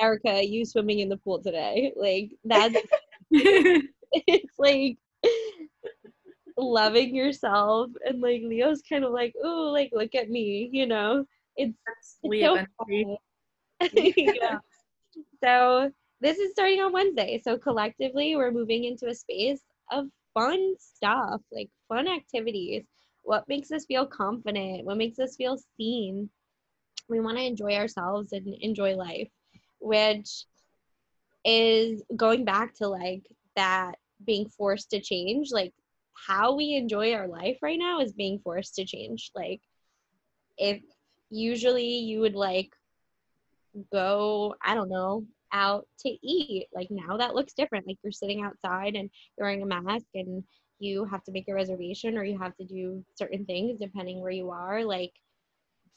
Erica, 0.00 0.44
you 0.44 0.64
swimming 0.64 1.00
in 1.00 1.08
the 1.08 1.16
pool 1.18 1.42
today. 1.42 1.92
Like 1.96 2.30
that's 2.44 2.76
it's 3.30 4.58
like 4.58 4.98
loving 6.56 7.14
yourself 7.14 7.90
and 8.04 8.20
like 8.20 8.40
Leo's 8.42 8.82
kind 8.88 9.04
of 9.04 9.12
like, 9.12 9.34
oh, 9.42 9.70
like 9.72 9.90
look 9.92 10.14
at 10.14 10.30
me, 10.30 10.70
you 10.72 10.86
know. 10.86 11.24
It's 11.56 11.74
it's 11.86 12.18
Leo 12.22 12.56
so 12.56 13.18
yeah. 13.92 14.58
So 15.46 15.92
this 16.20 16.38
is 16.38 16.52
starting 16.52 16.80
on 16.80 16.92
Wednesday. 16.92 17.40
So 17.44 17.56
collectively, 17.56 18.34
we're 18.34 18.50
moving 18.50 18.84
into 18.84 19.06
a 19.06 19.14
space 19.14 19.60
of 19.92 20.06
fun 20.34 20.74
stuff, 20.78 21.40
like 21.52 21.70
fun 21.88 22.08
activities. 22.08 22.84
What 23.22 23.48
makes 23.48 23.70
us 23.70 23.86
feel 23.86 24.06
confident? 24.06 24.84
What 24.84 24.96
makes 24.96 25.20
us 25.20 25.36
feel 25.36 25.56
seen? 25.76 26.30
We 27.08 27.20
want 27.20 27.38
to 27.38 27.44
enjoy 27.44 27.76
ourselves 27.76 28.32
and 28.32 28.56
enjoy 28.60 28.96
life, 28.96 29.28
which 29.78 30.46
is 31.44 32.02
going 32.16 32.44
back 32.44 32.74
to 32.76 32.88
like 32.88 33.22
that 33.54 33.94
being 34.24 34.48
forced 34.48 34.90
to 34.90 35.00
change. 35.00 35.50
Like 35.52 35.72
how 36.26 36.56
we 36.56 36.74
enjoy 36.74 37.12
our 37.12 37.28
life 37.28 37.58
right 37.62 37.78
now 37.78 38.00
is 38.00 38.12
being 38.12 38.40
forced 38.40 38.74
to 38.76 38.84
change. 38.84 39.30
Like 39.32 39.60
if 40.58 40.80
usually 41.30 41.98
you 41.98 42.18
would 42.20 42.34
like 42.34 42.72
go, 43.92 44.56
I 44.62 44.74
don't 44.74 44.88
know, 44.88 45.24
out 45.52 45.86
to 46.00 46.08
eat. 46.08 46.66
Like 46.74 46.88
now 46.90 47.16
that 47.16 47.34
looks 47.34 47.54
different. 47.54 47.86
Like 47.86 47.98
you're 48.02 48.12
sitting 48.12 48.42
outside 48.42 48.94
and 48.94 49.10
you're 49.36 49.46
wearing 49.46 49.62
a 49.62 49.66
mask 49.66 50.06
and 50.14 50.42
you 50.78 51.04
have 51.06 51.24
to 51.24 51.32
make 51.32 51.48
a 51.48 51.54
reservation 51.54 52.18
or 52.18 52.24
you 52.24 52.38
have 52.38 52.56
to 52.56 52.64
do 52.64 53.04
certain 53.14 53.44
things 53.46 53.78
depending 53.80 54.20
where 54.20 54.30
you 54.30 54.50
are. 54.50 54.84
Like 54.84 55.12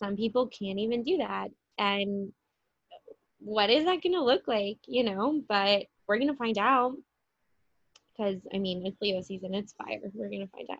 some 0.01 0.15
people 0.15 0.47
can't 0.47 0.79
even 0.79 1.03
do 1.03 1.17
that. 1.17 1.49
And 1.77 2.31
what 3.39 3.69
is 3.69 3.85
that 3.85 4.01
going 4.01 4.13
to 4.13 4.23
look 4.23 4.47
like, 4.47 4.77
you 4.85 5.03
know? 5.03 5.41
But 5.47 5.83
we're 6.07 6.17
going 6.17 6.29
to 6.29 6.35
find 6.35 6.57
out 6.57 6.95
because 8.17 8.41
I 8.53 8.57
mean, 8.57 8.85
it's 8.85 9.01
Leo 9.01 9.21
season, 9.21 9.53
it's 9.53 9.73
fire. 9.73 9.99
We're 10.13 10.29
going 10.29 10.45
to 10.45 10.51
find 10.51 10.67
out. 10.71 10.79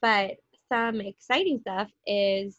But 0.00 0.36
some 0.68 1.00
exciting 1.00 1.60
stuff 1.60 1.88
is 2.06 2.58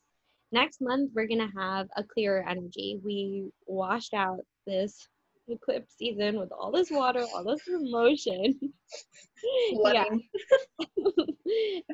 next 0.51 0.81
month 0.81 1.11
we're 1.13 1.27
going 1.27 1.47
to 1.47 1.59
have 1.59 1.87
a 1.95 2.03
clearer 2.03 2.45
energy. 2.47 2.99
We 3.03 3.51
washed 3.65 4.13
out 4.13 4.39
this 4.65 5.07
eclipse 5.49 5.95
season 5.97 6.39
with 6.39 6.51
all 6.51 6.71
this 6.71 6.91
water, 6.91 7.23
all 7.33 7.43
this 7.43 7.67
emotion. 7.67 8.59
yeah. 9.71 10.05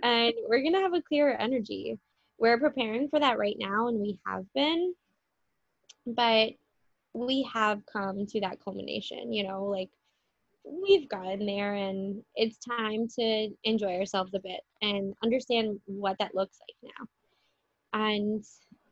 and 0.03 0.33
we're 0.47 0.61
going 0.61 0.73
to 0.73 0.81
have 0.81 0.93
a 0.93 1.01
clearer 1.01 1.33
energy. 1.33 1.97
We're 2.37 2.59
preparing 2.59 3.09
for 3.09 3.19
that 3.19 3.37
right 3.37 3.55
now, 3.57 3.87
and 3.87 3.99
we 3.99 4.19
have 4.27 4.45
been. 4.53 4.93
But 6.05 6.51
we 7.13 7.49
have 7.53 7.81
come 7.91 8.25
to 8.27 8.41
that 8.41 8.59
culmination, 8.63 9.31
you 9.31 9.47
know, 9.47 9.65
like 9.65 9.89
we've 10.65 11.07
gotten 11.07 11.45
there 11.45 11.73
and 11.73 12.21
it's 12.35 12.57
time 12.57 13.07
to 13.07 13.49
enjoy 13.63 13.97
ourselves 13.97 14.33
a 14.33 14.39
bit 14.39 14.61
and 14.81 15.13
understand 15.23 15.79
what 15.85 16.17
that 16.19 16.35
looks 16.35 16.57
like 16.61 16.93
now. 16.93 17.99
And 17.99 18.43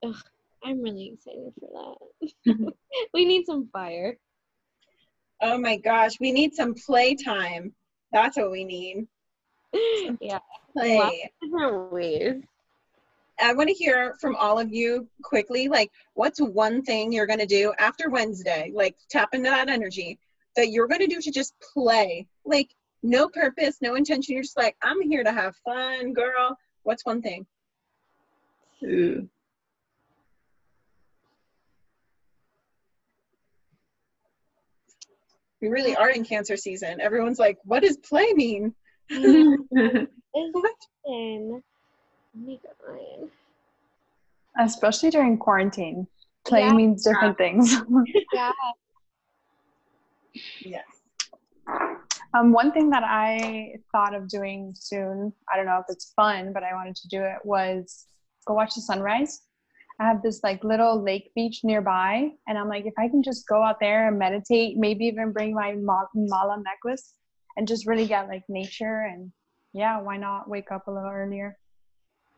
ugh, 0.03 0.23
I'm 0.63 0.81
really 0.81 1.13
excited 1.13 1.51
for 1.59 1.97
that. 2.45 2.73
we 3.13 3.25
need 3.25 3.45
some 3.45 3.67
fire. 3.73 4.17
Oh 5.43 5.57
my 5.57 5.75
gosh, 5.75 6.21
we 6.21 6.31
need 6.31 6.55
some 6.55 6.73
playtime. 6.73 7.73
That's 8.13 8.37
what 8.37 8.49
we 8.49 8.63
need. 8.63 9.07
Some 10.05 10.17
yeah. 10.21 10.39
Play. 10.71 11.29
different 11.41 11.91
ways. 11.91 12.41
I 13.41 13.53
want 13.53 13.67
to 13.67 13.75
hear 13.75 14.15
from 14.21 14.37
all 14.37 14.57
of 14.57 14.71
you 14.71 15.05
quickly. 15.21 15.67
Like, 15.67 15.91
what's 16.13 16.39
one 16.39 16.81
thing 16.81 17.11
you're 17.11 17.25
going 17.25 17.39
to 17.39 17.45
do 17.45 17.73
after 17.77 18.09
Wednesday? 18.09 18.71
Like, 18.73 18.95
tap 19.09 19.29
into 19.33 19.49
that 19.49 19.67
energy 19.67 20.17
that 20.55 20.69
you're 20.69 20.87
going 20.87 21.01
to 21.01 21.07
do 21.07 21.19
to 21.19 21.31
just 21.31 21.53
play. 21.73 22.25
Like, 22.45 22.69
no 23.01 23.27
purpose, 23.27 23.79
no 23.81 23.95
intention. 23.95 24.35
You're 24.35 24.43
just 24.43 24.57
like, 24.57 24.77
I'm 24.81 25.01
here 25.01 25.25
to 25.25 25.33
have 25.33 25.55
fun, 25.65 26.13
girl. 26.13 26.57
What's 26.83 27.05
one 27.05 27.21
thing? 27.21 27.45
Ooh. 28.83 29.27
We 35.63 35.69
really 35.69 35.95
are 35.95 36.09
in 36.09 36.25
cancer 36.25 36.57
season. 36.57 36.99
Everyone's 36.99 37.39
like, 37.39 37.57
what 37.63 37.83
does 37.83 37.95
play 37.95 38.33
mean? 38.33 38.75
what? 39.09 40.75
In. 41.05 41.63
My 42.35 42.57
God. 42.61 43.29
Especially 44.59 45.09
during 45.09 45.37
quarantine. 45.37 46.05
Play 46.45 46.59
Yeah. 46.59 46.73
means 46.73 47.05
different 47.05 47.37
things. 47.37 47.73
Yeah. 48.33 48.51
Yes. 50.59 50.83
Um, 52.33 52.51
one 52.51 52.73
thing 52.73 52.89
that 52.89 53.03
I 53.05 53.75
thought 53.93 54.13
of 54.13 54.27
doing 54.27 54.73
soon, 54.77 55.31
I 55.51 55.55
don't 55.55 55.65
know 55.65 55.77
if 55.77 55.85
it's 55.87 56.11
fun, 56.13 56.51
but 56.51 56.63
I 56.63 56.73
wanted 56.73 56.97
to 56.97 57.07
do 57.07 57.21
it, 57.21 57.37
was 57.45 58.07
go 58.45 58.53
watch 58.53 58.75
the 58.75 58.81
sunrise. 58.81 59.43
I 59.99 60.07
have 60.07 60.21
this 60.21 60.41
like 60.43 60.63
little 60.63 61.03
lake 61.03 61.31
beach 61.35 61.61
nearby, 61.63 62.29
and 62.47 62.57
I'm 62.57 62.67
like, 62.67 62.85
if 62.85 62.93
I 62.97 63.07
can 63.07 63.21
just 63.23 63.47
go 63.47 63.63
out 63.63 63.79
there 63.79 64.07
and 64.07 64.17
meditate, 64.17 64.77
maybe 64.77 65.05
even 65.05 65.31
bring 65.31 65.53
my 65.53 65.75
mala 65.77 66.57
necklace 66.63 67.13
and 67.57 67.67
just 67.67 67.85
really 67.87 68.07
get 68.07 68.27
like 68.27 68.43
nature 68.49 69.07
and 69.11 69.31
yeah, 69.73 69.99
why 70.01 70.17
not 70.17 70.49
wake 70.49 70.71
up 70.71 70.87
a 70.87 70.91
little 70.91 71.09
earlier? 71.09 71.57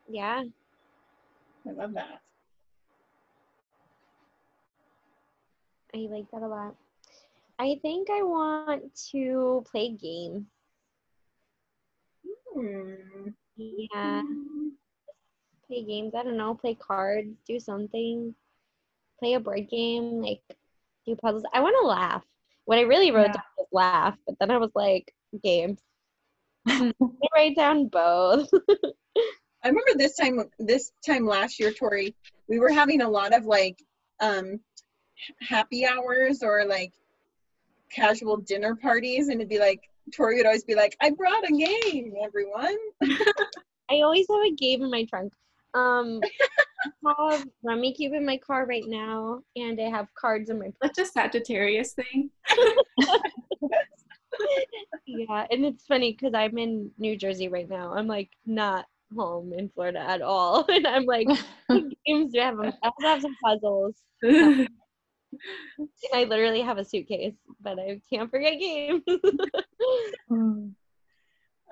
Yeah. 0.08 0.44
I 1.68 1.72
love 1.72 1.94
that. 1.94 2.20
I 5.94 5.98
like 6.10 6.30
that 6.32 6.42
a 6.42 6.48
lot. 6.48 6.74
I 7.58 7.78
think 7.82 8.08
I 8.10 8.22
want 8.22 8.94
to 9.12 9.64
play 9.70 9.90
games. 9.90 10.44
Hmm. 12.54 13.28
Yeah. 13.56 14.22
Play 15.68 15.82
games. 15.84 16.14
I 16.14 16.22
don't 16.22 16.36
know. 16.36 16.54
Play 16.54 16.74
cards. 16.74 17.28
Do 17.46 17.58
something. 17.58 18.34
Play 19.18 19.34
a 19.34 19.40
board 19.40 19.68
game. 19.68 20.20
Like 20.22 20.40
do 21.06 21.16
puzzles. 21.16 21.44
I 21.52 21.60
want 21.60 21.76
to 21.80 21.86
laugh. 21.86 22.24
What 22.64 22.78
I 22.78 22.82
really 22.82 23.10
wrote 23.10 23.26
Yeah. 23.28 23.32
down 23.32 23.42
was 23.58 23.66
laugh, 23.72 24.16
but 24.26 24.36
then 24.38 24.50
I 24.50 24.58
was 24.58 24.70
like, 24.74 25.14
games. 25.42 25.80
I 26.68 26.92
write 27.34 27.56
down 27.56 27.86
both. 27.88 28.48
I 29.62 29.68
remember 29.68 29.92
this 29.96 30.16
time 30.16 30.40
this 30.58 30.92
time 31.04 31.26
last 31.26 31.58
year, 31.58 31.72
Tori, 31.72 32.14
we 32.48 32.58
were 32.60 32.70
having 32.70 33.00
a 33.02 33.08
lot 33.08 33.32
of 33.34 33.44
like 33.46 33.82
um 34.20 34.60
happy 35.40 35.84
hours 35.86 36.42
or 36.42 36.64
like 36.64 36.92
casual 37.90 38.36
dinner 38.36 38.76
parties 38.76 39.28
and 39.28 39.36
it'd 39.40 39.48
be 39.48 39.58
like 39.58 39.80
Tori 40.14 40.36
would 40.36 40.46
always 40.46 40.64
be 40.64 40.74
like, 40.76 40.96
I 41.00 41.10
brought 41.10 41.48
a 41.48 41.52
game, 41.52 42.14
everyone. 42.22 42.76
I 43.90 44.02
always 44.02 44.26
have 44.30 44.44
a 44.44 44.54
game 44.54 44.82
in 44.82 44.90
my 44.90 45.04
trunk. 45.04 45.32
Um, 45.76 46.20
I 47.06 47.32
have 47.32 47.46
Rummikub 47.64 48.14
in 48.16 48.24
my 48.24 48.38
car 48.38 48.64
right 48.66 48.86
now, 48.86 49.42
and 49.56 49.78
I 49.78 49.90
have 49.90 50.08
cards 50.14 50.48
in 50.48 50.58
my 50.58 50.72
That's 50.80 50.98
a 50.98 51.04
Sagittarius 51.04 51.92
thing. 51.92 52.30
yeah, 55.06 55.46
and 55.50 55.66
it's 55.66 55.84
funny 55.84 56.12
because 56.12 56.32
I'm 56.34 56.56
in 56.56 56.90
New 56.98 57.16
Jersey 57.16 57.48
right 57.48 57.68
now. 57.68 57.92
I'm 57.92 58.06
like 58.06 58.30
not 58.46 58.86
home 59.14 59.52
in 59.52 59.68
Florida 59.68 60.00
at 60.00 60.22
all, 60.22 60.64
and 60.70 60.86
I'm 60.86 61.04
like, 61.04 61.28
games 62.06 62.32
do 62.32 62.40
I 62.40 62.44
have? 62.44 62.58
I 62.60 62.72
also 62.82 63.02
have 63.02 63.20
some 63.20 63.36
puzzles. 63.44 63.96
I 66.14 66.24
literally 66.24 66.62
have 66.62 66.78
a 66.78 66.84
suitcase, 66.84 67.34
but 67.60 67.78
I 67.78 68.00
can't 68.10 68.30
forget 68.30 68.58
games. 68.58 69.02
Hmm. 70.28 70.68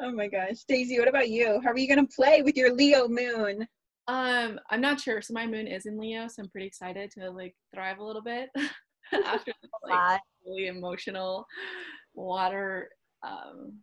Oh 0.01 0.11
my 0.11 0.27
gosh. 0.27 0.65
Daisy, 0.69 0.99
what 0.99 1.09
about 1.09 1.29
you? 1.31 1.61
How 1.63 1.71
are 1.71 1.79
you 1.79 1.89
gonna 1.89 2.07
play 2.07 2.43
with 2.43 2.57
your 2.57 2.75
Leo 2.75 3.09
moon? 3.09 3.67
Um, 4.07 4.61
I'm 4.71 4.81
not 4.81 5.01
sure. 5.01 5.23
So 5.23 5.33
my 5.33 5.47
moon 5.47 5.67
is 5.67 5.87
in 5.87 5.99
Leo, 5.99 6.29
so 6.29 6.43
I'm 6.43 6.51
pretty 6.51 6.67
excited 6.67 7.11
to 7.13 7.31
like 7.31 7.55
thrive 7.75 7.99
a 7.99 8.05
little 8.05 8.23
bit 8.23 8.51
after 9.27 9.53
this 9.63 9.71
like 9.89 10.21
really 10.47 10.67
emotional 10.67 11.47
water 12.15 12.91
um, 13.23 13.79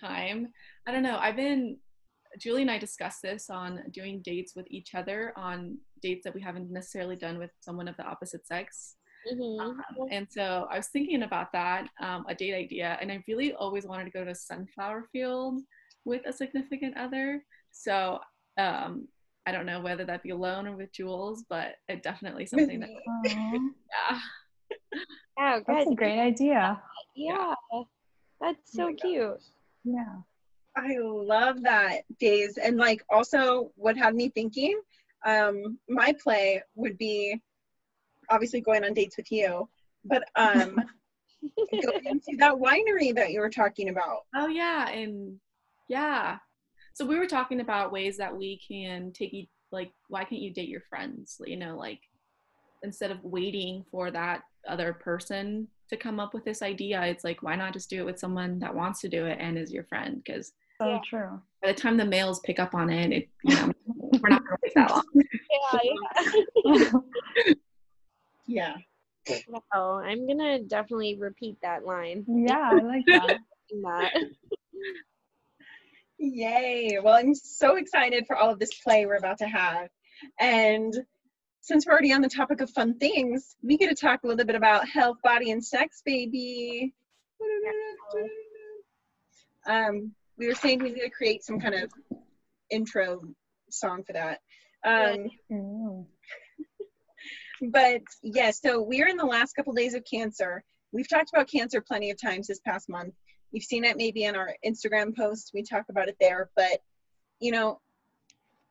time. 0.00 0.48
I 0.86 0.92
don't 0.92 1.02
know. 1.02 1.18
I've 1.18 1.36
been 1.36 1.78
Julie 2.38 2.62
and 2.62 2.70
I 2.70 2.78
discussed 2.78 3.22
this 3.22 3.50
on 3.50 3.82
doing 3.92 4.20
dates 4.22 4.54
with 4.56 4.66
each 4.68 4.94
other 4.94 5.32
on 5.36 5.78
dates 6.02 6.24
that 6.24 6.34
we 6.34 6.40
haven't 6.40 6.70
necessarily 6.70 7.16
done 7.16 7.38
with 7.38 7.50
someone 7.60 7.88
of 7.88 7.96
the 7.96 8.04
opposite 8.04 8.46
sex. 8.46 8.96
Mhm. 9.32 9.60
Um, 9.60 9.82
and 10.10 10.26
so 10.30 10.66
I 10.70 10.76
was 10.76 10.88
thinking 10.88 11.22
about 11.22 11.52
that, 11.52 11.88
um, 12.00 12.26
a 12.28 12.34
date 12.34 12.54
idea, 12.54 12.98
and 13.00 13.10
I 13.10 13.24
really 13.26 13.54
always 13.54 13.86
wanted 13.86 14.04
to 14.04 14.10
go 14.10 14.24
to 14.24 14.32
a 14.32 14.34
sunflower 14.34 15.08
field 15.12 15.62
with 16.04 16.26
a 16.26 16.32
significant 16.32 16.96
other. 16.96 17.42
So 17.70 18.20
um, 18.58 19.08
I 19.46 19.52
don't 19.52 19.66
know 19.66 19.80
whether 19.80 20.04
that 20.04 20.22
be 20.22 20.30
alone 20.30 20.66
or 20.66 20.76
with 20.76 20.92
Jules, 20.92 21.44
but 21.48 21.76
it 21.88 22.02
definitely 22.02 22.46
something 22.46 22.80
that, 22.80 22.90
Aw, 22.90 23.22
yeah. 24.10 24.18
Oh, 25.38 25.62
that's 25.66 25.90
a 25.90 25.94
great 25.94 26.18
idea. 26.18 26.80
yeah, 27.14 27.54
that's 28.40 28.72
so 28.72 28.86
my 28.86 28.92
God. 28.92 29.00
cute. 29.00 29.42
Yeah. 29.84 30.16
I 30.76 30.96
love 30.98 31.62
that, 31.62 32.02
Days. 32.18 32.58
And 32.58 32.76
like 32.78 33.04
also 33.10 33.70
what 33.76 33.96
had 33.96 34.14
me 34.14 34.30
thinking, 34.30 34.80
um, 35.26 35.78
my 35.88 36.14
play 36.22 36.62
would 36.74 36.98
be 36.98 37.40
obviously 38.30 38.60
going 38.60 38.84
on 38.84 38.94
dates 38.94 39.16
with 39.16 39.30
you, 39.30 39.68
but 40.04 40.24
um 40.36 40.80
going 41.82 42.06
into 42.06 42.36
that 42.38 42.54
winery 42.54 43.14
that 43.14 43.30
you 43.30 43.40
were 43.40 43.50
talking 43.50 43.90
about. 43.90 44.20
Oh 44.34 44.48
yeah, 44.48 44.88
and 44.88 45.38
yeah. 45.88 46.38
So 46.94 47.04
we 47.04 47.18
were 47.18 47.26
talking 47.26 47.60
about 47.60 47.90
ways 47.92 48.16
that 48.18 48.34
we 48.36 48.60
can 48.66 49.12
take 49.12 49.32
you 49.32 49.46
like 49.72 49.92
why 50.08 50.22
can't 50.22 50.40
you 50.40 50.52
date 50.52 50.68
your 50.68 50.82
friends? 50.88 51.40
You 51.44 51.56
know, 51.56 51.76
like 51.76 52.00
instead 52.84 53.10
of 53.10 53.22
waiting 53.24 53.84
for 53.90 54.12
that 54.12 54.42
other 54.68 54.92
person 54.92 55.66
to 55.90 55.96
come 55.96 56.20
up 56.20 56.32
with 56.32 56.44
this 56.44 56.62
idea, 56.62 57.02
it's 57.02 57.24
like 57.24 57.42
why 57.42 57.56
not 57.56 57.72
just 57.72 57.90
do 57.90 57.98
it 57.98 58.06
with 58.06 58.20
someone 58.20 58.60
that 58.60 58.74
wants 58.74 59.00
to 59.00 59.08
do 59.08 59.26
it 59.26 59.38
and 59.40 59.58
is 59.58 59.72
your 59.72 59.84
friend? 59.84 60.22
Because 60.24 60.52
So 60.80 60.88
Yeah. 60.88 61.00
true. 61.04 61.42
by 61.62 61.72
the 61.72 61.80
time 61.80 61.96
the 61.96 62.04
males 62.04 62.38
pick 62.40 62.60
up 62.60 62.74
on 62.74 62.88
it, 62.90 63.10
it 63.12 63.28
you 63.42 63.54
know, 63.56 63.72
we're 64.22 64.28
not 64.28 64.44
gonna 64.44 64.56
wait 64.62 64.74
that 64.76 64.90
long. 64.90 65.04
Yeah, 65.72 65.80
yeah. 68.46 68.76
Yeah. 69.26 69.56
Oh, 69.74 69.96
I'm 69.96 70.28
gonna 70.28 70.60
definitely 70.62 71.16
repeat 71.16 71.56
that 71.62 71.84
line. 71.84 72.24
yeah, 72.28 72.70
I 72.70 72.82
like 72.82 73.04
that. 73.10 73.38
that. 73.82 74.12
Yay. 76.24 76.98
Well, 77.02 77.14
I'm 77.14 77.34
so 77.34 77.76
excited 77.76 78.26
for 78.26 78.36
all 78.36 78.50
of 78.50 78.58
this 78.58 78.74
play 78.80 79.04
we're 79.04 79.16
about 79.16 79.38
to 79.38 79.46
have. 79.46 79.88
And 80.40 80.94
since 81.60 81.86
we're 81.86 81.92
already 81.92 82.12
on 82.12 82.22
the 82.22 82.28
topic 82.28 82.60
of 82.60 82.70
fun 82.70 82.98
things, 82.98 83.56
we 83.62 83.76
get 83.76 83.88
to 83.88 83.94
talk 83.94 84.22
a 84.22 84.26
little 84.26 84.44
bit 84.44 84.56
about 84.56 84.88
health, 84.88 85.18
body, 85.22 85.50
and 85.50 85.64
sex, 85.64 86.02
baby. 86.04 86.94
Um, 89.66 90.12
we 90.38 90.46
were 90.46 90.54
saying 90.54 90.82
we 90.82 90.90
need 90.92 91.00
to 91.00 91.10
create 91.10 91.44
some 91.44 91.60
kind 91.60 91.74
of 91.74 91.90
intro 92.70 93.22
song 93.70 94.02
for 94.04 94.12
that. 94.14 94.40
Um, 94.84 96.06
but 97.70 98.02
yeah, 98.22 98.50
so 98.50 98.82
we're 98.82 99.08
in 99.08 99.16
the 99.16 99.24
last 99.24 99.54
couple 99.54 99.72
days 99.72 99.94
of 99.94 100.04
cancer. 100.10 100.64
We've 100.92 101.08
talked 101.08 101.30
about 101.32 101.48
cancer 101.48 101.80
plenty 101.80 102.10
of 102.10 102.20
times 102.20 102.46
this 102.46 102.60
past 102.60 102.88
month. 102.88 103.14
You've 103.54 103.62
seen 103.62 103.84
it 103.84 103.96
maybe 103.96 104.24
in 104.24 104.34
our 104.34 104.56
Instagram 104.66 105.16
posts. 105.16 105.52
We 105.54 105.62
talk 105.62 105.84
about 105.88 106.08
it 106.08 106.16
there, 106.20 106.50
but 106.56 106.82
you 107.38 107.52
know, 107.52 107.80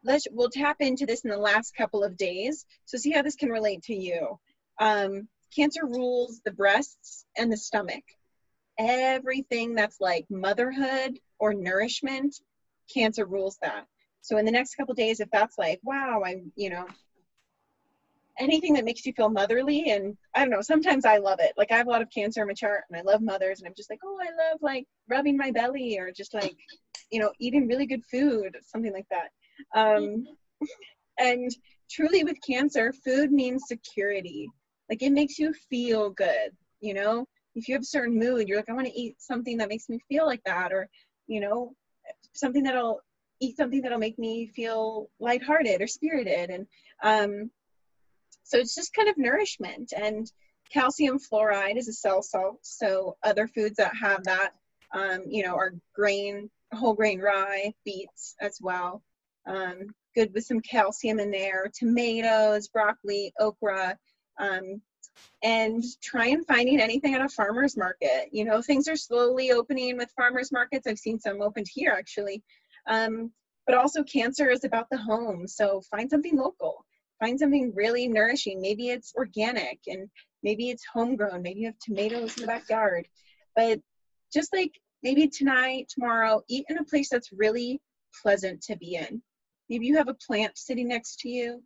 let's 0.03 0.27
we'll 0.29 0.49
tap 0.49 0.75
into 0.81 1.05
this 1.05 1.21
in 1.21 1.29
the 1.29 1.37
last 1.37 1.73
couple 1.73 2.03
of 2.03 2.17
days. 2.17 2.65
So 2.83 2.97
see 2.97 3.11
how 3.11 3.21
this 3.21 3.37
can 3.37 3.49
relate 3.49 3.83
to 3.83 3.95
you. 3.95 4.37
Um, 4.81 5.29
cancer 5.55 5.85
rules 5.85 6.41
the 6.43 6.51
breasts 6.51 7.25
and 7.37 7.49
the 7.49 7.55
stomach. 7.55 8.03
Everything 8.77 9.73
that's 9.73 10.01
like 10.01 10.25
motherhood 10.29 11.17
or 11.39 11.53
nourishment, 11.53 12.35
cancer 12.93 13.25
rules 13.25 13.57
that. 13.61 13.85
So 14.19 14.35
in 14.35 14.43
the 14.43 14.51
next 14.51 14.75
couple 14.75 14.95
days, 14.95 15.21
if 15.21 15.29
that's 15.31 15.57
like, 15.57 15.79
wow, 15.83 16.23
I'm, 16.25 16.51
you 16.57 16.71
know, 16.71 16.87
anything 18.39 18.73
that 18.73 18.85
makes 18.85 19.05
you 19.05 19.13
feel 19.13 19.29
motherly 19.29 19.91
and 19.91 20.17
i 20.35 20.39
don't 20.39 20.49
know 20.49 20.61
sometimes 20.61 21.05
i 21.05 21.17
love 21.17 21.39
it. 21.39 21.53
Like 21.57 21.71
i 21.71 21.77
have 21.77 21.87
a 21.87 21.89
lot 21.89 22.01
of 22.01 22.09
cancer 22.09 22.41
in 22.41 22.47
my 22.47 22.53
chart 22.53 22.83
and 22.89 22.97
i 22.97 23.01
love 23.03 23.21
mothers 23.21 23.59
and 23.59 23.67
i'm 23.67 23.75
just 23.75 23.89
like 23.89 23.99
oh 24.03 24.17
i 24.21 24.49
love 24.49 24.59
like 24.61 24.85
rubbing 25.09 25.37
my 25.37 25.51
belly 25.51 25.97
or 25.99 26.11
just 26.11 26.33
like 26.33 26.55
you 27.11 27.19
know 27.19 27.31
eating 27.39 27.67
really 27.67 27.85
good 27.85 28.03
food 28.09 28.57
something 28.65 28.93
like 28.93 29.07
that. 29.09 29.29
Um 29.75 30.25
and 31.19 31.51
truly 31.89 32.23
with 32.23 32.37
cancer 32.47 32.91
food 33.05 33.31
means 33.31 33.63
security. 33.67 34.49
Like 34.89 35.01
it 35.03 35.11
makes 35.11 35.37
you 35.37 35.53
feel 35.69 36.09
good 36.09 36.51
you 36.81 36.93
know? 36.93 37.25
If 37.55 37.67
you 37.67 37.75
have 37.75 37.83
a 37.83 37.85
certain 37.85 38.17
mood 38.17 38.47
you're 38.47 38.57
like 38.57 38.69
i 38.69 38.73
want 38.73 38.87
to 38.87 38.99
eat 38.99 39.21
something 39.21 39.57
that 39.57 39.69
makes 39.69 39.89
me 39.89 39.99
feel 40.09 40.25
like 40.25 40.43
that 40.45 40.73
or 40.73 40.89
you 41.27 41.39
know 41.39 41.75
something 42.33 42.63
that'll 42.63 42.99
eat 43.39 43.57
something 43.57 43.81
that'll 43.81 43.99
make 43.99 44.17
me 44.17 44.47
feel 44.47 45.09
lighthearted 45.19 45.81
or 45.81 45.87
spirited 45.87 46.49
and 46.49 46.67
um 47.03 47.51
so 48.43 48.57
it's 48.57 48.75
just 48.75 48.93
kind 48.93 49.09
of 49.09 49.17
nourishment. 49.17 49.93
And 49.95 50.31
calcium 50.71 51.19
fluoride 51.19 51.77
is 51.77 51.87
a 51.87 51.93
cell 51.93 52.21
salt. 52.21 52.59
So 52.61 53.17
other 53.23 53.47
foods 53.47 53.77
that 53.77 53.95
have 53.95 54.23
that, 54.25 54.51
um, 54.93 55.23
you 55.27 55.43
know, 55.43 55.55
are 55.55 55.73
grain, 55.95 56.49
whole 56.73 56.93
grain 56.93 57.19
rye, 57.19 57.73
beets 57.85 58.35
as 58.41 58.59
well. 58.61 59.01
Um, 59.45 59.93
good 60.15 60.33
with 60.33 60.45
some 60.45 60.61
calcium 60.61 61.19
in 61.19 61.31
there. 61.31 61.71
Tomatoes, 61.73 62.67
broccoli, 62.67 63.33
okra. 63.39 63.97
Um, 64.39 64.81
and 65.43 65.83
try 66.01 66.27
and 66.27 66.45
finding 66.47 66.79
anything 66.79 67.13
at 67.13 67.21
a 67.21 67.29
farmer's 67.29 67.77
market. 67.77 68.29
You 68.31 68.45
know, 68.45 68.61
things 68.61 68.87
are 68.87 68.95
slowly 68.95 69.51
opening 69.51 69.97
with 69.97 70.11
farmers 70.15 70.51
markets. 70.51 70.87
I've 70.87 70.97
seen 70.97 71.19
some 71.19 71.41
opened 71.41 71.67
here 71.71 71.91
actually. 71.91 72.41
Um, 72.87 73.31
but 73.65 73.75
also 73.75 74.03
cancer 74.03 74.49
is 74.49 74.63
about 74.63 74.89
the 74.89 74.97
home. 74.97 75.47
So 75.47 75.81
find 75.91 76.09
something 76.09 76.35
local 76.35 76.85
find 77.19 77.39
something 77.39 77.73
really 77.75 78.07
nourishing. 78.07 78.61
Maybe 78.61 78.89
it's 78.89 79.13
organic 79.15 79.79
and 79.87 80.09
maybe 80.41 80.69
it's 80.69 80.85
homegrown. 80.91 81.41
Maybe 81.41 81.61
you 81.61 81.67
have 81.67 81.79
tomatoes 81.79 82.37
in 82.37 82.41
the 82.41 82.47
backyard. 82.47 83.07
But 83.55 83.79
just 84.33 84.53
like 84.53 84.71
maybe 85.03 85.27
tonight, 85.27 85.87
tomorrow, 85.89 86.41
eat 86.49 86.65
in 86.69 86.77
a 86.77 86.83
place 86.83 87.09
that's 87.09 87.31
really 87.31 87.81
pleasant 88.21 88.61
to 88.63 88.75
be 88.75 88.95
in. 88.95 89.21
Maybe 89.69 89.85
you 89.85 89.97
have 89.97 90.07
a 90.07 90.17
plant 90.27 90.57
sitting 90.57 90.87
next 90.87 91.19
to 91.21 91.29
you. 91.29 91.63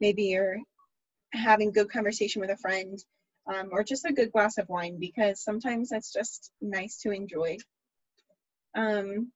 Maybe 0.00 0.24
you're 0.24 0.58
having 1.32 1.72
good 1.72 1.90
conversation 1.90 2.40
with 2.40 2.50
a 2.50 2.56
friend 2.56 2.98
um, 3.46 3.68
or 3.72 3.84
just 3.84 4.04
a 4.04 4.12
good 4.12 4.32
glass 4.32 4.58
of 4.58 4.68
wine 4.68 4.98
because 4.98 5.42
sometimes 5.42 5.90
that's 5.90 6.12
just 6.12 6.50
nice 6.60 6.98
to 6.98 7.10
enjoy. 7.10 7.58
Um, 8.74 9.32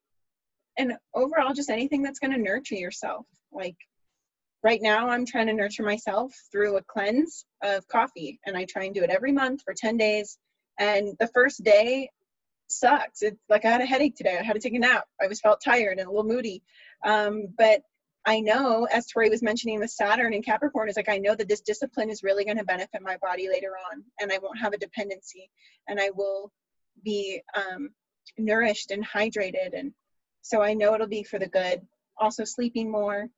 and 0.78 0.94
overall, 1.14 1.52
just 1.52 1.70
anything 1.70 2.02
that's 2.02 2.18
going 2.18 2.32
to 2.32 2.38
nurture 2.38 2.76
yourself. 2.76 3.26
Like 3.52 3.76
right 4.62 4.80
now 4.82 5.08
i'm 5.08 5.26
trying 5.26 5.46
to 5.46 5.52
nurture 5.52 5.82
myself 5.82 6.32
through 6.50 6.76
a 6.76 6.82
cleanse 6.82 7.44
of 7.62 7.86
coffee 7.88 8.40
and 8.46 8.56
i 8.56 8.64
try 8.64 8.84
and 8.84 8.94
do 8.94 9.02
it 9.02 9.10
every 9.10 9.32
month 9.32 9.62
for 9.62 9.74
10 9.74 9.96
days. 9.96 10.38
And 10.80 11.16
the 11.18 11.26
first 11.34 11.64
day 11.64 12.08
sucks. 12.68 13.22
It's 13.22 13.40
like 13.48 13.64
i 13.64 13.70
had 13.70 13.80
a 13.80 13.86
headache 13.86 14.16
today. 14.16 14.36
I 14.38 14.42
had 14.42 14.54
to 14.54 14.60
take 14.60 14.74
a 14.74 14.78
nap. 14.78 15.06
I 15.20 15.26
was 15.26 15.40
felt 15.40 15.60
tired 15.64 15.98
and 15.98 16.06
a 16.06 16.10
little 16.10 16.24
moody. 16.24 16.62
Um, 17.04 17.48
but 17.56 17.82
i 18.26 18.40
know 18.40 18.86
as 18.92 19.06
tori 19.06 19.30
was 19.30 19.42
mentioning 19.42 19.78
with 19.78 19.90
saturn 19.90 20.34
and 20.34 20.44
capricorn 20.44 20.88
is 20.88 20.96
like 20.96 21.08
i 21.08 21.18
know 21.18 21.36
that 21.36 21.48
this 21.48 21.60
discipline 21.60 22.10
is 22.10 22.24
really 22.24 22.44
going 22.44 22.56
to 22.56 22.64
benefit 22.64 23.00
my 23.00 23.16
body 23.18 23.48
later 23.48 23.70
on 23.92 24.02
and 24.20 24.32
i 24.32 24.38
won't 24.38 24.58
have 24.58 24.72
a 24.72 24.78
dependency 24.78 25.48
and 25.86 26.00
i 26.00 26.10
will 26.10 26.50
be 27.04 27.40
um, 27.54 27.90
nourished 28.36 28.90
and 28.90 29.06
hydrated. 29.06 29.78
And 29.78 29.92
so 30.42 30.62
i 30.62 30.74
know 30.74 30.94
it'll 30.94 31.06
be 31.06 31.22
for 31.22 31.38
the 31.38 31.48
good. 31.48 31.80
Also 32.18 32.44
sleeping 32.44 32.90
more 32.90 33.28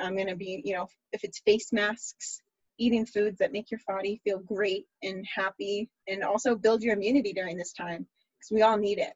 I'm 0.00 0.14
going 0.14 0.28
to 0.28 0.36
be, 0.36 0.62
you 0.64 0.74
know, 0.74 0.88
if 1.12 1.24
it's 1.24 1.40
face 1.40 1.72
masks, 1.72 2.40
eating 2.78 3.06
foods 3.06 3.38
that 3.38 3.52
make 3.52 3.70
your 3.70 3.80
body 3.86 4.20
feel 4.24 4.38
great 4.38 4.86
and 5.02 5.26
happy, 5.26 5.90
and 6.08 6.24
also 6.24 6.54
build 6.56 6.82
your 6.82 6.94
immunity 6.94 7.32
during 7.32 7.56
this 7.56 7.72
time 7.72 8.06
because 8.38 8.50
we 8.50 8.62
all 8.62 8.78
need 8.78 8.98
it. 8.98 9.12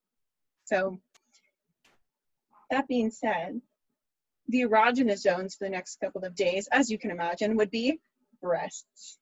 So, 0.67 0.99
that 2.71 2.89
being 2.89 3.11
said, 3.11 3.61
the 4.49 4.63
erogenous 4.63 5.19
zones 5.19 5.55
for 5.55 5.65
the 5.65 5.71
next 5.71 6.01
couple 6.01 6.25
of 6.25 6.35
days, 6.35 6.69
as 6.71 6.91
you 6.91 6.99
can 6.99 7.11
imagine, 7.11 7.57
would 7.57 7.71
be 7.71 8.01
breasts. 8.43 9.19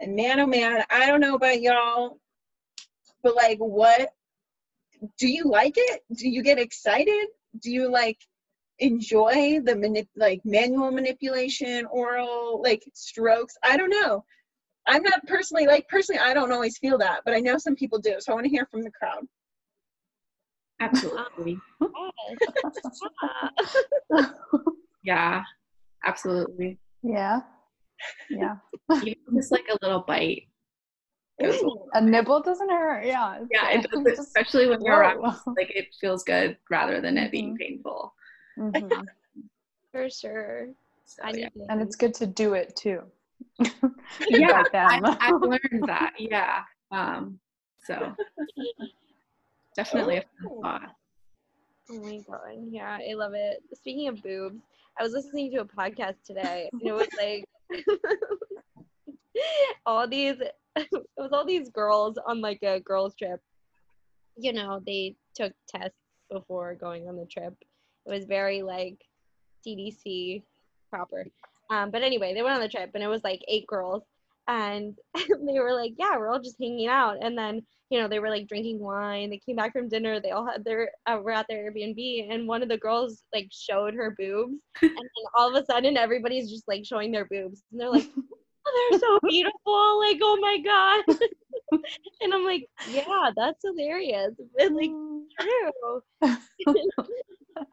And 0.00 0.14
man, 0.14 0.40
oh 0.40 0.46
man, 0.46 0.84
I 0.90 1.06
don't 1.06 1.20
know 1.20 1.36
about 1.36 1.60
y'all, 1.60 2.18
but 3.22 3.34
like, 3.34 3.58
what? 3.58 4.12
Do 5.18 5.28
you 5.28 5.44
like 5.44 5.74
it? 5.76 6.02
Do 6.14 6.28
you 6.28 6.42
get 6.42 6.58
excited? 6.58 7.26
Do 7.58 7.70
you 7.70 7.90
like 7.90 8.18
enjoy 8.78 9.60
the 9.64 9.72
manip- 9.74 10.08
like 10.16 10.40
manual 10.44 10.90
manipulation, 10.90 11.86
oral 11.86 12.60
like 12.62 12.82
strokes. 12.94 13.56
I 13.62 13.76
don't 13.76 13.90
know. 13.90 14.24
I'm 14.86 15.02
not 15.02 15.26
personally 15.26 15.66
like 15.66 15.88
personally 15.88 16.20
I 16.20 16.32
don't 16.34 16.52
always 16.52 16.78
feel 16.78 16.98
that, 16.98 17.22
but 17.24 17.34
I 17.34 17.40
know 17.40 17.58
some 17.58 17.74
people 17.74 17.98
do. 17.98 18.16
So 18.20 18.32
I 18.32 18.34
want 18.34 18.44
to 18.44 18.50
hear 18.50 18.66
from 18.70 18.82
the 18.82 18.90
crowd. 18.90 19.24
Absolutely. 20.80 21.58
yeah, 25.02 25.42
absolutely. 26.04 26.78
Yeah. 27.02 27.40
Yeah. 28.30 28.56
Even 29.02 29.16
just 29.36 29.52
like 29.52 29.66
a 29.70 29.78
little 29.82 30.00
bite. 30.06 30.48
a 31.42 31.50
A 31.94 32.00
nibble 32.00 32.40
doesn't 32.42 32.68
hurt. 32.70 33.04
Yeah. 33.06 33.40
Yeah, 33.50 33.70
it 33.70 33.86
does, 34.04 34.18
especially 34.18 34.66
when 34.68 34.82
you're 34.82 34.98
around. 34.98 35.22
Like 35.56 35.70
it 35.74 35.86
feels 36.00 36.22
good 36.24 36.56
rather 36.70 37.00
than 37.00 37.16
it 37.18 37.32
being 37.32 37.54
Mhm. 37.54 37.58
painful. 37.58 38.14
Mhm. 38.58 39.06
For 39.92 40.10
sure. 40.10 40.68
So, 41.04 41.22
I 41.22 41.30
yeah. 41.30 41.48
need 41.54 41.66
And 41.68 41.80
it's 41.80 41.96
good 41.96 42.14
to 42.14 42.26
do 42.26 42.54
it 42.54 42.74
too. 42.76 43.02
Yeah, 44.28 44.62
Like 44.62 44.74
I, 44.74 45.00
them. 45.00 45.16
I 45.20 45.30
learned 45.32 45.84
that. 45.86 46.12
Yeah. 46.18 46.62
Um. 46.90 47.38
So 47.84 48.14
definitely 49.76 50.16
a 50.18 50.20
fun 50.22 50.28
Oh. 50.50 50.62
thought. 50.62 50.94
Oh 51.90 52.00
my 52.02 52.18
god, 52.28 52.56
yeah, 52.70 52.98
I 53.08 53.14
love 53.14 53.34
it. 53.34 53.62
Speaking 53.74 54.08
of 54.08 54.20
boobs, 54.22 54.60
I 54.98 55.02
was 55.04 55.12
listening 55.12 55.52
to 55.52 55.58
a 55.60 55.64
podcast 55.64 56.16
today, 56.24 56.68
and 56.72 56.82
it 56.82 56.92
was 56.92 57.06
like 57.16 57.44
all 59.86 60.08
these, 60.08 60.36
it 60.76 60.88
was 61.16 61.30
all 61.32 61.44
these 61.46 61.68
girls 61.70 62.18
on 62.26 62.40
like 62.40 62.62
a 62.62 62.80
girls 62.80 63.14
trip. 63.14 63.40
You 64.36 64.52
know, 64.52 64.82
they 64.84 65.14
took 65.34 65.52
tests 65.68 65.96
before 66.30 66.74
going 66.74 67.08
on 67.08 67.16
the 67.16 67.26
trip. 67.26 67.54
It 68.06 68.10
was 68.10 68.24
very 68.24 68.62
like 68.62 68.98
CDC 69.66 70.42
proper. 70.90 71.26
Um, 71.70 71.90
but 71.90 72.02
anyway, 72.02 72.32
they 72.32 72.42
went 72.42 72.54
on 72.54 72.60
the 72.60 72.68
trip, 72.68 72.90
and 72.94 73.02
it 73.02 73.08
was 73.08 73.24
like 73.24 73.42
eight 73.48 73.66
girls, 73.66 74.04
and 74.46 74.96
they 75.14 75.58
were 75.58 75.74
like, 75.74 75.94
"Yeah, 75.98 76.16
we're 76.16 76.30
all 76.30 76.40
just 76.40 76.56
hanging 76.60 76.86
out," 76.86 77.16
and 77.20 77.36
then 77.36 77.62
you 77.90 78.00
know, 78.00 78.08
they 78.08 78.18
were 78.18 78.30
like 78.30 78.48
drinking 78.48 78.80
wine. 78.80 79.30
They 79.30 79.38
came 79.38 79.56
back 79.56 79.72
from 79.72 79.88
dinner. 79.88 80.20
They 80.20 80.32
all 80.32 80.46
had 80.46 80.64
their 80.64 80.90
uh, 81.06 81.18
were 81.22 81.32
at 81.32 81.46
their 81.48 81.70
Airbnb, 81.70 82.32
and 82.32 82.48
one 82.48 82.62
of 82.62 82.68
the 82.68 82.78
girls 82.78 83.22
like 83.32 83.48
showed 83.50 83.94
her 83.94 84.14
boobs, 84.18 84.58
and 84.82 84.90
then 84.96 85.24
all 85.36 85.54
of 85.54 85.60
a 85.60 85.64
sudden 85.66 85.96
everybody's 85.96 86.50
just 86.50 86.68
like 86.68 86.84
showing 86.84 87.12
their 87.12 87.26
boobs, 87.26 87.62
and 87.70 87.80
they're 87.80 87.90
like, 87.90 88.08
"Oh, 88.66 88.88
they're 88.90 89.00
so 89.00 89.18
beautiful!" 89.28 89.98
Like, 90.00 90.18
oh 90.22 90.38
my 90.40 90.58
god, 90.64 91.82
and 92.20 92.34
I'm 92.34 92.44
like, 92.44 92.68
"Yeah, 92.90 93.30
that's 93.36 93.64
hilarious." 93.64 94.34
But 94.56 94.72
like, 94.72 94.90
true. 95.40 96.02
Um, 97.56 97.64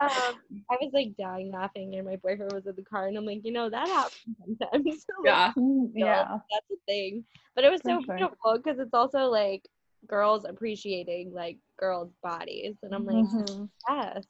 I 0.71 0.77
was 0.81 0.91
like 0.93 1.15
dying 1.17 1.51
laughing, 1.51 1.95
and 1.95 2.05
my 2.07 2.15
boyfriend 2.17 2.51
was 2.53 2.65
in 2.67 2.75
the 2.75 2.83
car, 2.83 3.07
and 3.07 3.17
I'm 3.17 3.25
like, 3.25 3.41
you 3.43 3.51
know, 3.51 3.69
that 3.69 3.87
happens 3.87 4.37
sometimes. 4.39 5.05
Like, 5.23 5.25
Yeah. 5.25 5.53
Mm, 5.57 5.91
yeah. 5.93 6.23
that's 6.51 6.71
a 6.71 6.75
thing. 6.87 7.23
But 7.55 7.63
it 7.65 7.71
was 7.71 7.81
so 7.85 8.01
For 8.05 8.15
beautiful 8.15 8.57
because 8.57 8.79
it's 8.79 8.93
also 8.93 9.25
like 9.29 9.67
girls 10.07 10.45
appreciating 10.45 11.33
like 11.33 11.57
girls' 11.79 12.11
bodies. 12.21 12.75
And 12.83 12.93
I'm 12.93 13.05
like, 13.05 13.25
Mhm. 13.25 13.69
yes. 13.89 14.25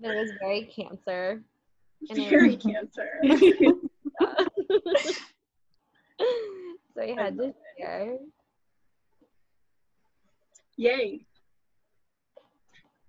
But 0.00 0.10
it 0.10 0.16
was 0.16 0.32
very 0.40 0.64
cancer. 0.64 1.42
And 2.10 2.20
I- 2.20 2.30
Very 2.30 2.56
cancer. 2.66 3.08
so 6.96 7.00
I 7.00 7.14
had 7.16 7.36
to 7.38 7.54
share. 7.78 8.16
Yay. 10.76 11.24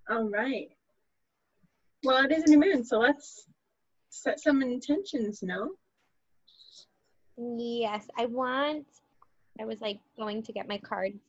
All 0.09 0.29
right. 0.29 0.69
Well, 2.03 2.23
it 2.23 2.31
is 2.31 2.43
a 2.43 2.49
new 2.49 2.59
moon, 2.59 2.83
so 2.83 2.99
let's 2.99 3.47
set 4.09 4.39
some 4.39 4.61
intentions, 4.61 5.41
no? 5.41 5.71
Yes, 7.37 8.07
I 8.17 8.27
want. 8.27 8.85
I 9.59 9.65
was 9.65 9.81
like 9.81 9.99
going 10.17 10.43
to 10.43 10.53
get 10.53 10.67
my 10.67 10.77
cards. 10.77 11.19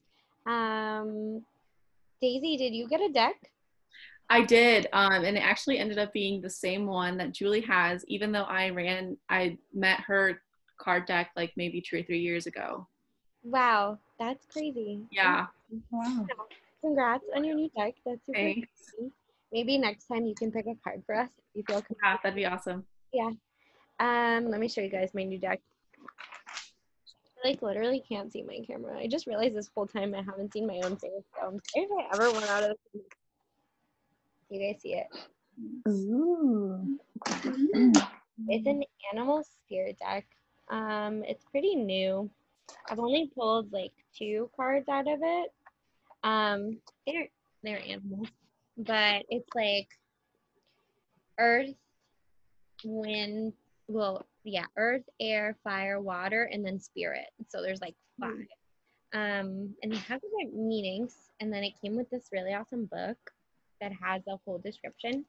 Um, 0.47 1.43
Daisy, 2.21 2.57
did 2.57 2.75
you 2.75 2.87
get 2.89 3.01
a 3.01 3.11
deck? 3.11 3.37
I 4.29 4.43
did, 4.43 4.89
um, 4.93 5.25
and 5.25 5.37
it 5.37 5.41
actually 5.41 5.79
ended 5.79 5.99
up 5.99 6.13
being 6.13 6.43
the 6.43 6.51
same 6.51 6.87
one 6.87 7.17
that 7.17 7.33
Julie 7.33 7.61
has, 7.63 8.05
even 8.09 8.33
though 8.33 8.43
I 8.43 8.71
ran, 8.71 9.17
I 9.31 9.57
met 9.73 10.01
her 10.01 10.43
card 10.79 11.07
deck 11.07 11.31
like 11.37 11.53
maybe 11.57 11.81
two 11.81 12.01
or 12.01 12.03
three 12.03 12.19
years 12.19 12.47
ago. 12.47 12.89
Wow, 13.45 13.99
that's 14.19 14.45
crazy. 14.47 15.01
Yeah, 15.11 15.47
Wow. 15.91 16.27
Congrats 16.87 17.25
on 17.35 17.43
your 17.43 17.57
new 17.57 17.69
deck. 17.77 17.95
That's 18.05 18.25
super. 18.25 18.39
thanks. 18.39 18.69
exciting. 18.81 19.11
Maybe 19.53 19.77
next 19.77 20.07
time 20.07 20.25
you 20.25 20.37
can 20.37 20.53
pick 20.53 20.67
a 20.67 20.75
card 20.85 21.03
for 21.05 21.17
us 21.17 21.31
if 21.37 21.45
you 21.55 21.65
feel. 21.67 21.83
com- 21.83 21.97
Yeah, 22.01 22.17
that'd 22.23 22.37
be 22.37 22.47
awesome. 22.47 22.85
Yeah. 23.13 23.31
Um, 23.99 24.51
let 24.51 24.61
me 24.61 24.69
show 24.69 24.83
you 24.83 24.89
guys 24.89 25.11
my 25.13 25.25
new 25.25 25.39
deck. 25.39 25.61
I 27.45 27.49
like 27.49 27.63
literally 27.63 28.05
can't 28.09 28.33
see 28.33 28.43
my 28.43 28.61
camera. 28.65 28.99
I 28.99 29.09
just 29.09 29.27
realized 29.27 29.57
this 29.57 29.69
whole 29.75 29.87
time 29.89 30.15
I 30.15 30.23
haven't 30.23 30.53
seen 30.53 30.67
my 30.67 30.77
own 30.85 30.97
face. 30.97 31.11
So 31.35 31.47
I'm 31.47 31.61
sorry 31.75 31.87
if 31.87 31.91
I 31.91 32.15
ever 32.15 32.31
went 32.31 32.49
out 32.51 32.63
of 32.63 32.77
the. 32.95 33.01
You 34.49 34.61
guys 34.61 34.81
see 34.81 34.95
it? 34.95 35.07
Ooh. 35.89 36.99
It's 38.49 38.67
an 38.67 38.85
animal 39.13 39.43
spirit 39.43 39.99
deck. 39.99 40.25
Um, 40.69 41.25
it's 41.25 41.45
pretty 41.51 41.75
new. 41.75 42.31
I've 42.89 43.01
only 43.01 43.31
pulled 43.35 43.73
like 43.73 43.93
two 44.17 44.51
cards 44.55 44.89
out 44.89 45.09
of 45.09 45.19
it. 45.23 45.53
Um, 46.27 46.81
they're 47.07 47.29
they're 47.63 47.83
animals, 47.87 48.29
but 48.77 49.25
it's 49.29 49.49
like 49.55 49.89
earth, 51.39 51.75
wind, 52.85 53.53
well, 53.87 54.27
yeah, 54.43 54.67
earth, 54.77 55.05
air, 55.21 55.57
fire, 55.63 56.01
water, 56.01 56.51
and 56.53 56.67
then 56.67 56.81
spirit. 56.81 57.29
So 57.49 57.63
there's 57.63 57.81
like 57.81 57.95
five. 58.21 58.47
Um, 59.15 59.75
and 59.83 59.93
they 59.93 59.97
have 59.97 60.21
different 60.21 60.55
meanings. 60.55 61.15
And 61.41 61.53
then 61.53 61.63
it 61.63 61.75
came 61.81 61.97
with 61.97 62.11
this 62.11 62.29
really 62.33 62.55
awesome 62.55 62.87
book 62.87 63.19
that 63.81 63.93
has 64.03 64.23
a 64.29 64.39
whole 64.45 64.59
description. 64.59 65.25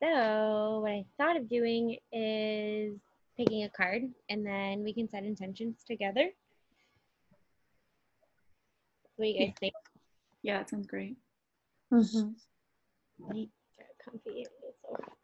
So 0.00 0.80
what 0.82 0.92
I 0.92 1.04
thought 1.16 1.36
of 1.36 1.48
doing 1.48 1.96
is 2.12 2.98
picking 3.36 3.64
a 3.64 3.68
card 3.68 4.02
and 4.28 4.44
then 4.44 4.84
we 4.84 4.92
can 4.92 5.08
set 5.08 5.24
intentions 5.24 5.82
together. 5.86 6.30
What 9.16 9.26
do 9.26 9.30
you 9.30 9.46
guys 9.46 9.54
think? 9.60 9.74
Yeah, 10.42 10.58
that 10.58 10.70
sounds 10.70 10.86
great. 10.86 11.16
Mhm. 11.92 12.34
Get 13.32 13.48
comfy. 14.04 14.42
It's 14.42 14.50
so 14.82 14.88
hot. 14.90 15.14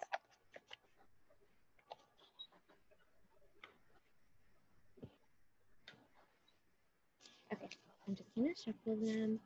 Okay, 7.52 7.68
I'm 8.06 8.14
just 8.14 8.34
gonna 8.34 8.54
shuffle 8.56 8.96
them. 8.96 9.40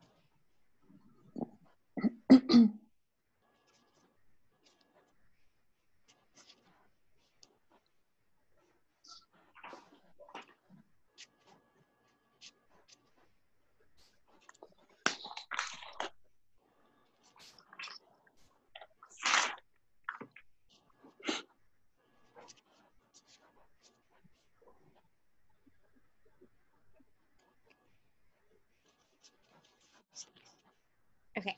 Okay. 31.37 31.57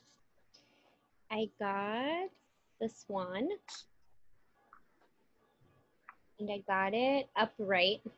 I 1.36 1.50
got 1.60 2.30
the 2.80 2.88
swan. 2.88 3.50
And 6.40 6.50
I 6.50 6.64
got 6.66 6.94
it 6.94 7.28
upright. 7.36 8.02
I 8.06 8.10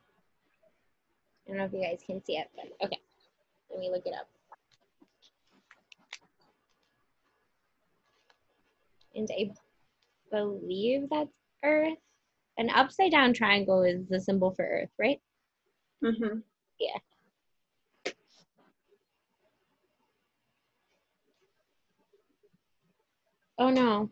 don't 1.48 1.58
know 1.58 1.66
if 1.66 1.74
you 1.74 1.82
guys 1.82 2.02
can 2.06 2.24
see 2.24 2.38
it, 2.38 2.48
but 2.56 2.66
okay. 2.86 3.00
Let 3.72 3.80
me 3.80 3.90
look 3.90 4.06
it 4.06 4.14
up. 4.14 4.28
And 9.16 9.28
I 9.32 9.52
believe 10.30 11.10
that's 11.10 11.30
Earth. 11.64 11.98
An 12.60 12.70
upside 12.70 13.12
down 13.12 13.34
triangle 13.34 13.84
is 13.84 14.06
the 14.08 14.20
symbol 14.20 14.52
for 14.52 14.64
Earth, 14.64 14.92
right? 15.00 15.20
Mm-hmm. 16.04 16.40
Oh 23.58 23.70
no. 23.70 24.10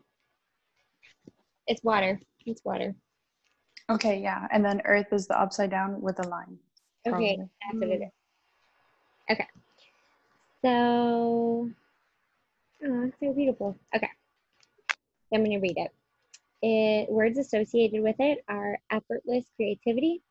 It's 1.66 1.82
water. 1.82 2.20
It's 2.44 2.64
water. 2.64 2.94
Okay, 3.88 4.20
yeah. 4.20 4.46
And 4.50 4.64
then 4.64 4.82
Earth 4.84 5.12
is 5.12 5.26
the 5.26 5.40
upside 5.40 5.70
down 5.70 6.00
with 6.00 6.18
a 6.24 6.28
line. 6.28 6.58
Okay, 7.06 7.36
probably. 7.36 7.50
that's 7.62 7.80
what 7.80 7.88
it 7.88 8.02
is. 8.02 8.10
Okay. 9.30 9.46
So, 10.62 11.70
oh, 12.84 13.04
it's 13.04 13.16
so 13.20 13.32
beautiful. 13.32 13.78
Okay. 13.94 14.08
I'm 15.32 15.44
going 15.44 15.52
to 15.52 15.58
read 15.58 15.76
it. 15.76 15.92
it. 16.62 17.10
Words 17.10 17.38
associated 17.38 18.02
with 18.02 18.16
it 18.18 18.44
are 18.48 18.78
effortless 18.90 19.44
creativity, 19.54 20.22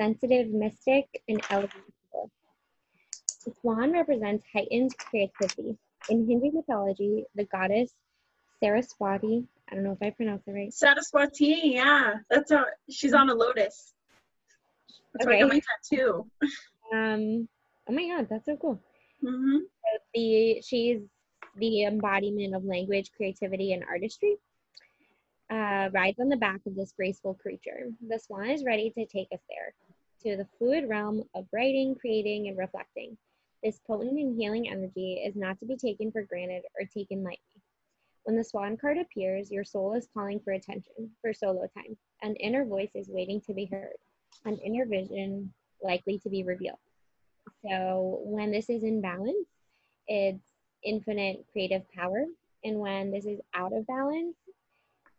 sensitive 0.00 0.48
mystic, 0.48 1.22
and 1.28 1.40
elegant. 1.50 1.82
The 3.44 3.52
swan 3.60 3.92
represents 3.92 4.44
heightened 4.52 4.96
creativity. 4.98 5.76
In 6.08 6.28
Hindu 6.28 6.50
mythology, 6.52 7.24
the 7.36 7.44
goddess 7.44 7.92
Saraswati, 8.62 9.46
I 9.70 9.74
don't 9.74 9.84
know 9.84 9.92
if 9.92 10.02
I 10.02 10.10
pronounced 10.10 10.48
it 10.48 10.52
right. 10.52 10.72
Saraswati, 10.72 11.60
yeah. 11.64 12.14
That's 12.30 12.52
how 12.52 12.64
she's 12.90 13.12
on 13.12 13.28
a 13.28 13.34
lotus. 13.34 13.92
That's 15.14 15.26
why 15.26 15.36
I 15.36 15.40
got 15.40 15.48
my 15.48 15.60
tattoo. 15.60 16.26
Um, 16.94 17.48
oh 17.88 17.92
my 17.92 18.06
god, 18.08 18.28
that's 18.30 18.46
so 18.46 18.56
cool. 18.56 18.80
Mm-hmm. 19.24 19.58
the 20.14 20.62
she's 20.64 21.00
the 21.56 21.84
embodiment 21.84 22.54
of 22.54 22.64
language, 22.64 23.10
creativity, 23.16 23.72
and 23.72 23.82
artistry. 23.84 24.36
Uh, 25.48 25.88
rides 25.92 26.18
on 26.20 26.28
the 26.28 26.36
back 26.36 26.60
of 26.66 26.74
this 26.74 26.92
graceful 26.96 27.34
creature. 27.34 27.90
The 28.06 28.18
swan 28.18 28.50
is 28.50 28.64
ready 28.64 28.90
to 28.90 29.06
take 29.06 29.28
us 29.32 29.40
there, 29.48 29.74
to 30.22 30.36
the 30.36 30.48
fluid 30.58 30.88
realm 30.88 31.22
of 31.34 31.46
writing, 31.52 31.94
creating, 31.94 32.48
and 32.48 32.58
reflecting. 32.58 33.16
This 33.62 33.80
potent 33.86 34.18
and 34.18 34.36
healing 34.36 34.68
energy 34.68 35.22
is 35.24 35.34
not 35.34 35.58
to 35.60 35.66
be 35.66 35.76
taken 35.76 36.12
for 36.12 36.22
granted 36.22 36.62
or 36.78 36.86
taken 36.86 37.22
lightly. 37.22 37.55
When 38.26 38.36
the 38.36 38.42
swan 38.42 38.76
card 38.76 38.98
appears, 38.98 39.52
your 39.52 39.62
soul 39.62 39.94
is 39.94 40.08
calling 40.12 40.40
for 40.40 40.52
attention, 40.52 41.12
for 41.22 41.32
solo 41.32 41.68
time. 41.72 41.96
An 42.22 42.34
inner 42.34 42.64
voice 42.64 42.90
is 42.96 43.08
waiting 43.08 43.40
to 43.42 43.54
be 43.54 43.66
heard, 43.66 43.94
an 44.44 44.58
inner 44.64 44.84
vision 44.84 45.54
likely 45.80 46.18
to 46.18 46.28
be 46.28 46.42
revealed. 46.42 46.80
So 47.64 48.18
when 48.24 48.50
this 48.50 48.68
is 48.68 48.82
in 48.82 49.00
balance, 49.00 49.46
it's 50.08 50.42
infinite 50.82 51.44
creative 51.52 51.88
power. 51.92 52.24
And 52.64 52.80
when 52.80 53.12
this 53.12 53.26
is 53.26 53.38
out 53.54 53.72
of 53.72 53.86
balance, 53.86 54.34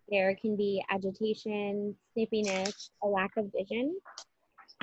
there 0.10 0.36
can 0.36 0.58
be 0.58 0.84
agitation, 0.90 1.96
snippiness, 2.14 2.90
a 3.02 3.08
lack 3.08 3.38
of 3.38 3.50
vision. 3.58 3.96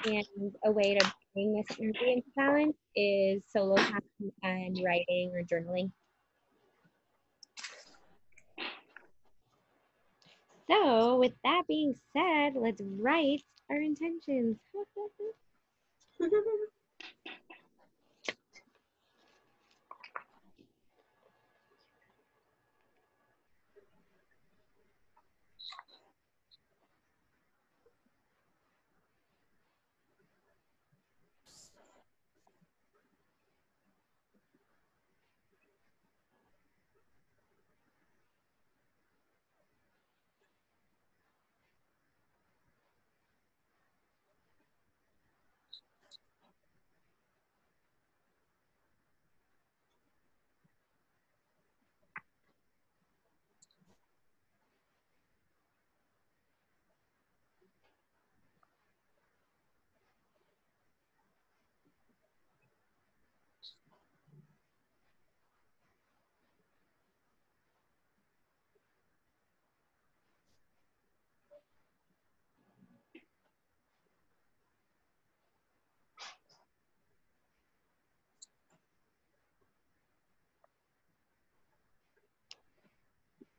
And 0.06 0.54
a 0.64 0.72
way 0.72 0.96
to 0.98 1.14
bring 1.34 1.52
this 1.52 1.76
energy 1.78 2.10
into 2.10 2.30
balance 2.34 2.76
is 2.96 3.42
solo 3.50 3.76
time 3.76 4.00
and 4.42 4.80
writing 4.82 5.30
or 5.34 5.42
journaling. 5.42 5.90
So, 10.70 11.16
with 11.18 11.32
that 11.44 11.62
being 11.68 11.94
said, 12.12 12.54
let's 12.56 12.80
write 12.98 13.42
our 13.70 13.80
intentions. 13.80 14.56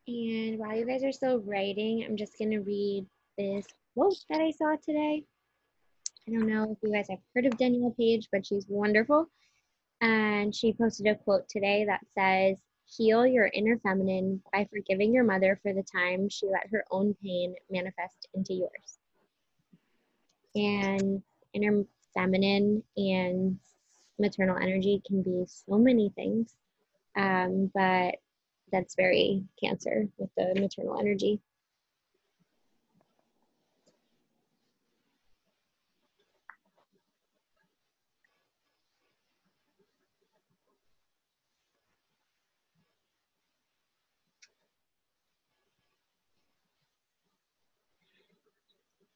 And 0.08 0.60
while 0.60 0.78
you 0.78 0.86
guys 0.86 1.03
are 1.03 1.12
still 1.12 1.39
writing, 1.39 2.03
I'm 2.06 2.16
just 2.16 2.38
going 2.38 2.51
to 2.51 2.60
read 2.60 3.08
this 3.38 3.66
quote 3.93 4.18
that 4.30 4.39
I 4.39 4.51
saw 4.51 4.76
today. 4.76 5.24
I 6.28 6.32
don't 6.32 6.47
know 6.47 6.72
if 6.72 6.78
you 6.84 6.93
guys 6.93 7.08
have 7.10 7.20
heard 7.34 7.47
of 7.47 7.58
Danielle 7.58 7.95
Page, 7.97 8.28
but 8.32 8.45
she's 8.45 8.68
wonderful. 8.70 9.28
And 10.01 10.53
she 10.53 10.74
posted 10.74 11.08
a 11.08 11.16
quote 11.16 11.49
today 11.49 11.86
that 11.86 12.06
says, 12.14 12.62
Heal 12.88 13.26
your 13.26 13.49
inner 13.53 13.80
feminine 13.80 14.43
by 14.53 14.68
forgiving 14.72 15.12
your 15.12 15.24
mother 15.24 15.60
for 15.64 15.74
the 15.74 15.82
time 15.82 16.30
she 16.30 16.45
let 16.47 16.70
her 16.70 16.86
own 16.91 17.16
pain 17.24 17.56
manifest 17.72 18.28
into 18.36 18.53
yours. 18.53 18.99
And 20.56 21.24
inner 21.53 21.84
feminine 22.14 22.84
and 22.95 23.58
maternal 24.20 24.58
energy 24.58 25.01
can 25.06 25.24
be 25.24 25.45
so 25.47 25.80
many 25.80 26.10
things, 26.16 26.53
um, 27.16 27.72
but 27.74 28.16
that's 28.72 28.95
very 28.95 29.43
cancer 29.61 30.07
with 30.18 30.30
the 30.36 30.59
maternal 30.59 30.99
energy. 30.99 31.39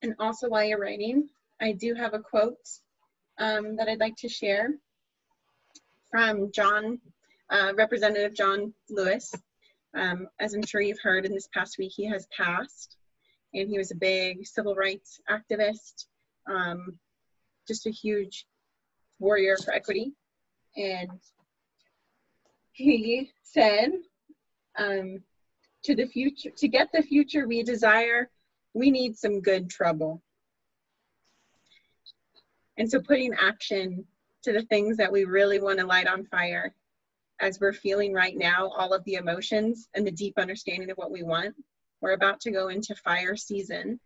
And 0.01 0.15
also 0.17 0.47
while 0.47 0.63
you're 0.63 0.79
writing, 0.79 1.29
I 1.61 1.73
do 1.73 1.93
have 1.93 2.13
a 2.13 2.19
quote 2.19 2.55
um, 3.37 3.75
that 3.75 3.89
I'd 3.89 3.99
like 3.99 4.15
to 4.17 4.29
share 4.29 4.69
from 6.09 6.51
John, 6.51 6.99
uh, 7.49 7.73
Representative 7.75 8.35
John 8.35 8.73
Lewis. 8.89 9.33
Um, 9.95 10.27
as 10.39 10.53
I'm 10.53 10.65
sure 10.65 10.81
you've 10.81 11.01
heard 11.01 11.25
in 11.25 11.33
this 11.33 11.49
past 11.53 11.77
week, 11.77 11.91
he 11.95 12.05
has 12.05 12.27
passed 12.35 12.97
and 13.53 13.67
he 13.67 13.77
was 13.77 13.91
a 13.91 13.95
big 13.95 14.45
civil 14.45 14.75
rights 14.75 15.19
activist, 15.29 16.05
um, 16.47 16.99
just 17.67 17.87
a 17.87 17.91
huge 17.91 18.45
warrior 19.19 19.57
for 19.57 19.73
equity. 19.73 20.13
And 20.77 21.09
he 22.71 23.31
said, 23.43 23.91
um, 24.77 25.23
to 25.83 25.95
the 25.95 26.05
future, 26.05 26.51
to 26.57 26.67
get 26.67 26.89
the 26.93 27.01
future 27.01 27.47
we 27.47 27.63
desire, 27.63 28.29
we 28.73 28.91
need 28.91 29.17
some 29.17 29.41
good 29.41 29.69
trouble. 29.69 30.21
And 32.77 32.89
so 32.89 33.01
putting 33.01 33.33
action 33.33 34.05
to 34.43 34.53
the 34.53 34.61
things 34.63 34.97
that 34.97 35.11
we 35.11 35.25
really 35.25 35.59
want 35.59 35.79
to 35.79 35.85
light 35.85 36.07
on 36.07 36.25
fire 36.25 36.73
as 37.39 37.59
we're 37.59 37.73
feeling 37.73 38.13
right 38.13 38.37
now, 38.37 38.69
all 38.77 38.93
of 38.93 39.03
the 39.05 39.15
emotions 39.15 39.87
and 39.95 40.05
the 40.05 40.11
deep 40.11 40.37
understanding 40.37 40.89
of 40.89 40.97
what 40.97 41.11
we 41.11 41.23
want. 41.23 41.55
We're 42.01 42.13
about 42.13 42.39
to 42.41 42.51
go 42.51 42.69
into 42.69 42.95
fire 42.95 43.35
season 43.35 43.99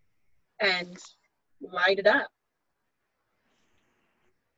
and 0.60 0.98
light 1.62 2.00
it 2.00 2.08
up. 2.08 2.28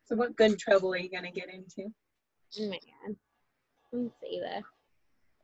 So, 0.06 0.16
what 0.16 0.36
good 0.36 0.60
trouble 0.60 0.94
are 0.94 0.98
you 0.98 1.10
going 1.10 1.24
to 1.24 1.32
get 1.32 1.50
into? 1.50 1.92
God. 3.06 3.16
Don't 3.92 4.12
say. 4.22 4.42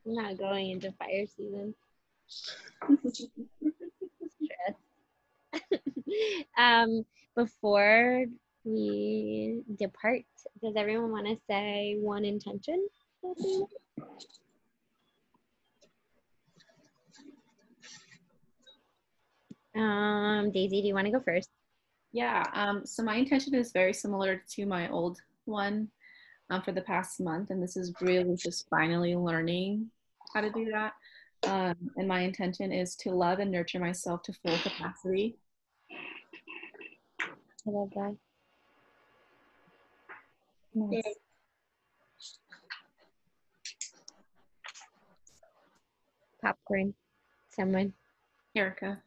I'm 0.06 0.14
not 0.14 0.38
going 0.38 0.72
into 0.72 0.92
fire 0.94 1.26
season. 1.26 1.74
um, 6.58 7.06
before 7.36 8.26
we 8.64 9.62
depart, 9.78 10.22
does 10.62 10.76
everyone 10.76 11.12
want 11.12 11.28
to 11.28 11.38
say 11.50 11.98
one 12.00 12.26
intention? 12.26 12.88
Um, 19.76 20.52
Daisy, 20.52 20.82
do 20.82 20.88
you 20.88 20.94
want 20.94 21.06
to 21.06 21.12
go 21.12 21.22
first? 21.22 21.50
Yeah, 22.12 22.44
um, 22.54 22.86
so 22.86 23.04
my 23.04 23.16
intention 23.16 23.56
is 23.56 23.72
very 23.72 23.94
similar 23.94 24.44
to 24.56 24.66
my 24.66 24.90
old 24.90 25.20
one 25.46 25.88
um, 26.50 26.62
for 26.62 26.74
the 26.74 26.82
past 26.82 27.22
month, 27.22 27.52
and 27.52 27.64
this 27.64 27.78
is 27.78 27.94
really 28.02 28.36
just 28.36 28.68
finally 28.70 29.16
learning 29.16 29.90
how 30.34 30.42
to 30.42 30.50
do 30.50 30.70
that. 30.72 30.94
Um, 31.48 31.76
and 31.96 32.08
my 32.08 32.22
intention 32.22 32.72
is 32.72 32.96
to 32.98 33.12
love 33.12 33.40
and 33.40 33.50
nurture 33.50 33.80
myself 33.80 34.22
to 34.24 34.34
full 34.34 34.58
capacity. 34.58 35.38
I 37.68 37.70
love 37.70 37.90
that. 37.96 38.16
Nice. 40.74 41.21
Popcorn. 46.42 46.94
Someone. 47.50 47.94
Erica. 48.56 49.02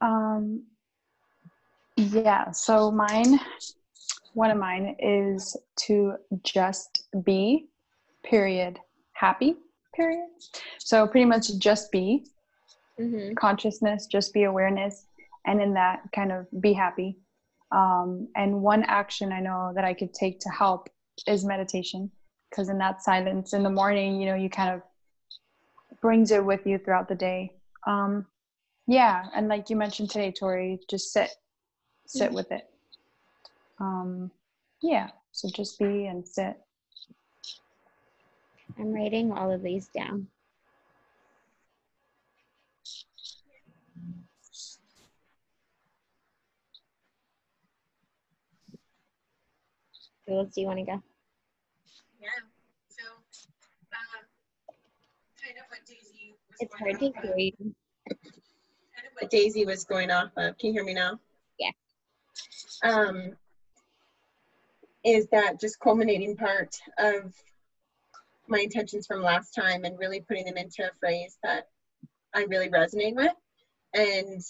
Um, 0.00 0.64
yeah, 1.96 2.50
so 2.52 2.90
mine, 2.90 3.40
one 4.34 4.50
of 4.50 4.58
mine 4.58 4.96
is 5.00 5.56
to 5.86 6.14
just 6.44 7.08
be, 7.24 7.66
period, 8.24 8.78
happy, 9.12 9.56
period. 9.94 10.28
So 10.78 11.06
pretty 11.06 11.26
much 11.26 11.58
just 11.58 11.90
be 11.90 12.24
Mm-hmm. 13.00 13.34
consciousness, 13.34 14.06
just 14.06 14.34
be 14.34 14.42
awareness, 14.42 15.06
and 15.46 15.62
in 15.62 15.72
that 15.74 16.00
kind 16.12 16.32
of 16.32 16.48
be 16.60 16.72
happy. 16.72 17.16
Um, 17.70 18.26
and 18.34 18.60
one 18.60 18.82
action 18.82 19.30
I 19.30 19.38
know 19.38 19.70
that 19.76 19.84
I 19.84 19.94
could 19.94 20.12
take 20.12 20.40
to 20.40 20.48
help 20.48 20.88
is 21.28 21.44
meditation, 21.44 22.10
because 22.50 22.70
in 22.70 22.78
that 22.78 23.00
silence 23.00 23.52
in 23.52 23.62
the 23.62 23.70
morning, 23.70 24.20
you 24.20 24.26
know, 24.26 24.34
you 24.34 24.50
kind 24.50 24.74
of 24.74 24.82
brings 26.00 26.30
it 26.30 26.44
with 26.44 26.66
you 26.66 26.78
throughout 26.78 27.08
the 27.08 27.14
day. 27.14 27.52
Um, 27.86 28.26
yeah, 28.86 29.26
and 29.34 29.48
like 29.48 29.70
you 29.70 29.76
mentioned 29.76 30.10
today, 30.10 30.32
Tori, 30.32 30.80
just 30.88 31.12
sit, 31.12 31.30
sit 32.06 32.32
with 32.32 32.50
it. 32.52 32.68
Um, 33.80 34.30
yeah, 34.82 35.08
so 35.32 35.48
just 35.54 35.78
be 35.78 36.06
and 36.06 36.26
sit. 36.26 36.56
I'm 38.78 38.92
writing 38.92 39.32
all 39.32 39.50
of 39.50 39.62
these 39.62 39.88
down. 39.88 40.28
Jules, 50.28 50.52
do 50.54 50.60
you 50.60 50.66
want 50.66 50.78
to 50.78 50.84
go? 50.84 51.02
Yeah. 52.20 52.28
So, 52.88 53.02
um, 53.96 54.24
kind 55.40 55.56
of 55.56 55.64
what 55.70 55.80
Daisy 55.86 56.34
was 56.36 56.47
It's 56.60 56.74
hard 56.74 56.98
to 56.98 57.12
hear 57.22 57.36
you. 57.36 57.52
kind 57.58 57.74
of 59.06 59.12
what 59.20 59.30
Daisy 59.30 59.64
was 59.64 59.84
going 59.84 60.10
off 60.10 60.30
of. 60.36 60.58
Can 60.58 60.68
you 60.68 60.72
hear 60.72 60.84
me 60.84 60.94
now? 60.94 61.18
Yeah. 61.58 61.70
Um, 62.82 63.36
is 65.04 65.28
that 65.32 65.60
just 65.60 65.78
culminating 65.80 66.36
part 66.36 66.74
of 66.98 67.32
my 68.48 68.60
intentions 68.60 69.06
from 69.06 69.22
last 69.22 69.52
time 69.54 69.84
and 69.84 69.98
really 69.98 70.20
putting 70.20 70.46
them 70.46 70.56
into 70.56 70.82
a 70.82 70.90
phrase 70.98 71.38
that 71.42 71.68
I 72.34 72.44
really 72.44 72.68
resonate 72.68 73.14
with. 73.14 73.32
And 73.94 74.40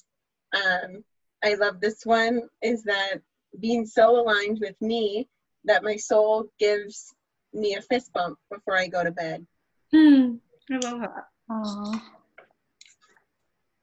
um, 0.55 1.05
I 1.45 1.55
love 1.55 1.81
this 1.81 2.05
one 2.05 2.43
is 2.63 2.85
that 2.85 3.21
being 3.61 3.87
so 3.87 4.21
aligned 4.21 4.59
with 4.61 4.81
me 4.81 5.29
that 5.65 5.83
my 5.83 5.97
soul 5.97 6.47
gives 6.59 7.15
me 7.53 7.75
a 7.75 7.83
fist 7.83 8.13
bump 8.13 8.39
before 8.51 8.77
I 8.77 8.87
go 8.89 9.03
to 9.05 9.11
bed. 9.11 9.47
Hmm. 9.93 10.37
I 10.71 10.75
love 10.77 11.01
that. 11.01 11.25
Aww. 11.51 12.03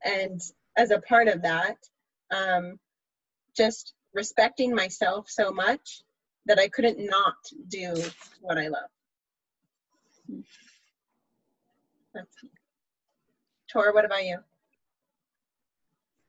and 0.04 0.42
as 0.78 0.92
a 0.92 1.00
part 1.00 1.28
of 1.28 1.42
that 1.42 1.78
um, 2.32 2.80
just 3.56 3.94
respecting 4.14 4.74
myself 4.76 5.30
so 5.30 5.52
much 5.52 6.04
that 6.46 6.60
i 6.60 6.68
couldn't 6.68 7.00
not 7.00 7.36
do 7.70 7.94
what 8.42 8.58
i 8.58 8.68
love 8.68 8.90
tor 13.68 13.94
what 13.94 14.06
about 14.06 14.26
you 14.26 14.38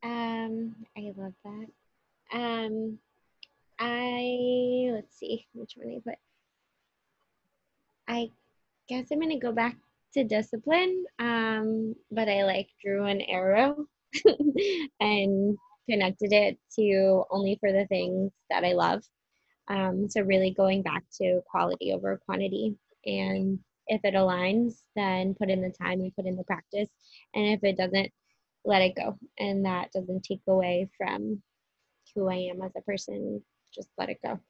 Um, 0.06 0.76
I 0.96 1.12
love 1.16 1.32
that. 1.44 1.66
Um, 2.32 2.98
I 3.78 4.90
let's 4.92 5.18
see 5.18 5.46
which 5.52 5.74
one 5.76 5.96
I 5.96 6.00
put. 6.08 6.18
I 8.06 8.30
guess 8.88 9.10
I'm 9.10 9.20
gonna 9.20 9.38
go 9.38 9.50
back 9.50 9.76
to 10.16 10.24
discipline. 10.24 11.04
Um, 11.18 11.94
but 12.10 12.28
I 12.28 12.44
like 12.44 12.68
drew 12.82 13.04
an 13.04 13.20
arrow 13.22 13.86
and 15.00 15.56
connected 15.88 16.32
it 16.32 16.58
to 16.76 17.24
only 17.30 17.56
for 17.60 17.72
the 17.72 17.86
things 17.86 18.32
that 18.50 18.64
I 18.64 18.72
love. 18.72 19.02
Um, 19.68 20.08
so 20.08 20.22
really 20.22 20.52
going 20.52 20.82
back 20.82 21.04
to 21.20 21.40
quality 21.50 21.92
over 21.92 22.20
quantity. 22.24 22.76
And 23.04 23.58
if 23.88 24.00
it 24.04 24.14
aligns, 24.14 24.74
then 24.94 25.34
put 25.34 25.50
in 25.50 25.60
the 25.60 25.70
time 25.70 26.00
and 26.00 26.14
put 26.14 26.26
in 26.26 26.36
the 26.36 26.44
practice. 26.44 26.88
And 27.34 27.46
if 27.46 27.62
it 27.62 27.76
doesn't, 27.76 28.10
let 28.64 28.82
it 28.82 28.96
go. 28.96 29.16
And 29.38 29.64
that 29.64 29.92
doesn't 29.92 30.24
take 30.24 30.42
away 30.48 30.88
from 30.96 31.42
who 32.14 32.28
I 32.28 32.50
am 32.50 32.62
as 32.62 32.72
a 32.76 32.80
person. 32.82 33.42
Just 33.74 33.88
let 33.98 34.08
it 34.08 34.18
go. 34.24 34.40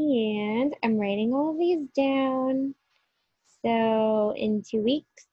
And 0.00 0.74
I'm 0.82 0.96
writing 0.96 1.34
all 1.34 1.54
these 1.58 1.86
down. 1.94 2.74
So 3.62 4.32
in 4.34 4.62
two 4.66 4.80
weeks, 4.80 5.26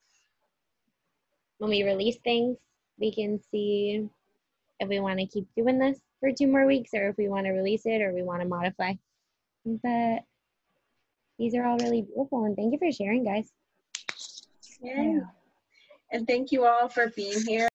when 1.56 1.70
we 1.70 1.84
release 1.84 2.18
things, 2.22 2.58
we 2.98 3.14
can 3.14 3.40
see 3.50 4.06
if 4.78 4.88
we 4.88 5.00
want 5.00 5.20
to 5.20 5.26
keep 5.26 5.46
doing 5.56 5.78
this 5.78 5.98
for 6.20 6.32
two 6.32 6.48
more 6.48 6.66
weeks 6.66 6.90
or 6.92 7.08
if 7.08 7.16
we 7.16 7.30
want 7.30 7.46
to 7.46 7.52
release 7.52 7.86
it 7.86 8.02
or 8.02 8.12
we 8.12 8.22
want 8.22 8.42
to 8.42 8.48
modify. 8.48 8.92
But 9.64 10.24
these 11.38 11.54
are 11.54 11.64
all 11.64 11.78
really 11.78 12.02
beautiful 12.02 12.44
and 12.44 12.54
thank 12.54 12.72
you 12.72 12.78
for 12.78 12.92
sharing, 12.92 13.24
guys. 13.24 13.50
Yeah. 14.82 15.20
And 16.12 16.26
thank 16.26 16.52
you 16.52 16.66
all 16.66 16.90
for 16.90 17.08
being 17.16 17.40
here. 17.46 17.68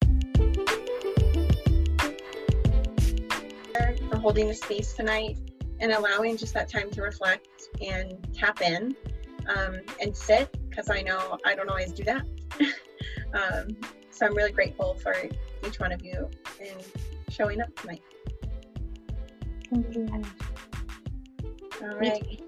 For 4.11 4.17
holding 4.17 4.47
the 4.47 4.53
space 4.53 4.93
tonight 4.93 5.37
and 5.84 5.91
allowing 5.91 6.38
just 6.38 6.53
that 6.53 6.69
time 6.69 6.89
to 6.89 7.01
reflect 7.01 7.67
and 7.86 8.17
tap 8.34 8.61
in 8.61 8.95
um, 9.53 9.81
and 10.01 10.15
sit 10.15 10.57
because 10.69 10.89
I 10.89 11.01
know 11.01 11.38
I 11.45 11.53
don't 11.55 11.69
always 11.69 11.91
do 11.91 12.05
that. 12.05 12.25
um, 13.34 13.75
so 14.09 14.25
I'm 14.25 14.34
really 14.34 14.53
grateful 14.53 14.95
for 14.95 15.13
each 15.67 15.79
one 15.81 15.91
of 15.91 16.01
you 16.01 16.31
and 16.61 16.81
showing 17.29 17.61
up 17.61 17.75
tonight. 17.75 18.01
Thank 19.69 19.93
you. 19.93 20.23
All 21.81 21.97
right. 21.97 22.41